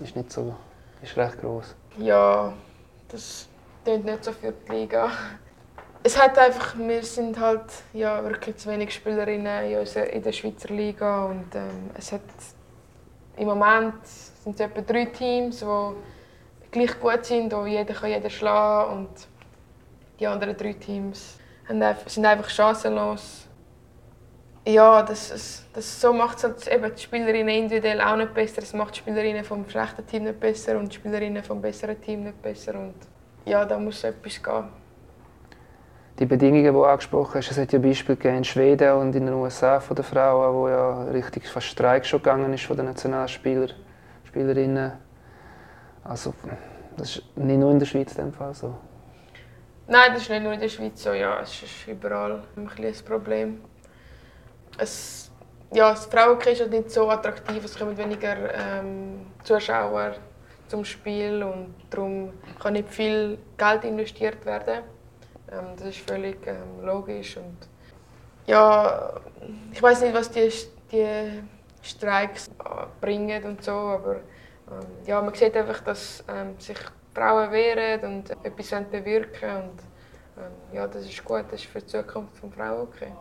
ist 0.00 0.16
nicht 0.16 0.32
so, 0.32 0.54
ist 1.02 1.16
recht 1.16 1.40
groß. 1.40 1.74
Ja, 1.98 2.52
das 3.08 3.48
tönt 3.84 4.04
nicht 4.04 4.24
so 4.24 4.32
für 4.32 4.52
die 4.52 4.72
Liga 4.72 5.10
es 6.06 6.20
hat 6.20 6.38
einfach, 6.38 6.76
wir 6.76 7.02
sind 7.02 7.40
halt 7.40 7.64
ja, 7.94 8.22
wirklich 8.22 8.56
zu 8.58 8.68
wenig 8.68 8.92
Spielerinnen 8.92 9.64
in, 9.64 9.78
unserer, 9.78 10.06
in 10.10 10.22
der 10.22 10.32
Schweizer 10.32 10.68
Liga 10.68 11.24
und 11.24 11.54
ähm, 11.54 11.90
es 11.96 12.12
hat 12.12 12.20
im 13.38 13.46
Moment 13.46 14.06
sind 14.06 14.54
es 14.54 14.60
etwa 14.60 14.82
drei 14.82 15.06
Teams, 15.06 15.60
die 15.60 16.70
gleich 16.70 17.00
gut 17.00 17.24
sind, 17.24 17.52
wo 17.54 17.64
jeder 17.64 17.94
kann 17.94 18.10
jeden 18.10 18.30
schlagen 18.30 18.98
und 18.98 19.08
die 20.20 20.26
anderen 20.26 20.54
drei 20.56 20.74
Teams 20.74 21.38
sind 22.06 22.26
einfach 22.26 22.50
chancenlos. 22.50 23.43
Ja, 24.66 25.02
das, 25.02 25.28
das, 25.28 25.62
das 25.74 26.00
so 26.00 26.12
macht 26.12 26.38
es 26.38 26.44
halt 26.44 26.66
eben 26.68 26.94
die 26.94 27.02
Spielerinnen 27.02 27.54
individuell 27.54 28.00
auch 28.00 28.16
nicht 28.16 28.32
besser. 28.32 28.62
Es 28.62 28.72
macht 28.72 28.94
die 28.94 29.00
Spielerinnen 29.00 29.44
vom 29.44 29.68
schlechten 29.68 30.06
Team 30.06 30.24
nicht 30.24 30.40
besser 30.40 30.78
und 30.78 30.90
die 30.90 30.96
Spielerinnen 30.96 31.42
vom 31.44 31.60
besseren 31.60 32.00
Team 32.00 32.24
nicht 32.24 32.40
besser. 32.40 32.74
Und 32.74 32.94
ja, 33.44 33.64
da 33.64 33.78
muss 33.78 34.02
etwas 34.04 34.42
gehen 34.42 34.84
die 36.18 36.26
Bedingungen, 36.26 36.64
die 36.64 36.70
du 36.70 36.84
angesprochen 36.84 37.34
hast, 37.34 37.50
es 37.50 37.58
hat 37.58 37.72
ja 37.72 37.78
Beispiele 37.78 38.36
in 38.36 38.44
Schweden 38.44 38.92
und 38.92 39.14
in 39.16 39.26
den 39.26 39.34
USA 39.34 39.80
von 39.80 39.96
den 39.96 40.04
Frauen, 40.04 40.54
wo 40.54 40.68
ja 40.68 41.04
richtig 41.04 41.48
fast 41.48 41.66
Streik 41.66 42.06
schon 42.06 42.20
gegangen 42.20 42.52
ist 42.52 42.64
von 42.64 42.76
den 42.76 42.86
Nationalspielern, 42.86 43.72
Spielerinnen. 44.24 44.92
Also 46.04 46.34
das 46.96 47.16
ist 47.16 47.36
nicht 47.36 47.58
nur 47.58 47.72
in 47.72 47.78
der 47.78 47.86
Schweiz 47.86 48.12
in 48.12 48.26
dem 48.26 48.32
Fall 48.32 48.54
so. 48.54 48.76
Nein, 49.88 50.12
das 50.12 50.22
ist 50.22 50.30
nicht 50.30 50.42
nur 50.42 50.52
in 50.52 50.60
der 50.60 50.68
Schweiz 50.68 51.02
so. 51.02 51.12
Ja, 51.12 51.40
es 51.40 51.62
ist 51.62 51.88
überall 51.88 52.42
ein, 52.56 52.68
ein 52.68 52.94
Problem. 53.04 53.60
Es, 54.78 55.30
ja, 55.72 55.90
das 55.90 56.06
Frauenhockey 56.06 56.52
ist 56.52 56.60
halt 56.60 56.70
nicht 56.70 56.90
so 56.90 57.08
attraktiv, 57.08 57.64
es 57.64 57.78
kommen 57.78 57.96
weniger 57.96 58.36
ähm, 58.54 59.26
Zuschauer 59.42 60.14
zum 60.68 60.84
Spiel 60.84 61.42
und 61.42 61.74
darum 61.90 62.32
kann 62.60 62.72
nicht 62.72 62.88
viel 62.88 63.38
Geld 63.56 63.84
investiert 63.84 64.44
werden. 64.44 64.82
Ähm, 65.50 65.76
das 65.76 65.88
ist 65.88 66.08
völlig 66.08 66.46
ähm, 66.46 66.84
logisch 66.84 67.36
und 67.36 67.56
ja, 68.46 69.20
ich 69.72 69.82
weiß 69.82 70.02
nicht, 70.02 70.14
was 70.14 70.30
die, 70.30 70.50
die 70.92 71.42
Streiks 71.82 72.50
bringen 73.00 73.44
und 73.44 73.62
so, 73.62 73.72
aber 73.72 74.16
ähm, 74.16 74.86
ja, 75.06 75.20
man 75.20 75.34
sieht 75.34 75.56
einfach, 75.56 75.80
dass 75.80 76.24
ähm, 76.28 76.58
sich 76.58 76.78
Frauen 77.14 77.50
wehren 77.50 78.00
und 78.04 78.30
etwas 78.44 78.70
bewirken 78.90 79.56
und 79.56 79.80
ähm, 80.36 80.52
ja, 80.72 80.86
das 80.86 81.04
ist 81.04 81.24
gut, 81.24 81.44
das 81.50 81.60
ist 81.60 81.70
für 81.70 81.80
die 81.80 81.86
Zukunft 81.86 82.36
von 82.38 82.52
Frauen 82.52 82.82
okay. 82.82 83.12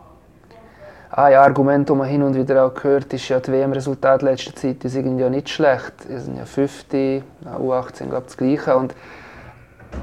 Ja, 1.15 1.43
Argument, 1.43 1.87
das 1.87 1.95
man 1.95 2.07
hin 2.07 2.23
und 2.23 2.33
wieder 2.33 2.65
auch 2.65 2.83
hört, 2.83 3.13
ist 3.13 3.29
ja, 3.29 3.39
die 3.39 3.51
WM-Resultate 3.51 4.25
letzter 4.25 4.55
Zeit 4.55 4.83
die 4.83 4.89
sind 4.89 5.19
ja 5.19 5.29
nicht 5.29 5.47
schlecht. 5.47 5.93
Die 6.09 6.17
sind 6.17 6.37
ja 6.37 6.45
50, 6.45 7.23
U18 7.45 8.05
glaube 8.09 8.23
das 8.23 8.35
Gleiche. 8.35 8.75
Und 8.75 8.95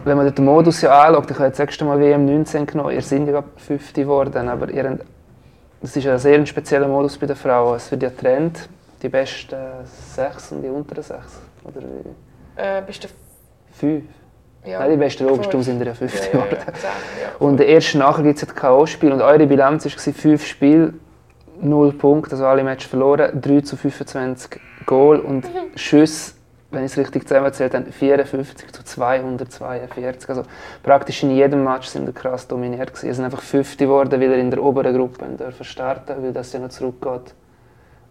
wenn 0.04 0.16
man 0.16 0.32
den 0.32 0.44
Modus 0.44 0.82
ja 0.82 1.02
anschaut, 1.02 1.28
ich 1.28 1.36
habe 1.36 1.46
jetzt 1.46 1.58
das 1.58 1.66
erste 1.66 1.84
Mal 1.84 1.98
WM 1.98 2.26
19 2.26 2.64
genommen, 2.64 2.92
ihr 2.92 3.02
seid 3.02 3.26
ja 3.26 3.42
50 3.56 4.04
geworden, 4.04 4.48
aber 4.48 4.70
ihr 4.70 4.88
habt, 4.88 5.04
das 5.80 5.96
ist 5.96 6.04
ja 6.04 6.12
ein 6.12 6.18
sehr 6.18 6.46
spezieller 6.46 6.86
Modus 6.86 7.18
bei 7.18 7.26
den 7.26 7.34
Frauen. 7.34 7.76
Es 7.76 7.90
wird 7.90 8.04
ja 8.04 8.10
getrennt, 8.10 8.68
die 9.02 9.08
besten 9.08 9.56
sechs 10.14 10.52
und 10.52 10.62
die 10.62 10.68
unteren 10.68 11.02
sechs, 11.02 11.40
oder 11.64 11.80
wie? 11.80 12.60
Äh, 12.60 12.82
bist 12.86 13.02
du 13.02 13.08
fünf? 13.72 14.04
Ja. 14.64 14.80
Nein, 14.80 14.90
die 14.90 14.96
besten 14.96 15.26
darum 15.26 15.62
sind 15.62 15.82
ja 15.82 15.94
50 15.94 16.32
geworden. 16.32 16.56
Und 17.38 17.60
erst 17.60 17.94
nachher 17.94 18.22
gibt 18.22 18.42
es 18.42 18.46
das 18.46 18.54
K.O.-Spiel 18.54 19.12
und 19.12 19.22
eure 19.22 19.46
Bilanz 19.46 19.84
war 19.84 20.12
5 20.12 20.46
Spiele, 20.46 20.94
0 21.62 21.92
Punkte, 21.92 22.32
also 22.32 22.46
alle 22.46 22.62
Matches 22.62 22.90
verloren, 22.90 23.40
3 23.40 23.60
zu 23.62 23.76
25 23.76 24.60
Goal 24.84 25.20
und 25.20 25.44
mhm. 25.44 25.76
Schüsse, 25.76 26.34
wenn 26.70 26.84
ich 26.84 26.92
es 26.92 26.98
richtig 26.98 27.26
zusammenzählt 27.26 27.74
habe, 27.74 27.90
54 27.90 28.72
zu 28.72 28.84
242. 28.84 30.28
Also 30.28 30.42
praktisch 30.82 31.22
in 31.22 31.30
jedem 31.30 31.64
Match 31.64 31.88
sind 31.88 32.06
wir 32.06 32.12
krass 32.12 32.46
dominiert 32.46 32.92
gewesen. 32.92 33.08
Es 33.08 33.16
sind 33.16 33.24
einfach 33.24 33.42
50 33.42 33.78
geworden, 33.78 34.20
weil 34.20 34.30
er 34.30 34.38
in 34.38 34.50
der 34.50 34.62
oberen 34.62 34.94
Gruppe 34.94 35.24
dürfen 35.38 35.64
starten, 35.64 36.22
weil 36.22 36.32
das 36.32 36.52
ja 36.52 36.60
noch 36.60 36.68
zurückgeht 36.68 37.34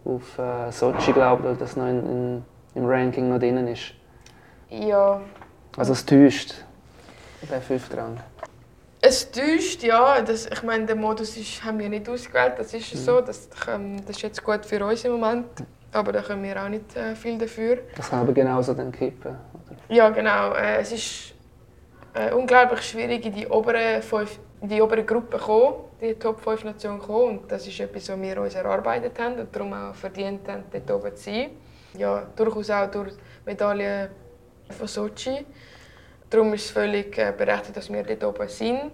auf 0.04 0.38
äh, 0.38 0.72
Sochi, 0.72 1.12
glaube 1.12 1.42
ich, 1.42 1.48
weil 1.48 1.56
das 1.56 1.76
noch 1.76 1.86
in, 1.86 1.98
in, 1.98 2.44
im 2.74 2.86
Ranking 2.86 3.28
noch 3.28 3.38
drin 3.38 3.66
ist. 3.68 3.92
Ja, 4.68 5.20
also 5.80 5.94
es 5.94 6.04
täuscht, 6.04 6.54
der 7.50 7.62
fünfte 7.62 7.96
Rang. 7.96 8.18
Es 9.00 9.30
täuscht, 9.30 9.82
ja. 9.82 10.20
Das, 10.20 10.44
ich 10.44 10.62
meine, 10.62 10.84
den 10.84 11.00
Modus 11.00 11.38
ist, 11.38 11.64
haben 11.64 11.78
wir 11.78 11.88
nicht 11.88 12.06
ausgewählt, 12.06 12.52
das 12.58 12.74
ist 12.74 12.94
mhm. 12.94 12.98
so. 12.98 13.20
Das, 13.22 13.48
das 13.48 14.10
ist 14.10 14.20
jetzt 14.20 14.44
gut 14.44 14.66
für 14.66 14.84
uns 14.84 15.02
im 15.06 15.12
Moment. 15.12 15.46
Aber 15.90 16.12
da 16.12 16.20
können 16.20 16.42
wir 16.42 16.62
auch 16.62 16.68
nicht 16.68 16.94
äh, 16.94 17.16
viel 17.16 17.38
dafür. 17.38 17.78
Das 17.96 18.10
kann 18.10 18.20
aber 18.20 18.34
genauso 18.34 18.74
dann 18.74 18.92
kippen, 18.92 19.30
oder? 19.54 19.76
Ja, 19.88 20.10
genau. 20.10 20.52
Äh, 20.52 20.80
es 20.80 20.92
ist 20.92 21.34
äh, 22.12 22.30
unglaublich 22.30 22.82
schwierig, 22.82 23.24
in 23.24 23.32
die 23.32 23.46
obere, 23.46 24.02
fünf, 24.02 24.38
in 24.60 24.68
die 24.68 24.82
obere 24.82 25.02
Gruppe 25.02 25.38
zu 25.38 25.44
kommen, 25.44 25.74
die 25.98 26.12
Top 26.12 26.40
5 26.42 26.64
Nationen 26.64 27.00
zu 27.00 27.06
kommen. 27.06 27.38
Und 27.38 27.50
das 27.50 27.66
ist 27.66 27.80
etwas, 27.80 28.06
was 28.06 28.20
wir 28.20 28.38
uns 28.38 28.54
erarbeitet 28.54 29.18
haben 29.18 29.38
und 29.38 29.56
darum 29.56 29.72
auch 29.72 29.94
verdient 29.94 30.46
haben, 30.46 30.64
dort 30.70 30.90
oben 30.90 31.16
zu 31.16 31.22
sein. 31.22 31.50
Ja, 31.96 32.26
durchaus 32.36 32.68
auch 32.68 32.90
durch 32.90 33.14
Medaillen 33.46 34.10
von 34.70 34.86
Sochi. 34.86 35.44
Darum 36.30 36.54
ist 36.54 36.66
es 36.66 36.70
völlig 36.70 37.18
äh, 37.18 37.32
berechtigt, 37.36 37.76
dass 37.76 37.92
wir 37.92 38.04
dort 38.04 38.24
oben 38.24 38.48
sind. 38.48 38.92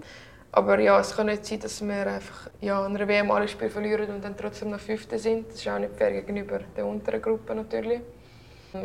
Aber 0.53 0.81
ja, 0.81 0.99
es 0.99 1.15
kann 1.15 1.27
nicht 1.27 1.45
sein, 1.45 1.61
dass 1.61 1.87
wir 1.87 2.07
einfach 2.07 2.49
ja, 2.63 2.83
an 2.83 2.97
einer 2.97 3.07
WM 3.07 3.31
alle 3.31 3.47
Spiele 3.47 3.69
verlieren 3.69 4.09
und 4.09 4.25
dann 4.25 4.35
trotzdem 4.35 4.71
noch 4.71 4.81
Fünfte 4.81 5.19
sind. 5.19 5.49
Das 5.49 5.57
ist 5.57 5.69
auch 5.69 5.79
nicht 5.79 5.95
fair 5.97 6.13
gegenüber 6.13 6.61
der 6.75 6.87
unteren 6.87 7.21
Gruppe 7.21 7.55
natürlich. 7.55 8.01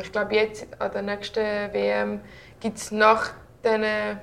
Ich 0.00 0.12
glaube, 0.12 0.34
jetzt 0.34 0.66
an 0.78 0.92
der 0.92 1.02
nächsten 1.02 1.40
WM 1.72 2.20
gibt 2.60 2.76
es 2.76 2.90
nach 2.90 3.32
diesen 3.64 4.18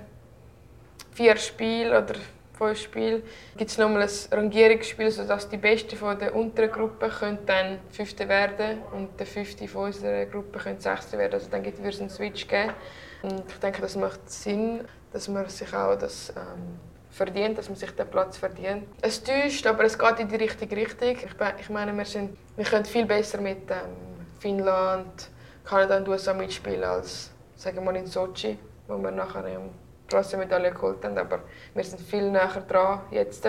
vier 1.11 1.35
Spielen 1.37 1.89
oder 1.89 2.15
fünf 2.53 2.79
Spielen 2.79 3.23
gibt 3.57 3.71
es 3.71 3.77
nochmal 3.77 4.03
ein 4.03 4.09
Rangierungsspiel, 4.31 5.09
sodass 5.09 5.49
die 5.49 5.57
Besten 5.57 5.95
von 5.95 6.19
der 6.19 6.35
unteren 6.35 6.71
Gruppe 6.71 7.09
können 7.09 7.39
dann 7.45 7.79
Fünfte 7.89 8.27
werden 8.27 8.79
und 8.91 9.19
der 9.19 9.25
Fünfte 9.25 9.67
von 9.67 9.85
unserer 9.85 10.25
Gruppe 10.25 10.59
können 10.59 10.79
Sechste 10.79 11.17
werden. 11.17 11.33
Also 11.33 11.49
dann 11.49 11.63
wird 11.63 11.79
es 11.79 11.99
einen 11.99 12.09
Switch 12.09 12.47
geben. 12.47 12.73
Und 13.21 13.43
ich 13.47 13.59
denke, 13.59 13.81
das 13.81 13.95
macht 13.95 14.29
Sinn, 14.29 14.85
dass 15.11 15.27
man 15.27 15.47
sich 15.49 15.73
auch 15.73 15.95
das 15.95 16.29
ähm, 16.29 16.79
verdient, 17.09 17.57
dass 17.57 17.67
man 17.67 17.77
sich 17.77 17.91
den 17.91 18.07
Platz 18.07 18.37
verdient. 18.37 18.87
Es 19.01 19.23
täuscht, 19.23 19.65
aber 19.67 19.83
es 19.83 19.97
geht 19.97 20.19
in 20.19 20.27
die 20.27 20.35
richtige 20.35 20.75
Richtung. 20.75 21.09
Ich, 21.09 21.35
ich 21.59 21.69
meine, 21.69 21.95
wir, 21.95 22.05
sind, 22.05 22.37
wir 22.55 22.65
können 22.65 22.85
viel 22.85 23.05
besser 23.05 23.41
mit 23.41 23.69
ähm, 23.69 24.25
Finnland, 24.39 25.29
Kanada 25.65 25.97
und 25.97 26.07
USA 26.07 26.33
mitspielen 26.33 26.83
als 26.83 27.31
sagen 27.59 27.83
wir 27.83 27.93
in 27.95 28.07
Sochi, 28.07 28.57
wo 28.87 28.97
wir 28.97 29.11
nachher 29.11 29.45
ähm, 29.45 29.69
Bronzemedaille 30.07 30.71
geholt 30.71 31.03
haben. 31.03 31.17
Aber 31.17 31.41
wir 31.73 31.83
sind 31.83 32.01
viel 32.01 32.31
näher 32.31 32.63
dran 32.67 33.01
jetzt. 33.11 33.45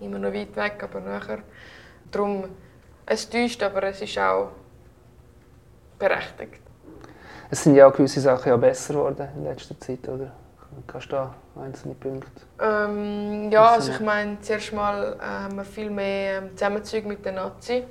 Immer 0.00 0.18
noch 0.18 0.32
weit 0.32 0.56
weg, 0.56 0.82
aber 0.82 1.00
näher. 1.00 1.42
Darum, 2.10 2.48
es 3.06 3.28
täuscht, 3.28 3.62
aber 3.62 3.82
es 3.84 4.00
ist 4.00 4.18
auch 4.18 4.52
berechtigt. 5.98 6.63
Es 7.50 7.62
sind 7.62 7.76
ja 7.76 7.86
auch 7.86 7.92
gewisse 7.92 8.20
Sachen 8.20 8.48
ja 8.48 8.56
besser 8.56 8.94
geworden 8.94 9.28
in 9.36 9.44
letzter 9.44 9.78
Zeit, 9.78 10.08
oder? 10.08 10.32
Kannst 10.86 11.06
du 11.06 11.16
da 11.16 11.34
einzelne 11.60 11.94
Punkte? 11.94 12.42
Ähm, 12.60 13.50
ja, 13.50 13.72
also 13.72 13.92
ich 13.92 14.00
meine, 14.00 14.40
zuerst 14.40 14.72
mal 14.72 15.16
äh, 15.20 15.24
haben 15.24 15.56
wir 15.56 15.64
viel 15.64 15.90
mehr 15.90 16.38
ähm, 16.38 16.56
Zusammenzüge 16.56 17.06
mit 17.06 17.24
den 17.24 17.36
Nazi. 17.36 17.84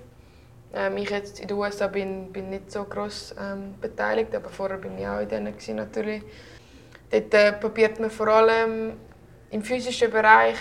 Ähm, 0.74 0.98
ich 0.98 1.10
jetzt 1.10 1.40
in 1.40 1.48
den 1.48 1.58
USA 1.58 1.88
bin, 1.88 2.32
bin 2.32 2.50
nicht 2.50 2.72
so 2.72 2.84
groß 2.84 3.36
ähm, 3.40 3.76
beteiligt, 3.80 4.36
aber 4.36 4.50
vorher 4.50 4.78
bin 4.78 4.98
ich 4.98 5.08
auch 5.08 5.20
in 5.20 5.30
denen 5.30 5.54
gewesen, 5.54 5.78
natürlich. 5.78 6.24
Dort 7.10 7.34
äh, 7.34 7.54
probiert 7.54 8.00
man 8.00 8.10
vor 8.10 8.28
allem 8.28 8.94
im 9.52 9.62
physischen 9.62 10.12
Bereich 10.12 10.58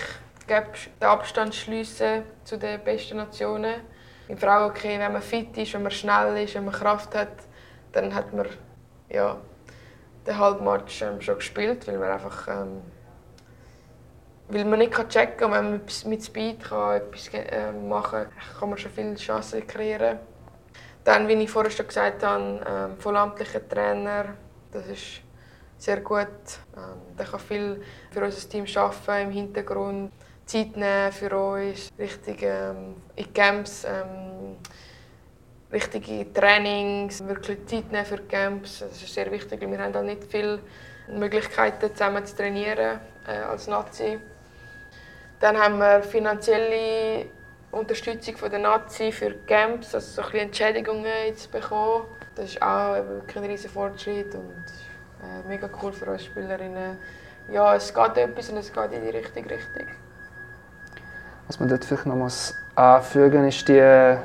den 0.48 1.08
Abstand 1.08 1.54
schliessen 1.54 2.22
zu 2.44 2.58
den 2.58 2.80
besten 2.84 3.16
Nationen. 3.16 3.80
Im 4.28 4.38
Frauenhockey, 4.38 4.98
wenn 4.98 5.12
man 5.12 5.22
fit 5.22 5.56
ist, 5.56 5.74
wenn 5.74 5.82
man 5.82 5.92
schnell 5.92 6.44
ist, 6.44 6.54
wenn 6.54 6.64
man 6.64 6.74
Kraft 6.74 7.14
hat, 7.14 7.28
dann 7.92 8.14
hat 8.14 8.32
man 8.32 8.46
ja, 9.12 9.36
den 10.26 10.38
Halbmatch 10.38 11.02
ähm, 11.02 11.20
schon 11.20 11.36
gespielt, 11.36 11.86
weil 11.86 11.98
man 11.98 12.10
einfach 12.10 12.48
ähm, 12.48 12.82
weil 14.48 14.64
man 14.64 14.80
nicht 14.80 14.92
checken 15.08 15.38
kann, 15.38 15.52
wenn 15.52 15.70
man 15.70 15.80
mit 16.06 16.24
Speed 16.24 16.62
kann 16.62 16.96
etwas 16.96 17.28
äh, 17.32 17.72
machen 17.72 18.24
kann, 18.24 18.58
kann 18.58 18.68
man 18.68 18.78
schon 18.78 18.90
viele 18.90 19.14
Chancen 19.14 19.66
kreieren. 19.66 20.18
Dann, 21.04 21.26
wie 21.26 21.32
ich 21.32 21.50
vorher 21.50 21.70
schon 21.70 21.86
gesagt 21.86 22.22
habe, 22.22 22.60
ähm, 22.66 22.96
vollamtlicher 22.98 23.66
Trainer, 23.66 24.36
das 24.70 24.86
ist 24.86 25.22
sehr 25.78 26.00
gut. 26.00 26.28
Ähm, 26.76 27.16
der 27.18 27.26
kann 27.26 27.40
viel 27.40 27.82
für 28.10 28.24
unser 28.24 28.48
Team 28.48 28.66
arbeiten 28.76 29.28
im 29.28 29.30
Hintergrund, 29.30 30.12
Zeit 30.44 30.76
nehmen 30.76 31.12
für 31.12 31.36
uns, 31.36 31.90
richtig 31.98 32.42
ähm, 32.42 32.96
in 33.16 33.32
Camps, 33.32 33.84
ähm, 33.84 34.56
richtige 35.72 36.32
Trainings, 36.32 37.26
wirklich 37.26 37.66
Zeit 37.66 37.90
nehmen 37.90 38.04
für 38.04 38.18
Camps. 38.18 38.80
Das 38.80 39.02
ist 39.02 39.12
sehr 39.12 39.30
wichtig, 39.30 39.60
wir 39.60 39.78
haben 39.78 39.94
auch 39.94 40.02
nicht 40.02 40.24
viele 40.24 40.60
Möglichkeiten 41.08 41.94
zusammen 41.94 42.24
zu 42.26 42.36
trainieren 42.36 43.00
äh, 43.26 43.38
als 43.48 43.66
Nazi. 43.66 44.18
Dann 45.40 45.56
haben 45.56 45.78
wir 45.78 46.02
finanzielle 46.02 47.26
Unterstützung 47.72 48.36
von 48.36 48.50
der 48.50 48.60
Nazi 48.60 49.10
für 49.10 49.32
Camps, 49.46 49.94
also 49.94 50.22
so 50.22 50.28
ein 50.28 50.38
Entschädigungen 50.46 51.36
zu 51.36 51.50
bekommen. 51.50 52.04
Das 52.34 52.50
ist 52.50 52.62
auch 52.62 52.94
wirklich 52.94 53.36
ein 53.36 53.44
riesiger 53.44 53.72
Fortschritt 53.72 54.34
und 54.34 54.64
äh, 55.22 55.48
mega 55.48 55.68
cool 55.82 55.92
für 55.92 56.06
uns 56.06 56.24
Spielerinnen. 56.24 56.98
Ja, 57.50 57.74
es 57.74 57.92
geht 57.92 58.16
etwas 58.16 58.50
und 58.50 58.58
es 58.58 58.72
geht 58.72 58.92
in 58.92 59.02
die 59.02 59.10
richtige 59.10 59.50
Richtung. 59.50 59.86
Was 61.48 61.58
man 61.58 61.68
dort 61.68 61.84
vielleicht 61.84 62.06
noch 62.06 62.14
muss 62.14 62.54
anfügen 62.74 63.48
ist 63.48 63.68
die, 63.68 64.16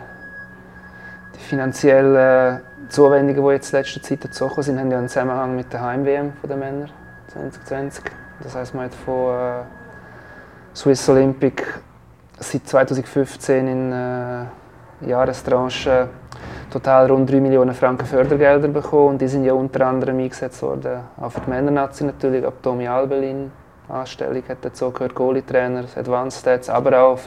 die 1.38 1.44
finanziellen 1.44 2.62
Zuwendungen, 2.90 3.44
die 3.44 3.52
jetzt 3.52 3.74
in 3.74 3.80
letzter 3.80 4.02
Zeit 4.02 4.24
dazu 4.24 4.50
sind, 4.62 4.80
haben 4.80 4.92
ja 4.92 4.98
einen 4.98 5.10
Zusammenhang 5.10 5.56
mit 5.56 5.72
der 5.72 5.82
Heim-WM 5.82 6.34
der 6.48 6.58
Männer 6.58 6.88
2020. 7.28 8.04
Das 8.42 8.56
heisst, 8.56 8.74
man 8.74 8.86
hat 8.86 8.96
von 8.96 9.36
äh, 9.36 9.64
Swiss 10.76 11.08
Olympic 11.10 11.64
seit 12.40 12.68
2015 12.68 13.68
in 13.68 13.92
äh, 13.92 14.46
Jahrestranche 15.08 16.10
total 16.72 17.10
rund 17.10 17.30
3 17.30 17.40
Millionen 17.40 17.74
Franken 17.74 18.06
Fördergelder 18.06 18.68
bekommen. 18.68 19.10
Und 19.10 19.22
die 19.22 19.28
sind 19.28 19.44
ja 19.44 19.54
unter 19.54 19.86
anderem 19.88 20.20
eingesetzt 20.20 20.62
worden, 20.62 21.02
auch 21.20 21.32
für 21.32 21.42
die 21.42 21.50
Männernazi 21.50 22.04
natürlich, 22.04 22.46
ab 22.46 22.56
Tommy 22.62 22.88
Albelin 22.88 23.52
Anstellung 23.90 24.44
hat 24.50 24.58
dazu 24.62 24.92
gehört, 24.92 25.16
Goalie-Trainer, 25.16 25.86
Advanced 25.96 26.42
Stats, 26.42 26.70
aber 26.70 27.00
auch 27.00 27.18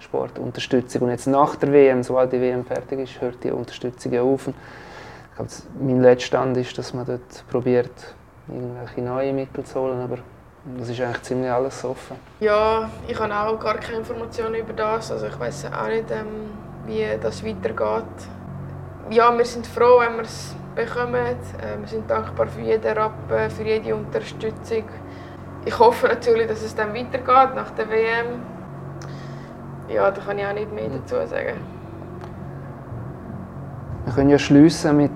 Frauensportunterstützung. 0.00 1.02
Und 1.02 1.10
jetzt 1.10 1.26
nach 1.26 1.56
der 1.56 1.72
WM, 1.72 2.02
sobald 2.02 2.32
die 2.32 2.40
WM 2.40 2.64
fertig 2.64 3.00
ist, 3.00 3.20
hört 3.20 3.42
die 3.44 3.50
Unterstützung 3.50 4.18
auf. 4.18 4.46
Und 4.46 4.54
ich 5.30 5.36
glaube, 5.36 5.50
mein 5.80 6.02
letzter 6.02 6.26
Stand 6.26 6.56
ist, 6.56 6.76
dass 6.76 6.94
man 6.94 7.06
dort 7.06 7.44
probiert, 7.50 8.14
irgendwelche 8.48 9.02
neue 9.02 9.32
Mittel 9.32 9.64
zu 9.64 9.80
holen, 9.80 10.00
aber 10.00 10.18
das 10.76 10.88
ist 10.90 11.00
eigentlich 11.00 11.22
ziemlich 11.22 11.50
alles 11.50 11.84
offen. 11.84 12.16
Ja, 12.40 12.90
ich 13.08 13.18
habe 13.18 13.34
auch 13.34 13.58
gar 13.58 13.78
keine 13.78 13.98
Informationen 13.98 14.56
über 14.56 14.72
das. 14.72 15.10
Also 15.10 15.26
ich 15.26 15.38
weiß 15.38 15.66
auch 15.66 15.88
nicht, 15.88 16.10
ähm, 16.10 16.50
wie 16.86 17.06
das 17.20 17.44
weitergeht. 17.44 18.04
Ja, 19.10 19.36
wir 19.36 19.44
sind 19.44 19.66
froh, 19.66 20.00
wenn 20.00 20.16
wir 20.16 20.24
es 20.24 20.54
bekommen. 20.74 21.14
Äh, 21.14 21.80
wir 21.80 21.88
sind 21.88 22.10
dankbar 22.10 22.46
für 22.46 22.60
jeden 22.60 22.92
Rappen, 22.92 23.50
für 23.50 23.62
jede 23.62 23.94
Unterstützung. 23.94 24.84
Ich 25.64 25.78
hoffe 25.78 26.08
natürlich, 26.08 26.46
dass 26.46 26.62
es 26.62 26.74
dann 26.74 26.94
weitergeht 26.94 27.54
nach 27.54 27.70
der 27.70 27.88
WM. 27.88 28.59
Ja, 29.92 30.10
da 30.10 30.20
kann 30.20 30.38
ich 30.38 30.46
auch 30.46 30.52
nicht 30.52 30.72
mehr 30.72 30.88
dazu 30.88 31.16
sagen. 31.26 31.56
Wir 34.04 34.14
können 34.14 34.30
ja 34.30 34.38
schließen 34.38 34.96
mit 34.96 35.10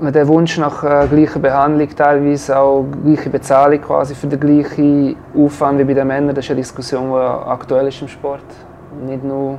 mit 0.00 0.16
dem 0.16 0.26
Wunsch 0.26 0.58
nach 0.58 0.82
äh, 0.82 1.06
gleicher 1.06 1.38
Behandlung, 1.38 1.88
teilweise 1.94 2.58
auch 2.58 2.84
gleiche 3.04 3.30
Bezahlung 3.30 3.80
quasi 3.80 4.16
für 4.16 4.26
den 4.26 4.40
gleichen 4.40 5.16
Aufwand 5.36 5.78
wie 5.78 5.84
bei 5.84 5.94
den 5.94 6.08
Männern. 6.08 6.34
Das 6.34 6.44
ist 6.44 6.50
eine 6.50 6.60
Diskussion, 6.60 7.10
die 7.10 7.16
aktuell 7.16 7.86
ist 7.86 8.02
im 8.02 8.08
Sport. 8.08 8.44
Nicht 9.06 9.22
nur 9.22 9.58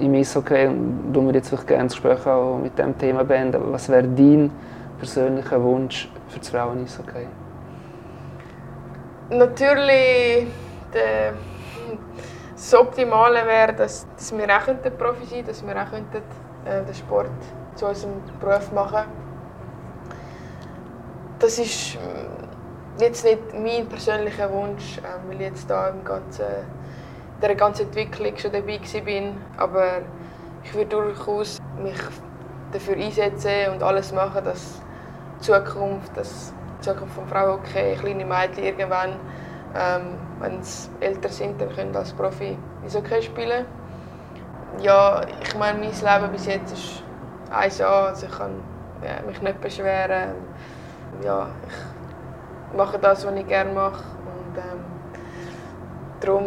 im 0.00 0.14
Eishockey. 0.14 0.70
Darum 1.12 1.26
würde 1.26 1.40
ich 1.40 1.50
jetzt 1.50 1.66
gerne 1.66 1.84
das 1.84 1.92
Gespräch 1.92 2.26
auch 2.26 2.58
mit 2.62 2.78
dem 2.78 2.96
Thema 2.96 3.24
beenden. 3.24 3.60
Was 3.70 3.90
wäre 3.90 4.04
dein 4.04 4.50
persönlicher 4.98 5.62
Wunsch 5.62 6.10
für 6.28 6.38
das 6.38 6.48
Frauen-Eishockey? 6.48 7.26
Natürlich, 9.30 10.46
der, 10.94 11.34
das 12.54 12.74
Optimale 12.74 13.46
wäre, 13.46 13.72
dass, 13.72 14.06
dass 14.16 14.36
wir 14.36 14.44
auch 14.44 14.66
Profi 14.98 15.24
sein 15.24 15.44
könnten, 15.44 15.46
dass 15.46 15.66
wir 15.66 15.82
auch 15.82 15.90
könnten, 15.90 16.22
äh, 16.64 16.84
den 16.84 16.94
Sport 16.94 17.30
zu 17.74 17.86
unserem 17.86 18.22
Beruf 18.40 18.72
machen 18.72 18.94
könnten 18.94 19.28
das 21.38 21.58
ist 21.58 21.94
äh, 21.94 23.02
jetzt 23.02 23.24
nicht 23.24 23.38
mein 23.54 23.86
persönlicher 23.88 24.52
Wunsch, 24.52 24.98
äh, 24.98 25.28
weil 25.28 25.36
ich 25.36 25.48
jetzt 25.48 25.70
da 25.70 25.92
ganzen, 26.04 26.44
der 27.40 27.54
ganzen 27.54 27.86
Entwicklung 27.86 28.36
schon 28.36 28.52
dabei 28.52 28.80
bin. 29.04 29.36
Aber 29.56 29.98
ich 30.64 30.74
würde 30.74 30.96
durchaus 30.96 31.58
mich 31.82 31.98
dafür 32.72 32.96
einsetzen 32.96 33.72
und 33.72 33.82
alles 33.82 34.12
machen, 34.12 34.44
dass 34.44 34.80
die 35.38 35.42
Zukunft, 35.42 36.16
dass 36.16 36.52
die 36.78 36.88
Zukunft 36.88 37.14
von 37.14 37.26
Frauenhockey, 37.28 37.96
kleine 38.00 38.24
Mädchen 38.24 38.64
irgendwann, 38.64 39.16
ähm, 39.76 40.18
wenn 40.40 40.62
sie 40.62 40.88
älter 41.00 41.28
sind, 41.28 41.60
dann 41.60 41.70
können 41.70 41.94
als 41.96 42.12
Profi 42.12 42.56
Eishockey 42.84 43.22
spielen. 43.22 43.64
Ja, 44.80 45.22
ich 45.42 45.56
meine, 45.56 45.78
mein 45.78 45.90
Leben 45.90 46.32
bis 46.32 46.46
jetzt 46.46 46.72
ist 46.72 47.02
1A, 47.50 47.84
also 48.08 48.26
ich 48.26 48.32
kann 48.32 48.52
ja, 49.02 49.26
mich 49.26 49.40
nicht 49.42 49.60
beschweren 49.60 50.34
ja, 51.24 51.48
ich 52.70 52.76
mache 52.76 52.98
das, 52.98 53.26
was 53.26 53.34
ich 53.34 53.46
gerne 53.46 53.72
mache. 53.72 54.04
Und 54.04 54.56
ähm, 54.56 54.84
darum 56.20 56.44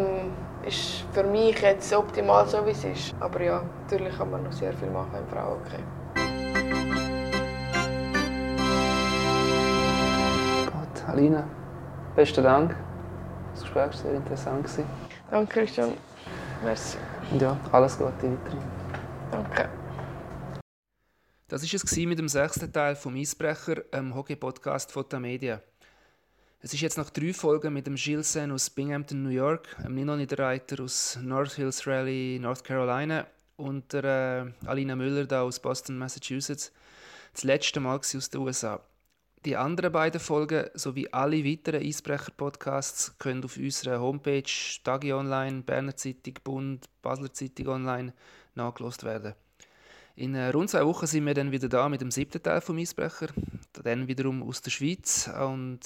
ist 0.64 1.04
für 1.12 1.24
mich 1.24 1.60
jetzt 1.60 1.92
optimal 1.94 2.46
so, 2.46 2.64
wie 2.66 2.70
es 2.70 2.84
ist. 2.84 3.14
Aber 3.20 3.42
ja, 3.42 3.62
natürlich 3.82 4.16
kann 4.16 4.30
man 4.30 4.44
noch 4.44 4.52
sehr 4.52 4.72
viel 4.72 4.90
machen 4.90 5.10
im 5.18 5.26
Frauenhockey. 5.28 5.82
Gut, 10.66 11.08
Alina, 11.08 11.44
besten 12.14 12.44
Dank. 12.44 12.76
Das 13.52 13.62
Gespräch 13.62 13.86
war 13.86 13.92
sehr 13.92 14.14
interessant. 14.14 14.68
Danke, 15.30 15.60
Christian. 15.60 15.92
Merci. 16.64 16.98
Und 17.30 17.42
ja, 17.42 17.58
alles 17.72 17.98
Gute 17.98 18.12
weiterhin. 18.12 18.38
Danke. 19.30 19.68
Das 21.48 21.62
war 21.62 21.80
es 21.84 21.96
mit 21.96 22.18
dem 22.18 22.28
sechsten 22.28 22.72
Teil 22.72 22.96
vom 22.96 23.14
Eisbrecher, 23.14 23.82
einem 23.92 24.14
Hockey-Podcast 24.14 24.90
von 24.90 25.04
der 25.10 25.20
Media. 25.20 25.60
Es 26.60 26.72
ist 26.72 26.80
jetzt 26.80 26.96
nach 26.96 27.10
drei 27.10 27.34
Folgen 27.34 27.74
mit 27.74 27.86
dem 27.86 27.96
Gilsen 27.96 28.52
aus 28.52 28.70
Binghamton, 28.70 29.24
New 29.24 29.30
York, 29.30 29.76
einem 29.78 29.96
Nino 29.96 30.16
Niederreiter 30.16 30.82
aus 30.82 31.18
North 31.20 31.54
Hills 31.54 31.86
Rally, 31.86 32.38
North 32.40 32.62
Carolina 32.62 33.26
und 33.56 33.92
der 33.92 34.04
äh, 34.64 34.66
Alina 34.66 34.94
Müller 34.94 35.26
da 35.26 35.42
aus 35.42 35.58
Boston, 35.58 35.98
Massachusetts, 35.98 36.72
das 37.32 37.42
letzte 37.42 37.80
Mal 37.80 37.98
aus 37.98 38.30
den 38.30 38.40
USA. 38.40 38.80
Die 39.44 39.56
anderen 39.56 39.90
beiden 39.90 40.20
Folgen 40.20 40.70
sowie 40.74 41.08
alle 41.10 41.44
weiteren 41.44 41.82
Eisbrecher-Podcasts 41.82 43.18
können 43.18 43.42
auf 43.42 43.56
unserer 43.56 44.00
Homepage 44.00 44.44
Tagi 44.84 45.12
Online, 45.12 45.62
Berner 45.62 45.96
Zeitung, 45.96 46.34
Bund, 46.44 46.88
Basler 47.02 47.32
Zeitung 47.32 47.66
Online 47.66 48.12
nachgelost 48.54 49.02
werden. 49.02 49.34
In 50.14 50.36
äh, 50.36 50.50
rund 50.50 50.70
zwei 50.70 50.86
Wochen 50.86 51.08
sind 51.08 51.26
wir 51.26 51.34
dann 51.34 51.50
wieder 51.50 51.68
da 51.68 51.88
mit 51.88 52.00
dem 52.00 52.12
siebten 52.12 52.40
Teil 52.40 52.60
vom 52.60 52.78
Eisbrecher. 52.78 53.28
Dann 53.82 54.06
wiederum 54.06 54.44
aus 54.44 54.62
der 54.62 54.70
Schweiz 54.70 55.28
und 55.28 55.80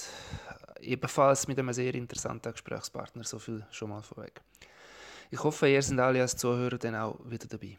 ebenfalls 0.79 1.47
mit 1.47 1.57
einem 1.57 1.73
sehr 1.73 1.95
interessanten 1.95 2.51
Gesprächspartner. 2.51 3.23
So 3.23 3.39
viel 3.39 3.65
schon 3.71 3.89
mal 3.89 4.03
vorweg. 4.03 4.39
Ich 5.31 5.43
hoffe, 5.43 5.67
ihr 5.67 5.81
seid 5.81 5.97
alle 5.97 6.21
als 6.21 6.37
Zuhörer 6.37 6.77
dann 6.77 6.95
auch 6.95 7.19
wieder 7.25 7.47
dabei. 7.47 7.75